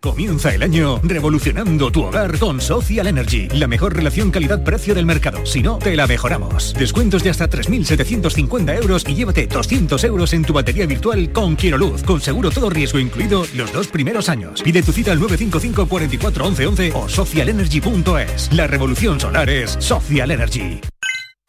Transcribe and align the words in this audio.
Comienza 0.00 0.54
el 0.54 0.62
año 0.62 1.00
revolucionando 1.02 1.90
tu 1.90 2.04
hogar 2.04 2.38
con 2.38 2.60
Social 2.60 3.08
Energy, 3.08 3.48
la 3.48 3.66
mejor 3.66 3.96
relación 3.96 4.30
calidad-precio 4.30 4.94
del 4.94 5.06
mercado. 5.06 5.44
Si 5.44 5.60
no, 5.60 5.78
te 5.78 5.96
la 5.96 6.06
mejoramos. 6.06 6.72
Descuentos 6.74 7.24
de 7.24 7.30
hasta 7.30 7.50
3.750 7.50 8.80
euros 8.80 9.04
y 9.08 9.16
llévate 9.16 9.48
200 9.48 10.04
euros 10.04 10.32
en 10.34 10.44
tu 10.44 10.52
batería 10.52 10.86
virtual 10.86 11.32
con 11.32 11.56
Luz, 11.76 12.04
con 12.04 12.20
seguro 12.20 12.52
todo 12.52 12.70
riesgo 12.70 13.00
incluido 13.00 13.44
los 13.56 13.72
dos 13.72 13.88
primeros 13.88 14.28
años. 14.28 14.62
Pide 14.62 14.84
tu 14.84 14.92
cita 14.92 15.10
al 15.10 15.18
955 15.18 15.88
44 15.88 16.46
11 16.46 16.66
11 16.68 16.92
o 16.94 17.08
socialenergy.es. 17.08 18.52
La 18.52 18.68
revolución 18.68 19.18
solar 19.18 19.50
es 19.50 19.72
Social 19.80 20.30
Energy. 20.30 20.80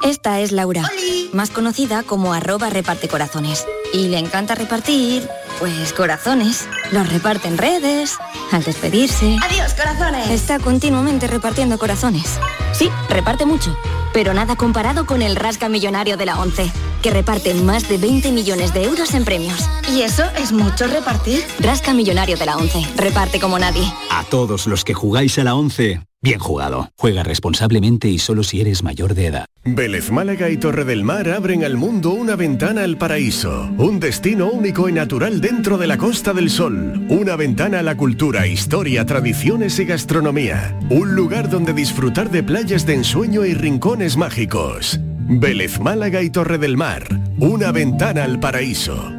Esta 0.04 0.40
es 0.40 0.54
Laura, 0.54 0.90
más 1.34 1.52
conocida 1.52 2.02
como 2.02 2.34
arroba 2.34 2.72
reparte 2.72 3.09
corazones. 3.09 3.68
Y 3.94 4.08
le 4.08 4.18
encanta 4.18 4.56
repartir, 4.56 5.28
pues 5.59 5.94
corazones. 5.94 6.68
Los 6.91 7.12
reparte 7.12 7.48
en 7.48 7.58
redes, 7.58 8.17
al 8.52 8.63
despedirse. 8.63 9.38
¡Adiós, 9.44 9.73
corazones! 9.73 10.30
Está 10.30 10.59
continuamente 10.59 11.27
repartiendo 11.27 11.77
corazones. 11.77 12.40
Sí, 12.72 12.90
reparte 13.09 13.45
mucho, 13.45 13.77
pero 14.14 14.34
nada 14.34 14.55
comparado 14.55 15.05
con 15.05 15.22
el 15.22 15.36
Rasca 15.36 15.70
Millonario 15.70 16.17
de 16.17 16.26
la 16.26 16.40
ONCE, 16.40 16.72
que 17.02 17.12
reparte 17.12 17.53
más 17.53 17.88
de 17.90 17.98
20 17.98 18.31
millones 18.31 18.73
de 18.73 18.86
euros 18.86 19.14
en 19.14 19.26
premios. 19.26 19.69
¿Y 19.92 20.02
eso 20.02 20.23
es 20.38 20.52
mucho 20.52 20.88
repartir? 20.88 21.44
Rasca 21.59 21.94
Millonario 21.94 22.38
de 22.38 22.45
la 22.45 22.58
ONCE, 22.58 22.88
reparte 22.95 23.39
como 23.39 23.59
nadie. 23.59 23.84
A 24.09 24.23
todos 24.23 24.66
los 24.66 24.84
que 24.84 24.94
jugáis 24.94 25.38
a 25.39 25.44
la 25.44 25.56
ONCE, 25.56 26.02
bien 26.22 26.39
jugado. 26.39 26.89
Juega 26.98 27.23
responsablemente 27.23 28.09
y 28.09 28.20
solo 28.20 28.44
si 28.44 28.62
eres 28.62 28.84
mayor 28.84 29.14
de 29.14 29.28
edad. 29.28 29.45
Vélez 29.64 30.12
Málaga 30.12 30.50
y 30.50 30.58
Torre 30.58 30.86
del 30.86 31.03
Mar 31.03 31.30
abren 31.30 31.64
al 31.64 31.78
mundo 31.78 32.12
una 32.12 32.36
ventana 32.36 32.84
al 32.84 32.98
paraíso, 32.98 33.70
un 33.78 34.00
destino 34.00 34.50
único 34.50 34.90
y 34.90 34.94
natural 34.94 35.42
dentro 35.42 35.78
de 35.78 35.88
la 35.88 35.97
Costa 35.97 36.34
del 36.34 36.50
Sol, 36.50 37.06
una 37.09 37.36
ventana 37.36 37.80
a 37.80 37.84
la 37.84 37.95
cultura, 37.95 38.47
historia, 38.47 39.06
tradiciones 39.06 39.80
y 39.80 39.86
gastronomía, 39.86 40.78
un 40.90 41.16
lugar 41.16 41.50
donde 41.50 41.73
disfrutar 41.73 42.30
de 42.31 42.44
playas 42.44 42.86
de 42.86 42.95
ensueño 42.95 43.45
y 43.45 43.53
rincones 43.53 44.17
mágicos. 44.17 45.00
Vélez 45.31 45.80
Málaga 45.80 46.23
y 46.23 46.30
Torre 46.31 46.58
del 46.58 46.75
Mar, 46.75 47.03
una 47.38 47.72
ventana 47.72 48.23
al 48.23 48.40
paraíso. 48.40 49.19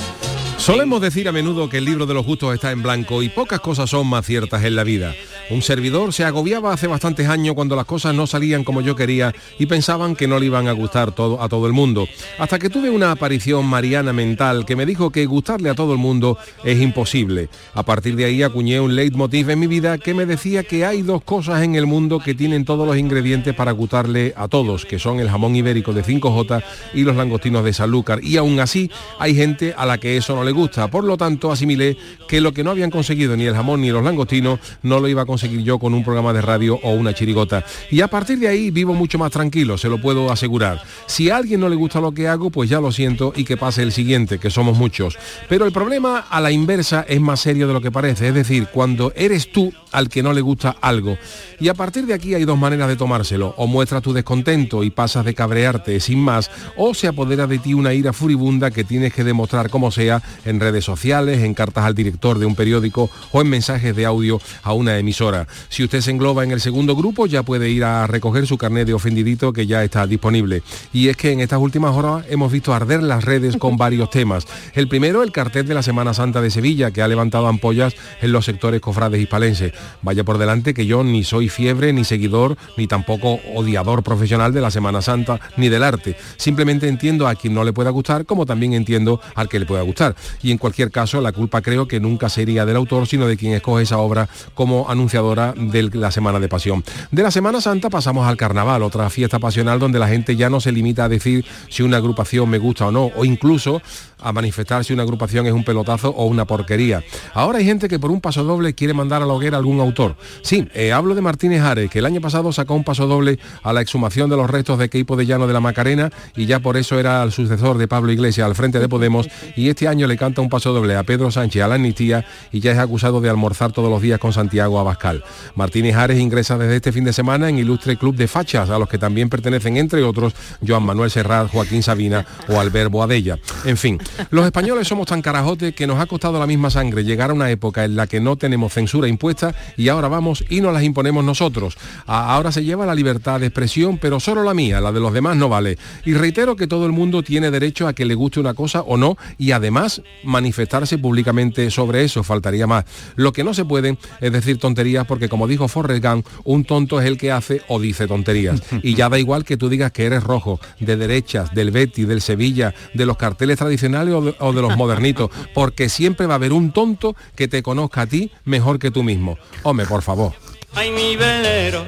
Solemos 0.61 1.01
decir 1.01 1.27
a 1.27 1.31
menudo 1.31 1.69
que 1.69 1.79
el 1.79 1.85
libro 1.85 2.05
de 2.05 2.13
los 2.13 2.23
justos 2.23 2.53
está 2.53 2.69
en 2.69 2.83
blanco 2.83 3.23
y 3.23 3.29
pocas 3.29 3.59
cosas 3.59 3.89
son 3.89 4.05
más 4.05 4.27
ciertas 4.27 4.63
en 4.63 4.75
la 4.75 4.83
vida. 4.83 5.15
Un 5.49 5.63
servidor 5.63 6.13
se 6.13 6.23
agobiaba 6.23 6.71
hace 6.71 6.85
bastantes 6.85 7.27
años 7.27 7.55
cuando 7.55 7.75
las 7.75 7.85
cosas 7.85 8.13
no 8.13 8.27
salían 8.27 8.63
como 8.63 8.81
yo 8.81 8.95
quería 8.95 9.33
y 9.57 9.65
pensaban 9.65 10.15
que 10.15 10.27
no 10.27 10.37
le 10.37 10.45
iban 10.45 10.67
a 10.67 10.71
gustar 10.73 11.13
todo, 11.13 11.41
a 11.41 11.49
todo 11.49 11.65
el 11.65 11.73
mundo. 11.73 12.07
Hasta 12.37 12.59
que 12.59 12.69
tuve 12.69 12.91
una 12.91 13.11
aparición 13.11 13.65
mariana 13.65 14.13
mental 14.13 14.63
que 14.63 14.75
me 14.75 14.85
dijo 14.85 15.09
que 15.09 15.25
gustarle 15.25 15.71
a 15.71 15.73
todo 15.73 15.93
el 15.93 15.97
mundo 15.97 16.37
es 16.63 16.79
imposible. 16.79 17.49
A 17.73 17.81
partir 17.81 18.15
de 18.15 18.25
ahí 18.25 18.43
acuñé 18.43 18.79
un 18.79 18.95
leitmotiv 18.95 19.49
en 19.49 19.59
mi 19.59 19.67
vida 19.67 19.97
que 19.97 20.13
me 20.13 20.27
decía 20.27 20.63
que 20.63 20.85
hay 20.85 21.01
dos 21.01 21.23
cosas 21.23 21.63
en 21.63 21.73
el 21.73 21.87
mundo 21.87 22.19
que 22.19 22.35
tienen 22.35 22.65
todos 22.65 22.87
los 22.87 22.97
ingredientes 22.97 23.55
para 23.55 23.71
gustarle 23.71 24.35
a 24.37 24.47
todos, 24.47 24.85
que 24.85 24.99
son 24.99 25.19
el 25.19 25.29
jamón 25.29 25.55
ibérico 25.55 25.91
de 25.91 26.03
5J 26.03 26.63
y 26.93 27.01
los 27.01 27.15
langostinos 27.15 27.65
de 27.65 27.73
Sanlúcar. 27.73 28.23
Y 28.23 28.37
aún 28.37 28.59
así 28.59 28.91
hay 29.17 29.33
gente 29.33 29.73
a 29.75 29.87
la 29.87 29.97
que 29.97 30.17
eso 30.17 30.35
no 30.35 30.43
le 30.43 30.50
gusta. 30.51 30.89
Por 30.89 31.03
lo 31.03 31.17
tanto, 31.17 31.51
asimilé 31.51 31.97
que 32.27 32.39
lo 32.39 32.53
que 32.53 32.63
no 32.63 32.71
habían 32.71 32.89
conseguido 32.89 33.35
ni 33.35 33.45
el 33.45 33.55
jamón 33.55 33.81
ni 33.81 33.91
los 33.91 34.03
langostinos 34.03 34.59
no 34.83 34.99
lo 34.99 35.07
iba 35.07 35.23
a 35.23 35.25
conseguir 35.25 35.41
seguir 35.41 35.63
yo 35.63 35.79
con 35.79 35.93
un 35.95 36.03
programa 36.03 36.33
de 36.33 36.41
radio 36.41 36.79
o 36.83 36.91
una 36.91 37.13
chirigota. 37.13 37.65
Y 37.89 38.01
a 38.01 38.07
partir 38.07 38.37
de 38.37 38.47
ahí 38.47 38.69
vivo 38.69 38.93
mucho 38.93 39.17
más 39.17 39.31
tranquilo, 39.31 39.77
se 39.77 39.89
lo 39.89 39.99
puedo 39.99 40.31
asegurar. 40.31 40.81
Si 41.07 41.29
a 41.29 41.37
alguien 41.37 41.59
no 41.59 41.67
le 41.67 41.75
gusta 41.75 41.99
lo 41.99 42.11
que 42.11 42.27
hago, 42.27 42.51
pues 42.51 42.69
ya 42.69 42.79
lo 42.79 42.91
siento 42.91 43.33
y 43.35 43.43
que 43.43 43.57
pase 43.57 43.81
el 43.81 43.91
siguiente, 43.91 44.37
que 44.37 44.51
somos 44.51 44.77
muchos. 44.77 45.17
Pero 45.49 45.65
el 45.65 45.71
problema 45.71 46.19
a 46.19 46.39
la 46.39 46.51
inversa 46.51 47.03
es 47.07 47.19
más 47.19 47.39
serio 47.39 47.67
de 47.67 47.73
lo 47.73 47.81
que 47.81 47.91
parece, 47.91 48.27
es 48.27 48.35
decir, 48.35 48.67
cuando 48.71 49.11
eres 49.15 49.51
tú 49.51 49.73
al 49.91 50.09
que 50.09 50.21
no 50.23 50.31
le 50.31 50.41
gusta 50.41 50.77
algo. 50.79 51.17
Y 51.59 51.67
a 51.67 51.73
partir 51.73 52.05
de 52.05 52.13
aquí 52.13 52.35
hay 52.35 52.45
dos 52.45 52.57
maneras 52.57 52.87
de 52.87 52.95
tomárselo. 52.95 53.53
O 53.57 53.67
muestras 53.67 54.03
tu 54.03 54.13
descontento 54.13 54.83
y 54.83 54.91
pasas 54.91 55.25
de 55.25 55.33
cabrearte 55.33 55.99
sin 55.99 56.19
más, 56.19 56.51
o 56.77 56.93
se 56.93 57.07
apodera 57.07 57.47
de 57.47 57.57
ti 57.57 57.73
una 57.73 57.93
ira 57.93 58.13
furibunda 58.13 58.71
que 58.71 58.83
tienes 58.83 59.13
que 59.13 59.23
demostrar 59.23 59.69
como 59.69 59.91
sea 59.91 60.21
en 60.45 60.59
redes 60.59 60.85
sociales, 60.85 61.39
en 61.41 61.53
cartas 61.53 61.85
al 61.85 61.95
director 61.95 62.39
de 62.39 62.45
un 62.45 62.55
periódico 62.55 63.09
o 63.31 63.41
en 63.41 63.49
mensajes 63.49 63.95
de 63.95 64.05
audio 64.05 64.39
a 64.63 64.73
una 64.73 64.97
emisora. 64.97 65.47
Si 65.69 65.83
usted 65.83 66.01
se 66.01 66.11
engloba 66.11 66.43
en 66.43 66.51
el 66.51 66.61
segundo 66.61 66.95
grupo, 66.95 67.25
ya 67.25 67.43
puede 67.43 67.69
ir 67.69 67.83
a 67.83 68.07
recoger 68.07 68.47
su 68.47 68.57
carnet 68.57 68.87
de 68.87 68.93
ofendidito 68.93 69.53
que 69.53 69.67
ya 69.67 69.83
está 69.83 70.07
disponible. 70.07 70.63
Y 70.93 71.09
es 71.09 71.17
que 71.17 71.31
en 71.31 71.39
estas 71.39 71.59
últimas 71.59 71.95
horas 71.95 72.25
hemos 72.29 72.51
visto 72.51 72.73
arder 72.73 73.03
las 73.03 73.23
redes 73.23 73.57
con 73.57 73.77
varios 73.81 74.09
temas. 74.09 74.47
El 74.73 74.87
primero, 74.87 75.23
el 75.23 75.31
cartel 75.31 75.67
de 75.67 75.73
la 75.73 75.83
Semana 75.83 76.13
Santa 76.13 76.41
de 76.41 76.51
Sevilla, 76.51 76.91
que 76.91 77.01
ha 77.01 77.07
levantado 77.07 77.47
ampollas 77.47 77.95
en 78.21 78.31
los 78.31 78.45
sectores 78.45 78.81
cofrades 78.81 79.21
hispalenses. 79.21 79.73
Vaya 80.01 80.23
por 80.23 80.37
delante 80.37 80.73
que 80.73 80.85
yo 80.85 81.03
ni 81.03 81.23
soy 81.23 81.49
fiebre, 81.49 81.93
ni 81.93 82.03
seguidor, 82.03 82.57
ni 82.77 82.87
tampoco 82.87 83.39
odiador 83.53 84.03
profesional 84.03 84.53
de 84.53 84.61
la 84.61 84.71
Semana 84.71 85.01
Santa, 85.01 85.39
ni 85.57 85.69
del 85.69 85.83
arte. 85.83 86.15
Simplemente 86.37 86.87
entiendo 86.87 87.27
a 87.27 87.35
quien 87.35 87.53
no 87.53 87.63
le 87.63 87.73
pueda 87.73 87.89
gustar, 87.89 88.25
como 88.25 88.45
también 88.45 88.73
entiendo 88.73 89.21
al 89.35 89.49
que 89.49 89.59
le 89.59 89.65
pueda 89.65 89.81
gustar. 89.81 90.15
Y 90.41 90.51
en 90.51 90.57
cualquier 90.57 90.91
caso, 90.91 91.21
la 91.21 91.31
culpa 91.31 91.61
creo 91.61 91.87
que 91.87 91.99
nunca 91.99 92.29
sería 92.29 92.65
del 92.65 92.75
autor, 92.75 93.07
sino 93.07 93.27
de 93.27 93.37
quien 93.37 93.53
escoge 93.53 93.83
esa 93.83 93.97
obra 93.97 94.29
como 94.53 94.89
anunciadora 94.89 95.53
de 95.55 95.83
la 95.93 96.11
Semana 96.11 96.39
de 96.39 96.49
Pasión. 96.49 96.83
De 97.11 97.23
la 97.23 97.31
Semana 97.31 97.61
Santa 97.61 97.89
pasamos 97.89 98.27
al 98.27 98.37
Carnaval, 98.37 98.83
otra 98.83 99.09
fiesta 99.09 99.39
pasional 99.39 99.79
donde 99.79 99.99
la 99.99 100.07
gente 100.07 100.35
ya 100.35 100.49
no 100.49 100.59
se 100.59 100.71
limita 100.71 101.05
a 101.05 101.09
decir 101.09 101.45
si 101.69 101.83
una 101.83 101.97
agrupación 101.97 102.49
me 102.49 102.57
gusta 102.57 102.87
o 102.87 102.91
no, 102.91 103.11
o 103.15 103.25
incluso 103.25 103.81
a 104.21 104.31
manifestar 104.31 104.85
si 104.85 104.93
una 104.93 105.03
agrupación 105.03 105.47
es 105.47 105.53
un 105.53 105.63
pelotazo 105.63 106.09
o 106.09 106.25
una 106.25 106.45
porquería. 106.45 107.03
Ahora 107.33 107.59
hay 107.59 107.65
gente 107.65 107.87
que 107.87 107.99
por 107.99 108.11
un 108.11 108.21
paso 108.21 108.43
doble 108.43 108.73
quiere 108.73 108.93
mandar 108.93 109.21
a 109.21 109.25
la 109.25 109.33
hoguera 109.33 109.57
algún 109.57 109.79
autor. 109.79 110.15
Sí, 110.41 110.67
eh, 110.73 110.91
hablo 110.91 111.15
de 111.15 111.21
Martínez 111.21 111.61
Ares, 111.61 111.89
que 111.89 111.99
el 111.99 112.05
año 112.05 112.21
pasado 112.21 112.51
sacó 112.51 112.75
un 112.75 112.83
paso 112.83 113.07
doble 113.07 113.39
a 113.63 113.73
la 113.73 113.81
exhumación 113.81 114.29
de 114.29 114.37
los 114.37 114.49
restos 114.49 114.77
de 114.77 114.89
Queipo 114.89 115.15
de 115.15 115.25
Llano 115.25 115.47
de 115.47 115.53
la 115.53 115.59
Macarena 115.59 116.11
y 116.35 116.45
ya 116.45 116.59
por 116.59 116.77
eso 116.77 116.99
era 116.99 117.23
el 117.23 117.31
sucesor 117.31 117.77
de 117.77 117.87
Pablo 117.87 118.11
Iglesias 118.11 118.45
al 118.45 118.55
frente 118.55 118.79
de 118.79 118.87
Podemos 118.87 119.27
y 119.55 119.69
este 119.69 119.87
año 119.87 120.07
le 120.07 120.17
canta 120.21 120.39
un 120.41 120.49
paso 120.49 120.71
doble 120.71 120.95
a 120.95 121.01
Pedro 121.01 121.31
Sánchez 121.31 121.63
a 121.63 121.67
la 121.67 121.73
amnistía 121.73 122.23
y 122.51 122.59
ya 122.59 122.73
es 122.73 122.77
acusado 122.77 123.21
de 123.21 123.29
almorzar 123.31 123.71
todos 123.71 123.89
los 123.89 124.03
días 124.03 124.19
con 124.19 124.33
Santiago 124.33 124.77
Abascal. 124.79 125.23
Martínez 125.55 125.95
Ares 125.95 126.19
ingresa 126.19 126.59
desde 126.59 126.75
este 126.75 126.91
fin 126.91 127.03
de 127.03 127.11
semana 127.11 127.49
en 127.49 127.57
ilustre 127.57 127.97
club 127.97 128.15
de 128.15 128.27
fachas, 128.27 128.69
a 128.69 128.77
los 128.77 128.87
que 128.87 128.99
también 128.99 129.29
pertenecen, 129.29 129.77
entre 129.77 130.03
otros, 130.03 130.35
Joan 130.63 130.83
Manuel 130.83 131.09
Serrat, 131.09 131.49
Joaquín 131.49 131.81
Sabina 131.81 132.23
o 132.47 132.59
Albert 132.59 132.91
Boadella. 132.91 133.39
En 133.65 133.77
fin, 133.77 133.97
los 134.29 134.45
españoles 134.45 134.87
somos 134.87 135.07
tan 135.07 135.23
carajotes 135.23 135.73
que 135.73 135.87
nos 135.87 135.99
ha 135.99 136.05
costado 136.05 136.37
la 136.37 136.45
misma 136.45 136.69
sangre 136.69 137.03
llegar 137.03 137.31
a 137.31 137.33
una 137.33 137.49
época 137.49 137.83
en 137.83 137.95
la 137.95 138.05
que 138.05 138.19
no 138.19 138.35
tenemos 138.35 138.73
censura 138.73 139.07
impuesta 139.07 139.55
y 139.75 139.89
ahora 139.89 140.07
vamos 140.07 140.45
y 140.49 140.61
nos 140.61 140.71
las 140.71 140.83
imponemos 140.83 141.25
nosotros. 141.25 141.79
ahora 142.05 142.51
se 142.51 142.63
lleva 142.63 142.85
la 142.85 142.93
libertad 142.93 143.39
de 143.39 143.47
expresión, 143.47 143.97
pero 143.97 144.19
solo 144.19 144.43
la 144.43 144.53
mía, 144.53 144.81
la 144.81 144.91
de 144.91 144.99
los 144.99 145.13
demás 145.13 145.35
no 145.35 145.49
vale. 145.49 145.79
Y 146.05 146.13
reitero 146.13 146.55
que 146.55 146.67
todo 146.67 146.85
el 146.85 146.91
mundo 146.91 147.23
tiene 147.23 147.49
derecho 147.49 147.87
a 147.87 147.93
que 147.93 148.05
le 148.05 148.13
guste 148.13 148.39
una 148.39 148.53
cosa 148.53 148.81
o 148.81 148.97
no 148.97 149.17
y 149.39 149.53
además 149.53 150.03
manifestarse 150.23 150.97
públicamente 150.97 151.69
sobre 151.71 152.03
eso, 152.03 152.23
faltaría 152.23 152.67
más. 152.67 152.85
Lo 153.15 153.33
que 153.33 153.43
no 153.43 153.53
se 153.53 153.65
puede 153.65 153.97
es 154.19 154.31
decir 154.31 154.57
tonterías 154.57 155.05
porque 155.05 155.29
como 155.29 155.47
dijo 155.47 155.67
Forrest 155.67 156.03
Gump, 156.03 156.25
un 156.43 156.63
tonto 156.65 156.99
es 156.99 157.07
el 157.07 157.17
que 157.17 157.31
hace 157.31 157.61
o 157.67 157.79
dice 157.79 158.07
tonterías. 158.07 158.61
Y 158.83 158.95
ya 158.95 159.09
da 159.09 159.19
igual 159.19 159.45
que 159.45 159.57
tú 159.57 159.69
digas 159.69 159.91
que 159.91 160.05
eres 160.05 160.23
rojo, 160.23 160.59
de 160.79 160.97
derechas, 160.97 161.53
del 161.53 161.71
Betty, 161.71 162.05
del 162.05 162.21
Sevilla, 162.21 162.73
de 162.93 163.05
los 163.05 163.17
carteles 163.17 163.57
tradicionales 163.57 164.13
o 164.39 164.53
de, 164.53 164.61
los 164.61 164.75
modernitos, 164.75 165.29
porque 165.53 165.89
siempre 165.89 166.25
va 166.25 166.33
a 166.33 166.35
haber 166.35 166.53
un 166.53 166.71
tonto 166.71 167.15
que 167.35 167.47
te 167.47 167.61
conozca 167.61 168.01
a 168.01 168.07
ti 168.07 168.31
mejor 168.45 168.79
que 168.79 168.91
tú 168.91 169.03
mismo. 169.03 169.37
Hombre, 169.63 169.85
por 169.85 170.01
favor. 170.01 170.33
Ay, 170.73 170.89
mi 170.91 171.15
velero, 171.15 171.85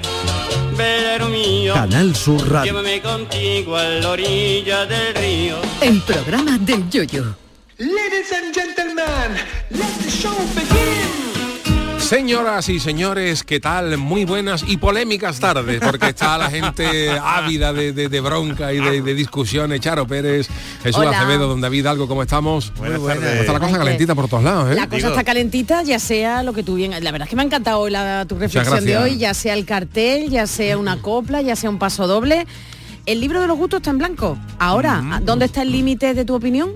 velero 0.77 1.29
mío. 1.29 1.73
Canal 1.73 2.15
Sur 2.15 2.49
Radio. 2.49 2.73
Llévame 2.73 3.01
contigo 3.01 3.75
a 3.75 3.83
la 3.83 4.09
orilla 4.09 4.85
del 4.85 5.15
río. 5.15 5.55
El 5.81 6.01
programa 6.01 6.57
del 6.57 6.89
yoyo. 6.89 7.42
Ladies 7.79 8.31
and 8.31 8.53
gentlemen, 8.53 9.35
let 9.71 9.93
the 10.03 10.09
show 10.09 10.37
begin. 10.53 11.99
Señoras 11.99 12.69
y 12.69 12.79
señores, 12.79 13.43
¿qué 13.43 13.59
tal? 13.59 13.97
Muy 13.97 14.25
buenas 14.25 14.63
y 14.67 14.77
polémicas 14.77 15.39
tardes, 15.39 15.81
porque 15.81 16.09
está 16.09 16.37
la 16.37 16.51
gente 16.51 17.09
ávida 17.23 17.73
de, 17.73 18.21
bronca 18.21 18.73
y 18.73 18.79
de, 18.79 19.15
discusiones. 19.15 19.79
Charo 19.79 20.05
Pérez, 20.05 20.47
Jesús 20.83 21.03
Acevedo, 21.03 21.47
don 21.47 21.61
David 21.61 21.87
Algo, 21.87 22.07
¿cómo 22.07 22.21
estamos? 22.21 22.71
Buenas 22.77 23.01
tardes. 23.03 23.39
Está 23.39 23.53
la 23.53 23.59
cosa 23.59 23.79
calentita 23.79 24.13
por 24.13 24.27
todos 24.27 24.43
lados, 24.43 24.71
¿eh? 24.71 24.75
La 24.75 24.87
cosa 24.87 25.07
está 25.07 25.23
calentita, 25.23 25.81
ya 25.81 25.97
sea 25.97 26.43
lo 26.43 26.53
que 26.53 26.61
tú 26.61 26.75
bien... 26.75 26.91
La 26.91 27.11
verdad 27.11 27.25
es 27.25 27.29
que 27.31 27.35
me 27.35 27.41
ha 27.41 27.45
encantado 27.45 27.89
la, 27.89 28.25
tu 28.25 28.37
reflexión 28.37 28.85
de 28.85 28.97
hoy, 28.97 29.17
ya 29.17 29.33
sea 29.33 29.55
el 29.55 29.65
cartel, 29.65 30.29
ya 30.29 30.45
sea 30.45 30.77
una 30.77 31.01
copla, 31.01 31.41
ya 31.41 31.55
sea 31.55 31.71
un 31.71 31.79
paso 31.79 32.05
doble. 32.05 32.45
El 33.05 33.19
libro 33.19 33.41
de 33.41 33.47
los 33.47 33.57
gustos 33.57 33.79
está 33.79 33.89
en 33.89 33.97
blanco. 33.97 34.38
Ahora, 34.59 35.21
¿dónde 35.23 35.45
está 35.45 35.61
el 35.63 35.73
límite 35.73 36.13
de 36.13 36.23
tu 36.23 36.35
opinión? 36.35 36.71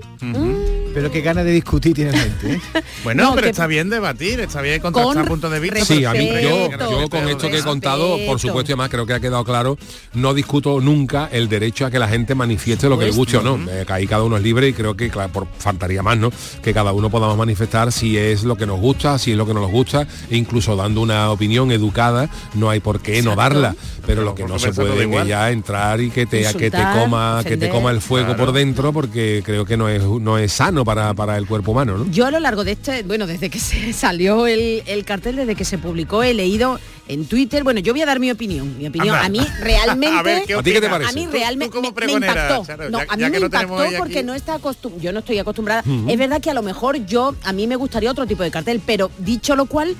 Pero 0.92 1.10
qué 1.10 1.22
ganas 1.22 1.44
de 1.46 1.52
discutir 1.52 1.94
tiene 1.94 2.12
gente. 2.12 2.54
¿eh? 2.54 2.60
bueno, 3.04 3.32
pero 3.34 3.46
está 3.46 3.66
bien 3.66 3.88
debatir, 3.88 4.40
está 4.40 4.60
bien 4.60 4.80
contrastar 4.80 5.26
puntos 5.26 5.50
de 5.50 5.60
vista. 5.60 5.84
Sí, 5.86 6.04
a 6.04 6.12
mí, 6.12 6.28
yo, 6.42 6.68
con 7.08 7.28
esto 7.28 7.48
que 7.48 7.58
he 7.58 7.62
contado, 7.62 8.18
por 8.26 8.38
supuesto, 8.38 8.72
y 8.72 8.72
además 8.72 8.90
creo 8.90 9.06
que 9.06 9.14
ha 9.14 9.20
quedado 9.20 9.42
claro, 9.42 9.78
no 10.12 10.34
discuto 10.34 10.80
nunca 10.82 11.30
el 11.32 11.48
derecho 11.48 11.86
a 11.86 11.90
que 11.90 11.98
la 11.98 12.08
gente 12.08 12.34
manifieste 12.34 12.90
lo 12.90 12.98
que 12.98 13.06
le 13.06 13.12
guste 13.12 13.38
o 13.38 13.42
no. 13.42 13.58
Eh, 13.70 13.86
ahí 13.88 14.06
cada 14.06 14.22
uno 14.22 14.36
es 14.36 14.42
libre 14.42 14.68
y 14.68 14.74
creo 14.74 14.96
que 14.96 15.08
claro, 15.08 15.32
por, 15.32 15.46
faltaría 15.58 16.02
más, 16.02 16.18
¿no? 16.18 16.30
Que 16.62 16.74
cada 16.74 16.92
uno 16.92 17.08
podamos 17.08 17.38
manifestar 17.38 17.90
si 17.90 18.18
es 18.18 18.44
lo 18.44 18.56
que 18.56 18.66
nos 18.66 18.80
gusta, 18.80 19.18
si 19.18 19.32
es 19.32 19.36
lo 19.38 19.46
que 19.46 19.54
no 19.54 19.60
nos 19.60 19.70
gusta, 19.70 20.06
e 20.28 20.36
incluso 20.36 20.76
dando 20.76 21.00
una 21.00 21.30
opinión 21.30 21.72
educada, 21.72 22.28
no 22.52 22.68
hay 22.68 22.80
por 22.80 23.00
qué 23.00 23.22
no 23.22 23.34
darla. 23.34 23.74
Pero 24.06 24.22
lo 24.22 24.34
que 24.34 24.44
no 24.44 24.58
se 24.58 24.72
puede 24.72 25.04
es 25.04 25.26
ya 25.26 25.50
entrar 25.50 26.00
y 26.00 26.10
que 26.10 26.17
te, 26.26 26.44
que 26.54 26.70
te 26.70 26.82
coma, 26.94 27.42
que 27.44 27.56
te 27.56 27.68
coma 27.68 27.90
el 27.90 28.00
fuego 28.00 28.36
por 28.36 28.52
dentro, 28.52 28.92
porque 28.92 29.42
creo 29.44 29.64
que 29.64 29.76
no 29.76 29.88
es, 29.88 30.02
no 30.02 30.38
es 30.38 30.52
sano 30.52 30.84
para, 30.84 31.36
el 31.36 31.46
cuerpo 31.46 31.72
humano. 31.72 31.98
¿no? 31.98 32.10
Yo 32.10 32.26
a 32.26 32.30
lo 32.30 32.40
largo 32.40 32.64
de 32.64 32.72
este, 32.72 33.02
bueno, 33.02 33.26
desde 33.26 33.50
que 33.50 33.58
se 33.58 33.92
salió 33.92 34.46
el, 34.46 34.82
cartel, 35.04 35.36
desde 35.36 35.54
que 35.54 35.64
se 35.64 35.78
publicó, 35.78 36.22
he 36.22 36.34
leído 36.34 36.78
en 37.08 37.24
Twitter, 37.26 37.64
bueno, 37.64 37.80
yo 37.80 37.92
voy 37.92 38.02
a 38.02 38.06
dar 38.06 38.20
mi 38.20 38.30
opinión. 38.30 38.76
Mi 38.78 38.86
opinión, 38.86 39.16
a 39.16 39.28
mí 39.28 39.40
realmente... 39.60 40.54
a, 40.54 40.62
ti 40.62 40.72
qué 40.72 40.80
te 40.80 40.88
parece? 40.88 41.10
A 41.10 41.12
mí 41.14 41.26
realmente 41.30 41.80
me, 41.80 41.88
impactó. 41.88 42.64
no, 42.90 42.98
a 43.08 43.16
mí 43.16 43.30
me 43.30 43.38
impactó 43.38 43.84
porque 43.96 44.22
no 44.22 44.34
está 44.34 44.54
acostumbrado, 44.54 45.02
yo 45.02 45.12
no 45.12 45.20
estoy 45.20 45.38
acostumbrada. 45.38 45.82
Es 46.08 46.18
verdad 46.18 46.40
que 46.40 46.50
a 46.50 46.54
lo 46.54 46.62
mejor 46.62 47.06
yo, 47.06 47.34
a 47.44 47.52
mí 47.52 47.66
me 47.66 47.76
gustaría 47.76 48.10
otro 48.10 48.26
tipo 48.26 48.42
de 48.42 48.50
cartel, 48.50 48.82
pero 48.84 49.10
dicho 49.18 49.56
lo 49.56 49.66
cual, 49.66 49.96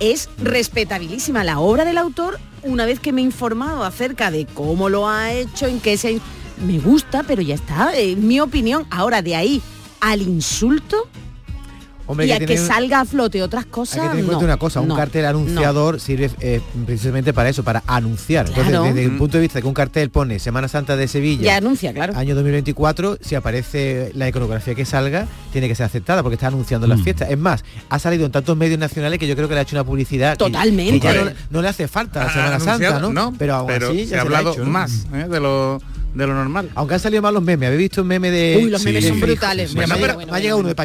es 0.00 0.28
respetabilísima 0.38 1.44
la 1.44 1.60
obra 1.60 1.84
del 1.84 1.98
autor 1.98 2.40
una 2.62 2.86
vez 2.86 3.00
que 3.00 3.12
me 3.12 3.20
he 3.20 3.24
informado 3.24 3.84
acerca 3.84 4.30
de 4.30 4.46
cómo 4.46 4.88
lo 4.88 5.08
ha 5.08 5.32
hecho, 5.32 5.66
en 5.66 5.80
qué 5.80 5.96
se... 5.96 6.20
Me 6.66 6.78
gusta, 6.78 7.22
pero 7.22 7.40
ya 7.40 7.54
está, 7.54 7.96
en 7.98 8.28
mi 8.28 8.38
opinión. 8.38 8.86
Ahora, 8.90 9.22
de 9.22 9.34
ahí 9.34 9.62
al 10.00 10.20
insulto 10.20 11.08
y 12.18 12.32
a 12.32 12.38
que, 12.38 12.56
salga 12.56 13.00
a 13.00 13.04
flote 13.04 13.42
otras 13.42 13.66
cosas. 13.66 13.96
Hay 13.96 14.02
que 14.02 14.08
tener 14.08 14.20
en 14.20 14.26
cuenta 14.26 14.44
una 14.44 14.56
cosa, 14.56 14.80
un 14.80 14.94
cartel 14.94 15.26
anunciador 15.26 16.00
sirve 16.00 16.30
eh, 16.40 16.60
precisamente 16.86 17.32
para 17.32 17.48
eso, 17.48 17.62
para 17.62 17.82
anunciar. 17.86 18.46
Entonces, 18.48 18.82
desde 18.82 19.04
el 19.04 19.16
punto 19.16 19.36
de 19.36 19.42
vista 19.42 19.58
de 19.58 19.62
que 19.62 19.68
un 19.68 19.74
cartel 19.74 20.10
pone 20.10 20.38
Semana 20.38 20.68
Santa 20.68 20.96
de 20.96 21.08
Sevilla, 21.08 21.44
ya 21.44 21.56
anuncia, 21.56 21.92
claro. 21.92 22.16
Año 22.16 22.34
2024, 22.34 23.18
si 23.20 23.34
aparece 23.34 24.12
la 24.14 24.28
iconografía 24.28 24.74
que 24.74 24.84
salga, 24.84 25.26
tiene 25.52 25.68
que 25.68 25.74
ser 25.74 25.86
aceptada 25.86 26.22
porque 26.22 26.34
está 26.34 26.48
anunciando 26.48 26.86
las 26.86 27.00
mm. 27.00 27.04
fiestas. 27.04 27.30
Es 27.30 27.38
más, 27.38 27.64
ha 27.88 27.98
salido 27.98 28.26
en 28.26 28.32
tantos 28.32 28.56
medios 28.56 28.78
nacionales 28.78 29.18
que 29.18 29.26
yo 29.26 29.36
creo 29.36 29.48
que 29.48 29.54
le 29.54 29.60
ha 29.60 29.62
hecho 29.62 29.76
una 29.76 29.84
publicidad 29.84 30.36
totalmente. 30.36 31.00
Que, 31.00 31.34
no, 31.50 31.62
le 31.62 31.68
hace 31.68 31.88
falta 31.88 32.24
la 32.24 32.32
Semana 32.32 32.60
Santa, 32.60 33.00
¿no? 33.00 33.34
Pero 33.38 33.54
aún 33.54 33.70
así 33.70 34.06
se 34.06 34.16
ha 34.16 34.22
hablado 34.22 34.56
más 34.64 35.06
¿eh? 35.12 35.26
de 35.28 35.40
lo 35.40 35.80
de 36.14 36.26
lo 36.26 36.34
normal. 36.34 36.70
Aunque 36.74 36.94
han 36.94 37.00
salido 37.00 37.22
mal 37.22 37.34
los 37.34 37.42
memes. 37.42 37.68
¿Habéis 37.68 37.80
visto 37.80 38.02
un 38.02 38.08
meme 38.08 38.30
de. 38.30 38.60
Uy, 38.62 38.70
los 38.70 38.82
memes 38.84 39.06
son 39.06 39.20
brutales. 39.20 39.74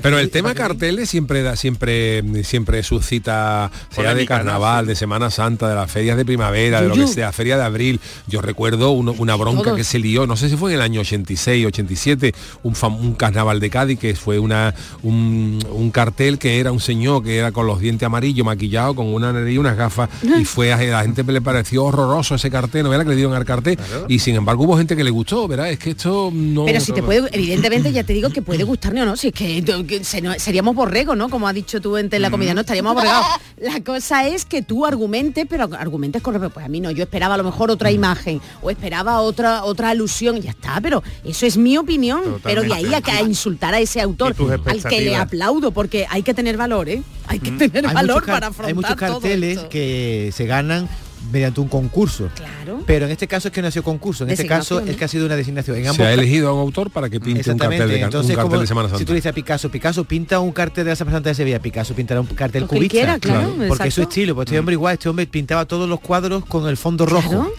pero, 0.02 0.20
el 0.20 0.30
tema 0.30 0.54
carteles 0.54 1.10
siempre 1.10 1.42
da, 1.42 1.56
siempre, 1.56 2.24
siempre 2.44 2.84
suscita, 2.84 3.72
sea 3.90 4.14
de 4.14 4.26
carnaval, 4.26 4.86
de 4.86 4.96
Semana 4.96 5.30
Santa, 5.30 5.70
de 5.70 5.76
las 5.76 5.92
ferias 5.92 6.18
de 6.18 6.26
primavera, 6.26 6.82
de 6.82 6.90
lo 6.90 6.96
que 6.96 7.08
sea, 7.08 7.32
feria 7.32 7.58
de 7.58 7.64
abril. 7.64 8.00
Yo 8.28 8.42
recuerdo 8.42 8.92
una 8.92 9.36
bronca 9.36 9.76
que 9.76 9.84
se 9.84 10.00
lió, 10.00 10.28
no 10.28 10.36
sé 10.36 10.50
si 10.50 10.58
fue 10.58 10.72
en 10.72 10.76
el 10.76 10.82
año 10.82 11.02
86, 11.02 11.66
87, 11.66 12.34
un, 12.64 12.76
un 12.82 13.16
carnaval 13.16 13.60
de 13.60 13.70
Cádiz 13.70 14.00
que 14.00 14.16
fue 14.16 14.40
una 14.40 14.74
un, 15.04 15.92
cartel 15.94 16.38
que 16.40 16.60
era 16.60 16.72
un 16.72 16.80
señor 16.80 17.24
que 17.24 17.38
era 17.38 17.52
con 17.52 17.68
los 17.68 17.80
dientes 17.80 18.06
amarillos, 18.06 18.46
maquillado, 18.46 18.96
con 18.96 19.14
una 19.14 19.32
nariz 19.32 19.56
y 19.56 19.58
unas 19.58 19.78
gafas, 19.78 20.10
y 20.24 20.46
fue 20.46 20.74
a 20.74 20.78
la 20.78 21.02
gente 21.04 21.24
le 21.24 21.42
pareció 21.42 21.86
horroroso 21.86 22.36
ese 22.36 22.50
cartel, 22.52 22.84
no 22.84 22.94
era 22.94 23.04
que 23.04 23.12
le 23.12 23.16
dieron 23.16 23.34
al 23.34 23.46
cartel, 23.46 23.78
y 24.08 24.20
sin 24.20 24.36
embargo 24.36 24.64
hubo 24.64 24.78
gente 24.78 24.96
que 24.96 25.04
le 25.04 25.12
gustó, 25.16 25.48
¿verdad? 25.48 25.70
Es 25.70 25.80
que 25.80 25.92
esto 25.92 26.30
no... 26.34 26.66
Pero 26.66 26.80
si 26.80 26.92
te 26.92 27.02
puede, 27.02 27.28
evidentemente 27.32 27.92
ya 27.92 28.04
te 28.04 28.14
digo 28.14 28.30
que 28.30 28.42
puede 28.42 28.64
gustarme 28.64 29.02
o 29.02 29.06
no, 29.06 29.16
si 29.16 29.28
es 29.30 29.34
que, 29.34 30.04
seríamos 30.38 30.76
borregos, 30.76 31.18
¿no? 31.18 31.30
Como 31.30 31.48
ha 31.48 31.54
dicho 31.54 31.82
tú 31.82 31.98
en 31.98 32.10
la 32.22 32.30
comida, 32.30 32.54
no 32.54 32.62
estaríamos 32.62 32.94
borregados. 32.94 33.26
La 33.58 33.84
cosa 33.84 34.28
es 34.28 34.46
que 34.46 34.62
tú 34.62 34.86
argumentes, 34.86 35.46
pero 35.50 35.70
argumentes 35.78 36.22
con 36.22 36.36
pues 36.36 36.66
a 36.66 36.70
mí 36.70 36.82
no, 36.82 36.92
yo 36.92 37.04
esperaba 37.04 37.36
a 37.36 37.38
lo 37.38 37.44
mejor 37.44 37.72
otra 37.72 37.92
imagen 37.92 38.42
o 38.62 38.70
esperaba 38.70 39.22
otra 39.22 39.64
otra 39.64 39.90
alusión, 39.90 40.42
ya 40.42 40.52
está, 40.52 40.80
pero 40.82 41.02
eso 41.24 41.46
es 41.46 41.58
mi 41.58 41.78
opinión, 41.78 42.40
pero 42.44 42.62
de 42.62 42.74
ahí 42.74 42.94
a, 42.94 43.02
que 43.02 43.12
a 43.12 43.22
insultar 43.22 43.74
a 43.74 43.80
ese 43.80 44.02
autor 44.02 44.36
al 44.66 44.84
que 44.84 45.02
le 45.02 45.16
aplaudo 45.16 45.72
porque 45.72 46.06
hay 46.10 46.24
que 46.24 46.34
tener 46.34 46.58
valor, 46.58 46.90
¿eh? 46.90 47.02
Hay 47.28 47.40
que 47.40 47.52
tener 47.52 47.92
valor 47.92 48.26
para 48.26 48.48
afrontar 48.48 48.68
Hay 48.68 48.74
muchos 48.74 48.96
carteles 48.96 49.60
que 49.70 50.32
se 50.34 50.46
ganan 50.46 50.90
mediante 51.32 51.60
un 51.60 51.68
concurso. 51.68 52.30
Claro. 52.36 52.84
Pero 52.86 53.06
en 53.06 53.12
este 53.12 53.28
caso 53.28 53.48
es 53.48 53.54
que 53.54 53.62
no 53.62 53.68
ha 53.68 53.72
sido 53.72 53.84
concurso, 53.84 54.24
en 54.24 54.32
este 54.32 54.46
caso 54.46 54.80
es 54.80 54.96
que 54.96 55.06
ha 55.06 55.08
sido 55.08 55.26
una 55.26 55.36
designación. 55.36 55.78
En 55.78 55.94
Se 55.94 56.04
ha 56.04 56.14
elegido 56.14 56.50
a 56.50 56.54
un 56.54 56.60
autor 56.60 56.90
para 56.90 57.10
que 57.10 57.20
pinte 57.20 57.50
un 57.52 57.58
cartel, 57.58 57.90
de, 57.90 58.02
Entonces, 58.02 58.36
un 58.36 58.44
cartel 58.44 58.60
de 58.60 58.68
Semana 58.68 58.90
Santa. 58.90 59.00
Si 59.00 59.06
tú 59.06 59.14
dices 59.14 59.32
a 59.32 59.34
Picasso, 59.34 59.70
Picasso 59.70 60.04
pinta 60.04 60.40
un 60.40 60.52
cartel 60.52 60.86
de 60.86 60.92
la 60.92 60.96
Semana 60.96 61.18
Santa 61.18 61.30
de 61.30 61.36
Sevilla, 61.36 61.60
Picasso 61.60 61.94
pintará 61.94 62.22
un 62.22 62.28
cartel 62.28 62.68
cubista. 62.68 63.20
claro, 63.20 63.56
porque 63.68 63.88
es 63.88 63.94
su 63.94 64.02
estilo, 64.02 64.36
pues 64.36 64.48
este 64.48 64.60
hombre 64.60 64.74
igual, 64.74 64.94
este 64.94 65.10
hombre 65.10 65.26
pintaba 65.28 65.66
todos 65.66 65.90
los 65.90 66.00
cuadros 66.00 66.46
con 66.46 66.68
el 66.68 66.78
fondo 66.78 67.06
rojo. 67.06 67.52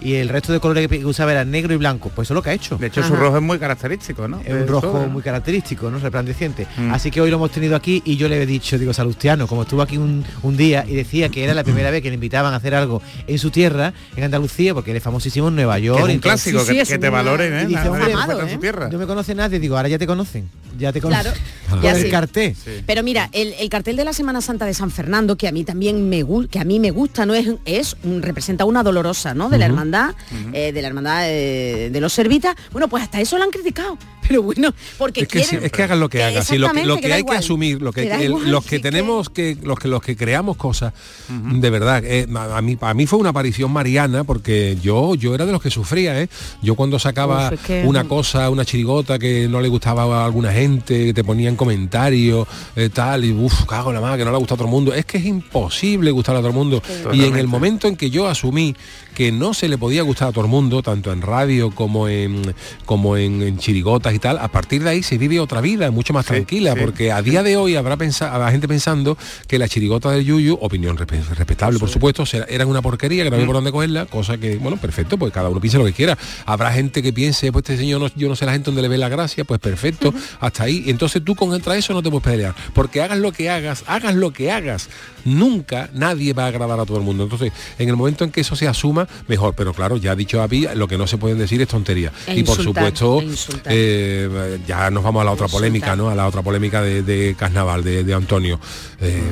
Y 0.00 0.14
el 0.14 0.28
resto 0.28 0.52
de 0.52 0.60
colores 0.60 0.88
que 0.88 1.04
usaba 1.04 1.32
era 1.32 1.44
negro 1.44 1.74
y 1.74 1.76
blanco. 1.76 2.10
Pues 2.14 2.26
eso 2.26 2.34
es 2.34 2.36
lo 2.36 2.42
que 2.42 2.50
ha 2.50 2.52
hecho. 2.52 2.76
De 2.76 2.86
hecho, 2.86 3.02
su 3.02 3.16
rojo 3.16 3.36
es 3.36 3.42
muy 3.42 3.58
característico, 3.58 4.28
¿no? 4.28 4.40
Es 4.40 4.52
un 4.52 4.66
rojo 4.66 5.06
muy 5.08 5.22
característico, 5.22 5.90
¿no? 5.90 5.98
Resplandeciente. 5.98 6.66
Mm. 6.76 6.92
Así 6.92 7.10
que 7.10 7.20
hoy 7.20 7.30
lo 7.30 7.36
hemos 7.36 7.50
tenido 7.50 7.76
aquí 7.76 8.02
y 8.04 8.16
yo 8.16 8.28
le 8.28 8.40
he 8.40 8.46
dicho, 8.46 8.78
digo, 8.78 8.92
Salustiano, 8.92 9.46
como 9.46 9.62
estuvo 9.62 9.82
aquí 9.82 9.96
un, 9.96 10.24
un 10.42 10.56
día 10.56 10.84
y 10.86 10.94
decía 10.94 11.28
que 11.28 11.44
era 11.44 11.54
la 11.54 11.64
primera 11.64 11.90
vez 11.90 12.02
que 12.02 12.08
le 12.08 12.14
invitaban 12.14 12.52
a 12.52 12.56
hacer 12.56 12.74
algo 12.74 13.02
en 13.26 13.38
su 13.38 13.50
tierra, 13.50 13.92
en 14.16 14.24
Andalucía, 14.24 14.74
porque 14.74 14.90
él 14.90 14.96
es 14.96 15.02
famosísimo 15.02 15.48
en 15.48 15.56
Nueva 15.56 15.78
York. 15.78 16.04
un 16.04 16.18
clásico, 16.18 16.64
que, 16.64 16.98
te 16.98 17.08
valoren, 17.08 17.52
¿eh? 17.52 17.66
Dice, 17.66 17.82
¿eh? 17.86 18.58
tierra. 18.60 18.88
No 18.88 18.98
me 18.98 19.06
conoce 19.06 19.34
nadie, 19.34 19.58
digo, 19.58 19.76
ahora 19.76 19.88
ya 19.88 19.98
te 19.98 20.06
conocen. 20.06 20.48
Ya 20.78 20.92
te 20.92 21.00
conocen. 21.00 21.32
Claro, 21.80 21.98
el 21.98 22.10
cartel. 22.10 22.56
Pero 22.86 23.02
mira, 23.02 23.28
el, 23.32 23.68
cartel 23.68 23.96
de 23.96 24.04
la 24.04 24.12
Semana 24.12 24.40
Santa 24.40 24.66
de 24.66 24.74
San 24.74 24.90
Fernando, 24.90 25.36
que 25.36 25.48
a 25.48 25.52
mí 25.52 25.64
también 25.64 26.08
me 26.08 26.24
que 26.50 26.58
a 26.58 26.64
mí 26.64 26.80
me 26.80 26.90
gusta, 26.90 27.26
¿no? 27.26 27.34
Es, 27.34 27.48
es 27.64 27.96
representa 28.02 28.64
una 28.64 28.82
dolorosa, 28.82 29.34
¿no? 29.34 29.48
De 29.48 29.58
la 29.58 29.66
hermandad, 29.66 30.14
eh, 30.52 30.72
de 30.72 30.82
la 30.82 30.88
hermandad 30.88 31.22
de 31.22 31.98
los 32.00 32.12
servitas. 32.12 32.56
Bueno, 32.72 32.88
pues 32.88 33.04
hasta 33.04 33.20
eso 33.20 33.38
lo 33.38 33.44
han 33.44 33.50
criticado. 33.50 33.98
Pero 34.26 34.42
bueno, 34.42 34.74
porque 34.98 35.22
es 35.22 35.28
que, 35.28 35.40
quieren, 35.42 35.64
es 35.64 35.72
que 35.72 35.82
hagan 35.82 36.00
lo 36.00 36.08
que, 36.08 36.22
hagan. 36.22 36.44
Si 36.44 36.58
lo 36.58 36.70
que, 36.70 36.84
lo 36.84 36.96
que 36.98 37.12
hay 37.12 37.24
que 37.24 37.36
asumir, 37.36 37.82
lo 37.82 37.92
que, 37.92 38.28
los 38.28 38.64
que 38.64 38.78
tenemos 38.78 39.30
que, 39.30 39.56
los 39.62 39.78
que 39.78 39.88
los 39.88 40.02
que 40.02 40.16
creamos 40.16 40.56
cosas, 40.56 40.92
de 41.28 41.70
verdad, 41.70 42.02
eh, 42.04 42.26
a, 42.34 42.60
mí 42.62 42.76
a 42.80 42.94
mí 42.94 43.06
fue 43.06 43.18
una 43.18 43.30
aparición 43.30 43.70
mariana 43.70 44.24
porque 44.24 44.76
yo 44.82 45.14
yo 45.14 45.34
era 45.34 45.46
de 45.46 45.52
los 45.52 45.62
que 45.62 45.70
sufría, 45.70 46.20
¿eh? 46.20 46.28
Yo 46.62 46.74
cuando 46.74 46.98
sacaba 46.98 47.52
una 47.84 48.04
cosa, 48.04 48.50
una 48.50 48.64
chirigota 48.64 49.18
que 49.18 49.48
no 49.48 49.60
le 49.60 49.68
gustaba 49.68 50.22
a 50.22 50.24
alguna 50.24 50.52
gente, 50.52 51.06
que 51.06 51.14
te 51.14 51.24
ponían 51.24 51.56
comentarios, 51.56 52.46
eh, 52.76 52.90
tal, 52.92 53.24
y 53.24 53.32
uff, 53.32 53.64
cago 53.66 53.90
en 53.90 53.96
la 53.96 54.00
madre, 54.00 54.18
que 54.18 54.24
no 54.24 54.32
le 54.32 54.38
gusta 54.38 54.54
a 54.54 54.56
todo 54.56 54.66
el 54.66 54.72
mundo. 54.72 54.94
Es 54.94 55.04
que 55.04 55.18
es 55.18 55.24
imposible 55.24 56.10
gustar 56.10 56.36
a 56.36 56.38
todo 56.38 56.48
el 56.48 56.54
mundo. 56.54 56.82
Y 57.12 57.24
en 57.24 57.36
el 57.36 57.46
momento 57.46 57.88
en 57.88 57.96
que 57.96 58.10
yo 58.10 58.26
asumí 58.26 58.74
que 59.14 59.32
no 59.32 59.54
se 59.54 59.68
le 59.68 59.78
podía 59.78 60.02
gustar 60.02 60.28
a 60.28 60.32
todo 60.32 60.44
el 60.44 60.50
mundo, 60.50 60.82
tanto 60.82 61.12
en 61.12 61.22
radio 61.22 61.70
como 61.70 62.08
en 62.08 62.54
como 62.84 63.16
en, 63.16 63.58
chirigotas 63.58 64.14
y 64.14 64.18
tal, 64.18 64.38
a 64.38 64.48
partir 64.48 64.82
de 64.82 64.90
ahí 64.90 65.02
se 65.02 65.18
vive 65.18 65.40
otra 65.40 65.60
vida 65.60 65.90
mucho 65.90 66.12
más 66.12 66.26
tranquila, 66.26 66.74
porque 66.74 67.12
a 67.12 67.22
día 67.22 67.42
de 67.42 67.56
hoy 67.56 67.76
habrá 67.76 67.94
habrá 67.94 68.50
gente 68.50 68.68
pensando 68.68 69.16
que 69.46 69.58
la 69.58 69.68
chirigota 69.68 70.10
del 70.10 70.24
Yuyu, 70.24 70.58
opinión 70.60 70.96
respetable 70.96 71.78
por 71.78 71.88
supuesto, 71.88 72.24
eran 72.48 72.68
una 72.68 72.82
porquería, 72.82 73.24
que 73.24 73.30
no 73.30 73.36
había 73.36 73.46
mm. 73.46 73.48
por 73.48 73.56
dónde 73.56 73.72
cogerla, 73.72 74.06
cosa 74.06 74.38
que, 74.38 74.56
bueno, 74.56 74.76
perfecto, 74.76 75.18
pues 75.18 75.32
cada 75.32 75.48
uno 75.48 75.60
piense 75.60 75.78
lo 75.78 75.84
que 75.84 75.92
quiera. 75.92 76.16
Habrá 76.46 76.72
gente 76.72 77.02
que 77.02 77.12
piense, 77.12 77.52
pues 77.52 77.64
este 77.64 77.76
señor, 77.76 78.00
no, 78.00 78.08
yo 78.16 78.28
no 78.28 78.36
sé 78.36 78.46
la 78.46 78.52
gente 78.52 78.66
donde 78.66 78.82
le 78.82 78.88
ve 78.88 78.98
la 78.98 79.08
gracia, 79.08 79.44
pues 79.44 79.60
perfecto, 79.60 80.12
hasta 80.40 80.64
ahí. 80.64 80.84
Entonces 80.86 81.22
tú 81.24 81.34
contra 81.34 81.76
eso 81.76 81.92
no 81.92 82.02
te 82.02 82.10
puedes 82.10 82.24
pelear, 82.24 82.54
porque 82.72 83.02
hagas 83.02 83.18
lo 83.18 83.32
que 83.32 83.50
hagas, 83.50 83.84
hagas 83.86 84.14
lo 84.14 84.32
que 84.32 84.50
hagas, 84.50 84.88
nunca 85.24 85.88
nadie 85.92 86.32
va 86.32 86.44
a 86.44 86.48
agradar 86.48 86.80
a 86.80 86.84
todo 86.84 86.98
el 86.98 87.04
mundo. 87.04 87.24
Entonces, 87.24 87.52
en 87.78 87.88
el 87.88 87.96
momento 87.96 88.24
en 88.24 88.30
que 88.30 88.40
eso 88.40 88.56
se 88.56 88.68
asuma, 88.68 89.03
mejor. 89.28 89.54
Pero 89.56 89.72
claro, 89.72 89.96
ya 89.96 90.12
ha 90.12 90.16
dicho 90.16 90.42
Api, 90.42 90.68
lo 90.74 90.88
que 90.88 90.98
no 90.98 91.06
se 91.06 91.18
pueden 91.18 91.38
decir 91.38 91.60
es 91.60 91.68
tontería. 91.68 92.12
E 92.26 92.38
y 92.38 92.42
por 92.42 92.62
supuesto, 92.62 93.22
e 93.22 93.28
eh, 93.66 94.58
ya 94.66 94.90
nos 94.90 95.02
vamos 95.02 95.22
a 95.22 95.24
la 95.24 95.32
otra 95.32 95.48
polémica, 95.48 95.96
¿no? 95.96 96.10
A 96.10 96.14
la 96.14 96.26
otra 96.26 96.42
polémica 96.42 96.82
de, 96.82 97.34
Carnaval, 97.38 97.82
de, 97.82 98.14
Antonio. 98.14 98.60
Eh, 99.00 99.22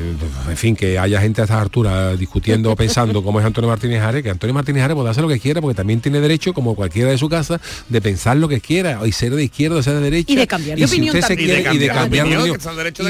en 0.48 0.56
fin, 0.56 0.74
que 0.74 0.98
haya 0.98 1.20
gente 1.20 1.40
a 1.40 1.44
estas 1.44 1.60
alturas 1.62 2.18
discutiendo 2.18 2.72
o 2.72 2.76
pensando 2.76 3.22
cómo 3.22 3.40
es 3.40 3.46
Antonio 3.46 3.68
Martínez 3.68 4.02
Ares, 4.02 4.22
que 4.22 4.30
Antonio 4.30 4.54
Martínez 4.54 4.82
Ares 4.82 4.94
puede 4.94 5.10
hacer 5.10 5.22
lo 5.22 5.28
que 5.28 5.38
quiera, 5.38 5.60
porque 5.60 5.74
también 5.74 6.00
tiene 6.00 6.20
derecho, 6.20 6.52
como 6.52 6.74
cualquiera 6.74 7.10
de 7.10 7.18
su 7.18 7.28
casa, 7.28 7.60
de 7.88 8.00
pensar 8.00 8.36
lo 8.36 8.48
que 8.48 8.60
quiera, 8.60 9.00
y 9.04 9.12
ser 9.12 9.34
de 9.34 9.44
izquierda 9.44 9.76
o 9.76 9.82
ser 9.82 9.94
de 9.94 10.00
derecha. 10.00 10.32
Y 10.32 10.36
de 10.36 10.46
cambiar 10.46 10.78
de 10.78 10.84
opinión 10.84 11.16
usted 11.16 11.38
y 11.38 11.46
de 11.46 11.62
cambiar, 11.62 12.28
de 12.28 12.50
opinión. 12.50 12.58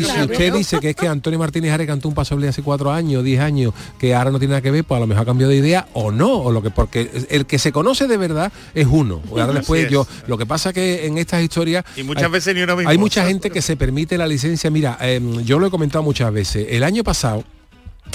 Y 0.00 0.04
si 0.04 0.20
usted 0.22 0.52
dice 0.52 0.80
que 0.80 0.90
es 0.90 0.96
que 0.96 1.08
Antonio 1.08 1.38
Martínez 1.38 1.72
Ares 1.72 1.86
cantó 1.86 2.08
un 2.08 2.14
paso 2.14 2.36
hace 2.48 2.62
cuatro 2.62 2.90
años, 2.90 3.22
diez 3.24 3.40
años, 3.40 3.72
que 3.98 4.14
ahora 4.14 4.30
no 4.30 4.38
tiene 4.38 4.52
nada 4.52 4.62
que 4.62 4.70
ver, 4.70 4.84
pues 4.84 4.96
a 4.96 5.00
lo 5.00 5.06
mejor 5.06 5.22
ha 5.22 5.26
cambiado 5.26 5.50
de 5.50 5.58
idea 5.58 5.86
o 5.92 6.10
no, 6.10 6.50
o 6.52 6.54
lo 6.54 6.62
que 6.62 6.70
porque 6.70 7.10
el 7.30 7.46
que 7.46 7.58
se 7.58 7.72
conoce 7.72 8.06
de 8.06 8.16
verdad 8.16 8.52
es 8.74 8.86
uno. 8.86 9.22
Ahora 9.30 9.52
después 9.52 9.88
yo, 9.88 10.06
lo 10.26 10.38
que 10.38 10.46
pasa 10.46 10.72
que 10.72 11.06
en 11.06 11.18
estas 11.18 11.42
historias 11.42 11.84
y 11.96 12.02
muchas 12.02 12.30
veces 12.30 12.54
ni 12.54 12.62
uno 12.62 12.76
Hay 12.86 12.98
mucha 12.98 13.26
gente 13.26 13.50
que 13.50 13.62
se 13.62 13.76
permite 13.76 14.18
la 14.18 14.26
licencia. 14.26 14.70
Mira, 14.70 14.96
em, 15.00 15.42
yo 15.42 15.58
lo 15.58 15.66
he 15.66 15.70
comentado 15.70 16.02
muchas 16.02 16.32
veces. 16.32 16.66
El 16.70 16.84
año 16.84 17.02
pasado 17.02 17.44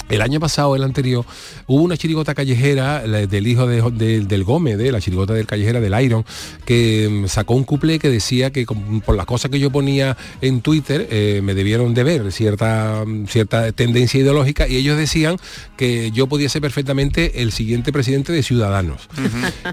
el 0.08 0.22
año 0.22 0.40
pasado, 0.40 0.74
el 0.76 0.82
anterior, 0.82 1.24
hubo 1.66 1.82
una 1.82 1.96
chirigota 1.96 2.34
callejera 2.34 3.00
del 3.02 3.46
hijo 3.46 3.66
de, 3.66 4.20
del 4.24 4.44
Gómez, 4.44 4.78
de 4.78 4.92
la 4.92 5.00
chirigota 5.00 5.34
del 5.34 5.46
callejera 5.46 5.80
del 5.80 6.00
Iron, 6.02 6.24
que 6.64 7.08
mm, 7.10 7.28
sacó 7.28 7.54
un 7.54 7.64
cuplé 7.64 7.98
que 7.98 8.08
decía 8.08 8.50
que 8.50 8.66
por 9.04 9.16
las 9.16 9.26
cosas 9.26 9.50
que 9.50 9.58
yo 9.58 9.70
ponía 9.70 10.16
en 10.40 10.60
Twitter 10.60 11.08
eh, 11.10 11.40
me 11.42 11.54
debieron 11.54 11.94
de 11.94 12.04
ver 12.04 12.32
cierta, 12.32 13.04
mm, 13.06 13.26
cierta 13.26 13.72
tendencia 13.72 14.20
ideológica 14.20 14.68
y 14.68 14.76
ellos 14.76 14.96
decían 14.96 15.36
que 15.76 16.10
yo 16.10 16.26
podía 16.26 16.48
ser 16.48 16.62
perfectamente 16.62 17.42
el 17.42 17.52
siguiente 17.52 17.92
presidente 17.92 18.32
de 18.32 18.42
Ciudadanos. 18.42 19.08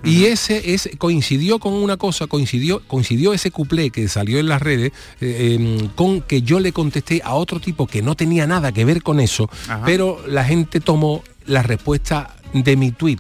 y 0.04 0.26
ese, 0.26 0.74
es 0.74 0.90
coincidió 0.98 1.60
con 1.60 1.74
una 1.74 1.98
cosa, 1.98 2.28
coincidió, 2.28 2.82
coincidió 2.88 3.34
ese 3.34 3.52
cuplé 3.52 3.90
que 3.90 4.08
salió 4.08 4.40
en 4.40 4.48
las 4.48 4.62
redes 4.62 4.92
eh, 5.22 5.58
em, 5.60 5.88
con 5.90 6.22
que 6.22 6.42
yo 6.42 6.60
le 6.60 6.72
contesté 6.72 7.22
a 7.24 7.34
otro 7.36 7.60
tipo 7.60 7.88
que 7.88 8.02
no 8.02 8.16
tenía 8.16 8.48
nada 8.48 8.72
que 8.72 8.86
ver 8.86 9.02
con 9.02 9.20
eso, 9.20 9.50
pero 9.86 10.25
la 10.28 10.44
gente 10.44 10.80
tomó 10.80 11.24
la 11.46 11.62
respuesta 11.62 12.36
de 12.54 12.76
mi 12.76 12.92
tweet 12.92 13.20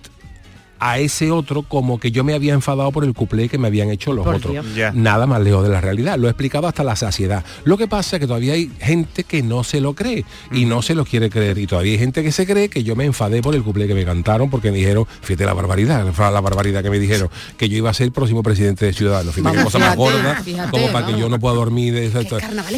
a 0.85 0.99
ese 0.99 1.31
otro 1.31 1.63
como 1.63 1.99
que 1.99 2.11
yo 2.11 2.23
me 2.23 2.35
había 2.35 2.53
enfadado 2.53 2.91
por 2.91 3.05
el 3.05 3.15
cuplé 3.15 3.49
que 3.49 3.57
me 3.57 3.67
habían 3.67 3.89
hecho 3.89 4.13
los 4.13 4.27
otros. 4.27 4.53
Nada 4.93 5.25
más 5.25 5.41
lejos 5.41 5.63
de 5.63 5.69
la 5.69 5.81
realidad. 5.81 6.19
Lo 6.19 6.27
he 6.27 6.29
explicado 6.29 6.67
hasta 6.67 6.83
la 6.83 6.95
saciedad. 6.95 7.43
Lo 7.63 7.75
que 7.75 7.87
pasa 7.87 8.17
es 8.17 8.19
que 8.19 8.27
todavía 8.27 8.53
hay 8.53 8.71
gente 8.79 9.23
que 9.23 9.41
no 9.41 9.63
se 9.63 9.81
lo 9.81 9.95
cree 9.95 10.25
y 10.51 10.65
no 10.65 10.83
se 10.83 10.93
lo 10.93 11.03
quiere 11.03 11.31
creer. 11.31 11.57
Y 11.57 11.65
todavía 11.65 11.93
hay 11.93 11.97
gente 11.97 12.21
que 12.21 12.31
se 12.31 12.45
cree 12.45 12.69
que 12.69 12.83
yo 12.83 12.95
me 12.95 13.05
enfadé 13.05 13.41
por 13.41 13.55
el 13.55 13.63
cuplé 13.63 13.87
que 13.87 13.95
me 13.95 14.05
cantaron 14.05 14.51
porque 14.51 14.69
me 14.69 14.77
dijeron, 14.77 15.07
fíjate 15.21 15.45
la 15.45 15.55
barbaridad, 15.55 16.05
la 16.05 16.41
barbaridad 16.41 16.83
que 16.83 16.91
me 16.91 16.99
dijeron, 16.99 17.31
que 17.57 17.67
yo 17.67 17.77
iba 17.77 17.89
a 17.89 17.93
ser 17.95 18.05
el 18.05 18.11
próximo 18.11 18.43
presidente 18.43 18.85
de 18.85 18.93
Ciudadanos. 18.93 19.33
Fíjate 19.33 19.57
qué 19.57 19.63
cosa 19.63 19.79
más 19.79 19.95
gorda, 19.95 20.43
como 20.69 20.91
para 20.91 21.07
que 21.07 21.17
yo 21.19 21.29
no 21.29 21.39
pueda 21.39 21.55
dormir 21.55 21.95
de 21.95 22.05
eso. 22.05 22.19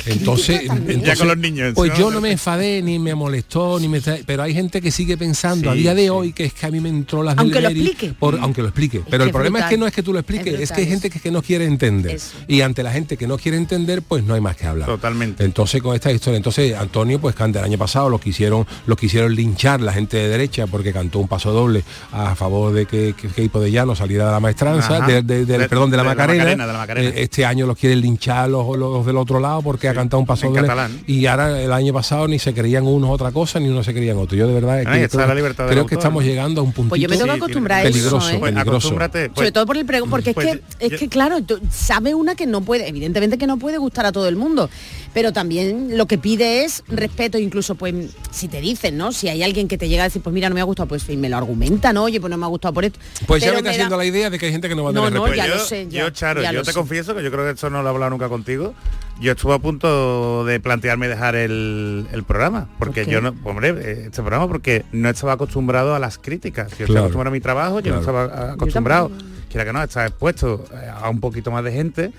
Entonces, 0.06 0.62
ya 1.04 1.16
con 1.18 1.28
los 1.28 1.38
niños. 1.38 1.74
Pues 1.76 1.92
yo 1.98 2.10
no 2.10 2.22
me 2.22 2.32
enfadé, 2.32 2.82
ni 2.82 3.00
me 3.00 3.16
molestó, 3.16 3.82
ni 3.82 3.90
me 3.90 4.00
pero 4.26 4.44
hay 4.44 4.54
gente 4.54 4.82
que 4.82 4.92
sigue 4.92 5.18
pensando 5.18 5.70
a 5.72 5.74
día 5.74 5.94
de 5.94 6.10
hoy 6.10 6.32
que 6.32 6.46
es 6.46 6.54
que 6.54 6.68
a 6.68 6.72
mí 6.72 6.80
me 6.80 6.88
entró 6.88 7.22
las 7.22 7.36
del 7.36 7.97
aunque 8.42 8.62
lo 8.62 8.68
explique. 8.70 9.02
Pero 9.10 9.24
el 9.24 9.32
problema 9.32 9.60
es 9.60 9.66
que 9.66 9.78
no 9.78 9.88
es 9.88 9.94
que 9.94 10.04
tú 10.04 10.14
lo 10.14 10.20
expliques, 10.20 10.60
es, 10.60 10.72
que 10.72 10.82
hay 10.82 10.88
gente 10.88 11.10
que, 11.10 11.32
no 11.32 11.42
quiere 11.42 11.66
entender. 11.66 12.20
Y 12.48 12.62
ante 12.62 12.84
la 12.84 12.92
gente 12.92 13.18
que 13.18 13.28
no 13.28 13.38
quiere 13.38 13.58
entender, 13.58 14.02
pues 14.02 14.24
no 14.24 14.34
hay 14.34 14.42
más 14.42 14.56
que 14.56 14.66
hablar. 14.66 14.88
Totalmente. 14.88 15.44
Entonces 15.44 15.82
con 15.82 15.96
esta 15.96 16.12
historia, 16.12 16.38
entonces 16.38 16.76
Antonio, 16.76 17.20
pues 17.20 17.36
canta 17.36 17.60
el 17.60 17.66
año 17.66 17.78
pasado 17.78 18.10
lo 18.10 18.20
quisieron, 18.20 18.66
lo 18.86 18.96
quisieron 18.96 19.36
linchar 19.36 19.82
la 19.82 19.94
gente 19.94 20.18
de 20.18 20.30
derecha 20.30 20.68
porque 20.68 20.94
cantó 20.94 21.20
un 21.20 21.28
paso 21.28 21.52
doble 21.52 21.84
a 22.12 22.36
favor 22.36 22.74
de 22.74 22.86
que, 22.86 23.14
que, 23.14 23.48
de 23.48 23.72
Llano 23.72 23.96
saliera 23.96 24.26
de 24.26 24.32
la 24.32 24.40
maestranza, 24.40 25.02
de, 25.02 25.68
perdón, 25.70 25.90
de 25.90 25.98
la, 25.98 26.04
Macarena. 26.04 26.66
Eh, 26.98 27.14
este 27.18 27.46
año 27.46 27.66
los 27.66 27.78
quieren 27.78 28.02
linchar 28.02 28.50
los, 28.50 29.06
del 29.06 29.18
otro 29.18 29.40
lado 29.40 29.62
porque 29.62 29.88
ha 29.90 29.94
cantado 29.94 30.20
un 30.20 30.26
paso 30.26 30.50
doble. 30.50 30.68
Y 31.08 31.26
ahora 31.26 31.62
el 31.62 31.72
año 31.72 31.94
pasado 31.94 32.28
ni 32.28 32.40
se 32.40 32.54
creían 32.54 32.86
unos 32.86 33.10
otra 33.10 33.32
cosa, 33.32 33.60
ni 33.60 33.70
uno 33.70 33.84
se 33.84 33.94
creían 33.94 34.18
otro. 34.18 34.38
Yo 34.38 34.48
de 34.48 34.54
verdad 34.54 34.84
creo, 34.84 35.86
que 35.86 35.96
estamos 35.96 36.24
llegando 36.24 36.62
a 36.62 36.64
un 36.64 36.72
punto 36.72 36.90
pues 36.90 37.02
yo 37.02 37.10
me 37.10 37.18
tengo 37.18 37.32
que 37.32 37.38
acostumbrar 37.38 37.77
peligroso, 37.84 38.30
¿eh? 38.30 38.40
peligroso. 38.40 38.90
Sobre 38.90 39.30
pues, 39.30 39.54
todo 39.54 39.66
por 39.66 39.78
el 39.78 39.86
pregunto, 39.86 40.12
porque 40.12 40.32
es 40.32 40.36
pues, 40.36 40.60
que 40.80 40.86
es 40.86 41.00
que 41.00 41.10
claro, 41.10 41.38
sabe 41.72 42.14
una 42.14 42.36
que 42.36 42.46
no 42.46 42.62
puede, 42.62 42.88
evidentemente 42.88 43.38
que 43.38 43.48
no 43.48 43.58
puede 43.58 43.78
gustar 43.78 44.06
a 44.06 44.12
todo 44.12 44.28
el 44.28 44.36
mundo, 44.36 44.70
pero 45.14 45.34
también 45.34 45.98
lo 45.98 46.06
que 46.06 46.18
pide 46.18 46.64
es 46.64 46.84
respeto, 46.88 47.38
incluso 47.38 47.76
pues 47.76 47.94
si 48.32 48.48
te 48.48 48.62
dicen, 48.62 48.98
¿no? 48.98 49.12
Si 49.12 49.30
hay 49.30 49.44
alguien 49.44 49.68
que 49.68 49.78
te 49.78 49.90
llega 49.90 50.04
a 50.04 50.08
decir, 50.08 50.22
pues 50.22 50.34
mira, 50.34 50.50
no 50.50 50.56
me 50.56 50.62
ha 50.62 50.66
gustado, 50.66 50.88
pues 50.88 51.08
me 51.10 51.30
lo 51.30 51.38
argumenta, 51.38 51.94
¿no? 51.94 52.04
Oye, 52.04 52.20
pues 52.20 52.30
no 52.32 52.38
me 52.38 52.46
ha 52.46 52.50
gustado 52.50 52.74
por 52.74 52.86
esto. 52.86 53.00
Pues 53.26 53.44
ya 53.44 53.52
me 53.52 53.58
está 53.58 53.72
haciendo 53.72 53.98
la 53.98 54.06
idea 54.06 54.30
de 54.30 54.40
que 54.40 54.48
hay 54.48 54.52
gente 54.52 54.70
que 54.70 54.76
no 54.76 54.84
va 54.84 54.92
a 54.92 54.94
tener 54.94 55.14
no, 55.14 55.28
no, 55.28 55.34
ya 55.34 55.48
lo 55.48 55.60
sé, 55.60 55.88
yo, 55.90 56.10
Charo, 56.10 56.42
yo 56.52 56.64
te 56.64 56.74
confieso 56.74 57.16
que 57.16 57.24
yo 57.24 57.32
creo 57.32 57.46
que 57.46 57.52
esto 57.52 57.70
no 57.70 57.82
lo 57.82 57.88
he 57.88 57.92
hablado 57.92 58.12
nunca 58.12 58.30
contigo. 58.30 58.74
Yo 59.20 59.32
estuve 59.32 59.56
a 59.56 59.60
punto 59.60 60.46
de 60.46 60.60
plantearme 60.60 61.08
dejar 61.08 61.36
el, 61.36 62.24
programa, 62.28 62.70
porque 62.78 63.06
yo 63.06 63.22
no, 63.22 63.34
hombre, 63.44 63.70
este 64.06 64.22
programa 64.22 64.48
porque 64.48 64.86
no 64.92 65.10
estaba 65.10 65.34
acostumbrado 65.34 65.96
a 65.96 66.00
las 66.00 66.18
críticas. 66.18 66.78
Yo 66.78 66.86
estaba 66.86 67.02
acostumbrado 67.02 67.30
a 67.30 67.34
mi 67.34 67.42
trabajo, 67.42 67.80
yo 67.80 67.94
no 67.94 68.00
estaba 68.00 68.52
acostumbrado, 68.54 69.12
quiera 69.50 69.66
que 69.66 69.74
no, 69.74 69.82
estaba 69.82 70.06
expuesto 70.06 70.66
a 71.02 71.10
un 71.10 71.20
poquito 71.20 71.52
más 71.52 71.64
de 71.64 71.72
gente 71.72 72.12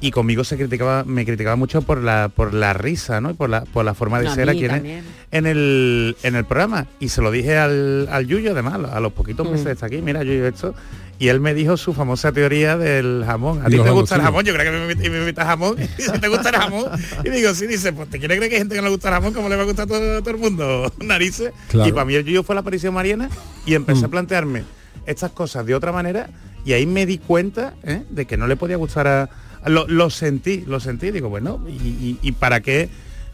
y 0.00 0.10
conmigo 0.10 0.44
se 0.44 0.56
criticaba, 0.56 1.04
me 1.04 1.24
criticaba 1.24 1.56
mucho 1.56 1.82
por 1.82 2.02
la 2.02 2.30
por 2.34 2.54
la 2.54 2.72
risa, 2.72 3.20
¿no? 3.20 3.34
por 3.34 3.50
la 3.50 3.62
por 3.64 3.84
la 3.84 3.94
forma 3.94 4.20
de 4.20 4.30
ser 4.30 4.48
aquí 4.48 4.64
en, 4.64 5.46
el 5.46 6.16
en 6.22 6.36
el 6.36 6.44
programa. 6.44 6.86
Y 6.98 7.10
se 7.10 7.22
lo 7.22 7.30
dije 7.30 7.58
al, 7.58 8.08
al 8.10 8.26
Yuyo, 8.26 8.52
además, 8.52 8.80
a 8.90 9.00
los 9.00 9.12
poquitos 9.12 9.48
meses 9.48 9.66
de 9.66 9.72
estar 9.72 9.86
aquí, 9.88 10.02
mira, 10.02 10.22
Yuyo, 10.22 10.46
esto 10.46 10.74
y 11.20 11.28
él 11.28 11.38
me 11.38 11.52
dijo 11.52 11.76
su 11.76 11.92
famosa 11.92 12.32
teoría 12.32 12.78
del 12.78 13.24
jamón. 13.26 13.60
¿A 13.60 13.66
ti 13.66 13.76
te 13.78 13.90
gusta 13.90 14.16
el 14.16 14.22
jamón? 14.22 14.42
Yo 14.42 14.54
creo 14.54 14.72
que 14.72 15.10
me, 15.10 15.18
invita 15.18 15.44
jamón. 15.44 15.76
Y 15.98 16.02
si 16.02 16.18
te 16.18 16.28
gusta 16.28 16.48
el 16.48 16.56
jamón. 16.56 16.86
Y 17.22 17.28
digo, 17.28 17.52
sí, 17.52 17.66
dice, 17.66 17.92
pues 17.92 18.08
te 18.08 18.18
quiere 18.18 18.36
creer 18.36 18.48
que 18.48 18.56
hay 18.56 18.60
gente 18.62 18.74
que 18.74 18.80
no 18.80 18.86
le 18.86 18.94
gusta 18.94 19.08
el 19.08 19.14
jamón, 19.16 19.34
como 19.34 19.50
le 19.50 19.56
va 19.56 19.62
a 19.62 19.64
gustar 19.66 19.84
a 19.84 19.88
todo, 19.88 20.20
todo 20.20 20.30
el 20.30 20.38
mundo. 20.38 20.90
Narices. 21.04 21.52
Y 21.74 21.92
para 21.92 22.06
mí 22.06 22.14
el 22.14 22.24
Yuyo 22.24 22.42
fue 22.42 22.54
la 22.54 22.62
aparición 22.62 22.94
mariana 22.94 23.28
y 23.66 23.74
empecé 23.74 24.06
a 24.06 24.08
mm. 24.08 24.10
plantearme 24.10 24.64
estas 25.04 25.30
cosas 25.32 25.66
de 25.66 25.74
otra 25.74 25.92
manera 25.92 26.30
y 26.64 26.72
ahí 26.72 26.86
me 26.86 27.04
di 27.04 27.18
cuenta 27.18 27.74
¿eh? 27.82 28.02
de 28.08 28.24
que 28.24 28.38
no 28.38 28.46
le 28.46 28.56
podía 28.56 28.76
gustar 28.76 29.06
a... 29.06 29.28
Lo, 29.66 30.10
sentí, 30.10 30.62
lo 30.66 30.80
sentí, 30.80 31.10
digo, 31.10 31.28
bueno, 31.28 31.60
y 31.68 32.32
para 32.32 32.60
qué 32.60 32.88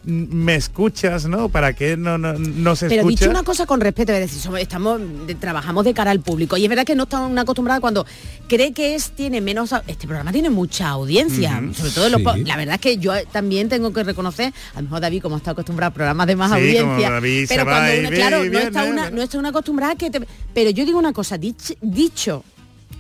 me 0.06 0.54
escuchas, 0.54 1.26
¿no? 1.26 1.48
¿Para 1.48 1.72
qué 1.72 1.96
no, 1.96 2.16
no, 2.16 2.34
no 2.34 2.76
se 2.76 2.88
Pero 2.88 3.00
escucha? 3.00 3.24
dicho 3.24 3.30
una 3.30 3.42
cosa 3.42 3.66
con 3.66 3.80
respeto, 3.80 4.12
es 4.12 4.20
decir, 4.20 4.56
estamos, 4.58 5.00
trabajamos 5.40 5.84
de 5.84 5.94
cara 5.94 6.12
al 6.12 6.20
público 6.20 6.56
y 6.56 6.62
es 6.62 6.68
verdad 6.68 6.84
que 6.84 6.94
no 6.94 7.04
estamos 7.04 7.36
acostumbrados 7.36 7.80
cuando 7.80 8.06
cree 8.48 8.72
que 8.72 8.94
es, 8.94 9.10
tiene 9.10 9.40
menos, 9.40 9.74
este 9.88 10.06
programa 10.06 10.30
tiene 10.30 10.48
mucha 10.48 10.88
audiencia, 10.90 11.60
sobre 11.74 11.90
todo 11.90 12.08
la 12.08 12.56
verdad 12.56 12.76
es 12.76 12.80
que 12.80 12.98
yo 12.98 13.12
también 13.32 13.68
tengo 13.68 13.92
que 13.92 14.04
reconocer, 14.04 14.52
a 14.74 14.78
lo 14.78 14.84
mejor 14.84 15.00
David 15.00 15.22
como 15.22 15.36
está 15.38 15.50
acostumbrado 15.50 15.90
a 15.90 15.94
programas 15.94 16.26
de 16.28 16.36
más 16.36 16.52
audiencia, 16.52 17.20
pero 17.48 17.64
cuando 17.64 18.10
claro, 18.10 18.44
no 18.44 18.58
está, 18.60 18.84
una, 18.84 19.10
no 19.10 19.22
está 19.22 19.38
una 19.38 19.48
acostumbrada 19.48 19.96
que 19.96 20.10
te, 20.10 20.20
pero 20.54 20.70
yo 20.70 20.84
digo 20.84 21.00
una 21.00 21.12
cosa, 21.12 21.36
dicho 21.36 22.44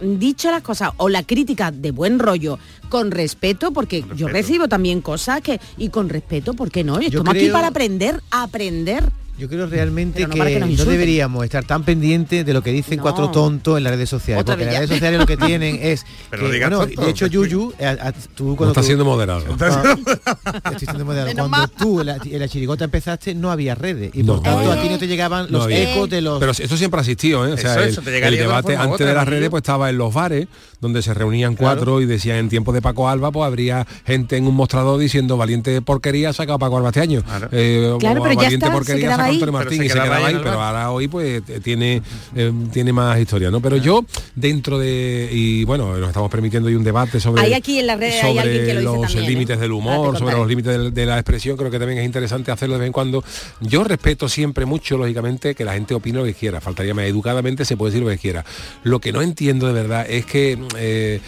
dicho 0.00 0.50
las 0.50 0.62
cosas 0.62 0.90
o 0.96 1.08
la 1.08 1.22
crítica 1.22 1.70
de 1.70 1.90
buen 1.90 2.18
rollo 2.18 2.58
con 2.88 3.10
respeto 3.10 3.72
porque 3.72 4.04
yo 4.14 4.28
recibo 4.28 4.68
también 4.68 5.00
cosas 5.00 5.40
que 5.40 5.60
y 5.76 5.88
con 5.88 6.08
respeto 6.08 6.54
¿por 6.54 6.70
qué 6.70 6.84
no? 6.84 6.98
estamos 6.98 7.34
aquí 7.34 7.48
para 7.48 7.68
aprender 7.68 8.22
aprender 8.30 9.04
Yo 9.38 9.48
creo 9.50 9.66
realmente 9.66 10.26
que, 10.26 10.60
no, 10.60 10.84
deberíamos 10.84 11.44
estar 11.44 11.62
tan 11.64 11.84
pendientes 11.84 12.46
de 12.46 12.52
lo 12.54 12.62
que 12.62 12.72
dicen 12.72 12.98
cuatro 12.98 13.30
tontos 13.30 13.76
en 13.76 13.84
las 13.84 13.92
redes 13.92 14.08
sociales. 14.08 14.44
porque 14.44 14.62
en 14.62 14.68
las 14.70 14.76
redes 14.78 14.90
sociales 14.90 15.20
lo 15.20 15.26
que 15.26 15.36
tienen 15.36 15.78
es. 15.82 16.06
Pero 16.30 16.50
que, 16.50 16.58
bueno, 16.60 16.86
de 16.86 17.10
hecho, 17.10 17.26
Yuyu, 17.26 17.74
eh, 17.78 17.96
tú 18.34 18.56
cuando. 18.56 18.72
está 18.72 18.82
siendo 18.86 19.04
moderado. 19.04 19.44
estoy 19.46 20.78
siendo 20.78 21.04
moderado. 21.04 21.34
Cuando 21.34 21.68
tú 21.68 22.00
en 22.00 22.38
la, 22.38 22.48
chirigota 22.48 22.84
empezaste, 22.84 23.34
no 23.34 23.50
había 23.50 23.74
redes. 23.74 24.10
Y 24.14 24.22
por 24.22 24.42
tanto, 24.42 24.72
a 24.72 24.80
ti 24.80 24.88
no 24.88 24.98
te 24.98 25.06
llegaban 25.06 25.46
los 25.50 25.68
ecos 25.70 26.08
de 26.08 26.22
los. 26.22 26.38
Pero 26.40 26.52
eso 26.52 26.76
siempre 26.76 26.98
ha 26.98 27.02
existido, 27.02 27.46
¿eh? 27.46 27.52
O 27.52 27.56
sea, 27.58 27.74
el, 27.84 27.94
debate 28.36 28.76
antes 28.76 29.06
de 29.06 29.14
las 29.14 29.28
redes 29.28 29.50
pues 29.50 29.60
estaba 29.60 29.90
en 29.90 29.98
los 29.98 30.14
bares, 30.14 30.48
donde 30.80 31.02
se 31.02 31.12
reunían 31.12 31.56
cuatro 31.56 32.00
y 32.00 32.06
decían 32.06 32.38
en 32.38 32.48
tiempo 32.48 32.72
de 32.72 32.80
Paco 32.80 33.08
Alba, 33.08 33.30
pues 33.30 33.46
habría 33.46 33.86
gente 34.06 34.36
en 34.36 34.46
un 34.46 34.54
mostrador 34.54 34.98
diciendo 34.98 35.36
valiente 35.36 35.82
porquería 35.82 36.32
saca 36.32 36.56
Paco 36.56 36.78
Alba 36.78 36.88
este 36.88 37.00
año. 37.00 37.22
Claro, 37.22 37.48
eh, 37.52 37.96
pero 38.00 38.22
valiente 38.22 38.70
porquería 38.70 39.25
Martín 39.52 39.82
y 39.82 39.88
se 39.88 39.94
quedaba 39.94 40.26
ahí, 40.26 40.36
pero 40.42 40.60
ahora 40.60 40.90
hoy 40.90 41.08
pues 41.08 41.42
eh, 41.48 41.60
tiene, 41.62 42.02
eh, 42.34 42.52
tiene 42.72 42.92
más 42.92 43.18
historia, 43.18 43.50
¿no? 43.50 43.60
Pero 43.60 43.76
yo, 43.76 44.04
dentro 44.34 44.78
de, 44.78 45.28
y 45.32 45.64
bueno, 45.64 45.96
nos 45.96 46.08
estamos 46.08 46.30
permitiendo 46.30 46.68
hoy 46.68 46.74
un 46.74 46.84
debate 46.84 47.20
sobre, 47.20 47.42
hay 47.42 47.54
aquí 47.54 47.78
en 47.78 47.86
la 47.86 47.96
red, 47.96 48.20
sobre 48.20 48.82
los 48.82 49.14
límites 49.14 49.58
del 49.58 49.72
humor, 49.72 50.18
sobre 50.18 50.34
los 50.34 50.48
límites 50.48 50.94
de, 50.94 51.06
la 51.06 51.18
expresión, 51.18 51.56
creo 51.56 51.70
que 51.70 51.78
también 51.78 52.00
es 52.00 52.04
interesante 52.04 52.50
hacerlo 52.50 52.74
de 52.74 52.80
vez 52.80 52.86
en 52.88 52.92
cuando. 52.92 53.22
Yo 53.60 53.84
respeto 53.84 54.28
siempre 54.28 54.66
mucho, 54.66 54.96
lógicamente, 54.96 55.54
que 55.54 55.64
la 55.64 55.74
gente 55.74 55.94
opine 55.94 56.18
lo 56.18 56.24
que 56.24 56.34
quiera, 56.34 56.60
faltaría 56.60 56.94
más. 56.94 57.04
Educadamente 57.06 57.64
se 57.64 57.76
puede 57.76 57.92
decir 57.92 58.04
lo 58.04 58.10
que 58.10 58.18
quiera. 58.18 58.44
Lo 58.82 59.00
que 59.00 59.12
no 59.12 59.22
entiendo 59.22 59.66
de 59.66 59.72
verdad 59.72 60.06
es 60.08 60.26
que 60.26 60.58
eh, 60.78 61.20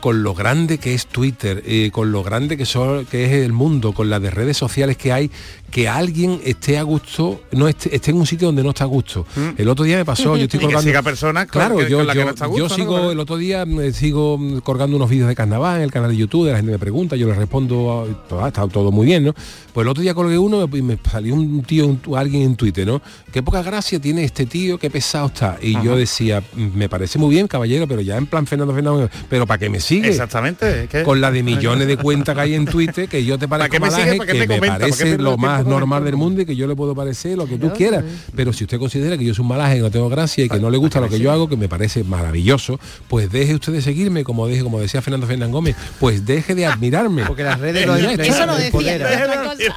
con 0.00 0.22
lo 0.22 0.34
grande 0.34 0.78
que 0.78 0.94
es 0.94 1.06
Twitter, 1.06 1.62
con 1.92 2.12
lo 2.12 2.22
grande 2.22 2.56
que, 2.56 2.66
son, 2.66 3.04
que 3.06 3.26
es 3.26 3.32
el 3.32 3.52
mundo, 3.52 3.92
con 3.92 4.10
las 4.10 4.22
de 4.22 4.30
redes 4.30 4.56
sociales 4.56 4.96
que 4.96 5.12
hay, 5.12 5.30
que 5.70 5.88
alguien 5.88 6.40
esté 6.44 6.78
a 6.78 6.82
gusto, 6.82 7.42
no 7.52 7.68
esté, 7.68 8.00
en 8.10 8.16
un 8.16 8.26
sitio 8.26 8.48
donde 8.48 8.62
no 8.62 8.70
está 8.70 8.84
a 8.84 8.86
gusto. 8.86 9.26
Mm. 9.34 9.48
El 9.58 9.68
otro 9.68 9.84
día 9.84 9.96
me 9.96 10.04
pasó, 10.04 10.36
yo 10.36 10.44
estoy 10.44 10.60
colgando. 10.60 11.02
personas 11.02 11.46
claro, 11.46 11.80
yo, 11.86 12.02
yo, 12.56 12.68
sigo, 12.68 13.10
el 13.10 13.20
otro 13.20 13.36
día 13.36 13.64
me 13.66 13.92
sigo 13.92 14.38
colgando 14.62 14.96
unos 14.96 15.10
vídeos 15.10 15.28
de 15.28 15.34
carnaval 15.34 15.78
en 15.78 15.82
el 15.82 15.92
canal 15.92 16.10
de 16.10 16.16
YouTube, 16.16 16.48
la 16.48 16.56
gente 16.56 16.72
me 16.72 16.78
pregunta, 16.78 17.16
yo 17.16 17.26
le 17.26 17.34
respondo, 17.34 18.06
ah, 18.40 18.48
está 18.48 18.66
todo 18.68 18.90
muy 18.90 19.06
bien, 19.06 19.24
¿no? 19.24 19.34
Pues 19.72 19.84
el 19.84 19.88
otro 19.88 20.02
día 20.02 20.14
colgué 20.14 20.38
uno 20.38 20.68
y 20.72 20.82
me 20.82 20.98
salió 21.10 21.34
un 21.34 21.62
tío, 21.62 21.98
alguien 22.16 22.42
en 22.42 22.56
Twitter, 22.56 22.86
¿no? 22.86 23.02
Qué 23.32 23.42
poca 23.42 23.62
gracia 23.62 24.00
tiene 24.00 24.24
este 24.24 24.46
tío, 24.46 24.78
qué 24.78 24.90
pesado 24.90 25.26
está. 25.26 25.58
Y 25.60 25.72
yo 25.82 25.96
decía, 25.96 26.42
me 26.54 26.88
parece 26.88 27.18
muy 27.18 27.30
bien, 27.30 27.46
caballero, 27.46 27.86
pero 27.86 28.00
ya 28.00 28.16
en 28.16 28.26
plan 28.26 28.46
Fernando 28.46 28.74
Fernando, 28.74 29.10
pero 29.28 29.46
para 29.46 29.58
que 29.58 29.68
me 29.68 29.80
sigue. 29.80 30.08
Exactamente. 30.08 30.88
Con 31.04 31.20
la 31.20 31.30
de 31.30 31.42
millones 31.42 31.86
de 31.86 31.96
cuentas 31.96 32.34
que 32.34 32.40
hay 32.40 32.54
en 32.54 32.66
Twitter, 32.66 33.08
que 33.08 33.24
yo 33.24 33.38
te 33.38 33.48
parezco 33.48 33.78
malaje, 33.78 34.18
que, 34.18 34.46
me 34.46 34.60
parece 34.60 35.18
lo 35.18 35.36
más 35.36 35.55
normal 35.64 36.04
del 36.04 36.16
mundo 36.16 36.42
y 36.42 36.46
que 36.46 36.56
yo 36.56 36.66
le 36.66 36.76
puedo 36.76 36.94
parecer 36.94 37.36
lo 37.36 37.46
que 37.46 37.58
tú 37.58 37.72
quieras. 37.72 38.04
Pero 38.34 38.52
si 38.52 38.64
usted 38.64 38.78
considera 38.78 39.16
que 39.16 39.24
yo 39.24 39.34
soy 39.34 39.42
un 39.42 39.48
malaje, 39.48 39.76
que 39.76 39.82
no 39.82 39.90
tengo 39.90 40.08
gracia 40.08 40.44
y 40.44 40.48
que 40.48 40.58
no 40.58 40.70
le 40.70 40.78
gusta 40.78 41.00
lo 41.00 41.08
que 41.08 41.18
yo 41.18 41.32
hago, 41.32 41.48
que 41.48 41.56
me 41.56 41.68
parece 41.68 42.04
maravilloso, 42.04 42.78
pues 43.08 43.30
deje 43.30 43.54
usted 43.54 43.72
de 43.72 43.82
seguirme, 43.82 44.24
como 44.24 44.46
deje, 44.46 44.62
como 44.62 44.80
decía 44.80 45.02
Fernando 45.02 45.26
Fernández 45.26 45.52
Gómez, 45.52 45.76
pues 46.00 46.26
deje 46.26 46.54
de 46.54 46.66
admirarme. 46.66 47.24
Porque 47.24 47.44
las 47.44 47.60
redes 47.60 47.86
lo 47.86 47.96
Eso 47.96 48.46
lo 48.46 48.56
decía. 48.56 48.98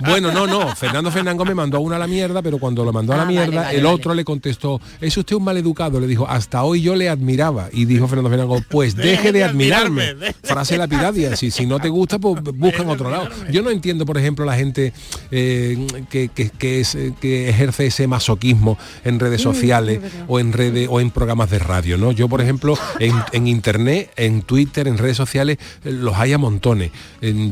Bueno, 0.02 0.32
no, 0.32 0.48
no. 0.48 0.76
Fernando 0.76 1.12
Fernández 1.12 1.38
Gómez 1.38 1.56
mandó 1.56 1.78
a 1.78 1.80
una 1.80 1.96
a 1.96 2.00
la 2.00 2.08
mierda, 2.08 2.42
pero 2.42 2.58
cuando 2.58 2.84
lo 2.84 2.94
mandó 2.94 3.14
a 3.14 3.18
la 3.18 3.24
ah, 3.24 3.26
mierda, 3.26 3.72
el 3.72 3.86
otro 3.86 4.14
le 4.14 4.24
contestó, 4.24 4.80
es 5.02 5.16
usted 5.18 5.36
un 5.36 5.44
maleducado. 5.44 6.00
Le 6.00 6.08
dijo, 6.08 6.28
hasta 6.28 6.64
hoy 6.64 6.82
yo 6.82 6.96
le 6.96 7.10
admiraba. 7.10 7.70
Y 7.72 7.86
dijo 7.86 8.08
Fernando 8.08 8.30
Fernández 8.30 8.50
Gómez, 8.50 8.66
pues 8.70 8.96
deje 8.96 9.32
de 9.32 9.44
admirarme. 9.44 10.16
Frase 10.44 10.78
lapidaria. 10.78 11.36
Si, 11.36 11.52
si 11.52 11.66
no 11.66 11.80
te 11.80 11.90
gusta, 11.90 12.20
pues 12.20 12.42
busca 12.44 12.84
en 12.84 12.90
otro 12.90 13.10
lado. 13.10 13.30
Yo 13.52 13.62
no 13.62 13.70
entiendo, 13.70 14.06
por 14.06 14.18
ejemplo, 14.18 14.46
la 14.46 14.56
gente 14.56 14.94
eh, 15.32 15.69
que, 16.10 16.30
que, 16.30 16.80
es, 16.80 16.98
que 17.20 17.50
ejerce 17.50 17.88
ese 17.88 18.08
masoquismo 18.08 18.78
en 19.04 19.20
redes 19.20 19.42
sociales 19.42 20.00
o 20.28 20.40
en 20.40 20.54
redes 20.54 20.88
o 20.90 21.00
en 21.00 21.12
programas 21.12 21.50
de 21.50 21.60
radio. 21.60 21.98
¿no? 21.98 22.12
Yo, 22.12 22.30
por 22.30 22.42
ejemplo, 22.42 22.78
en, 23.00 23.16
en 23.32 23.48
internet, 23.48 24.12
en 24.16 24.42
Twitter, 24.42 24.88
en 24.88 24.98
redes 24.98 25.18
sociales, 25.18 25.58
eh, 25.84 25.92
los 25.92 26.16
hay 26.16 26.34
a 26.34 26.38
montones. 26.38 26.92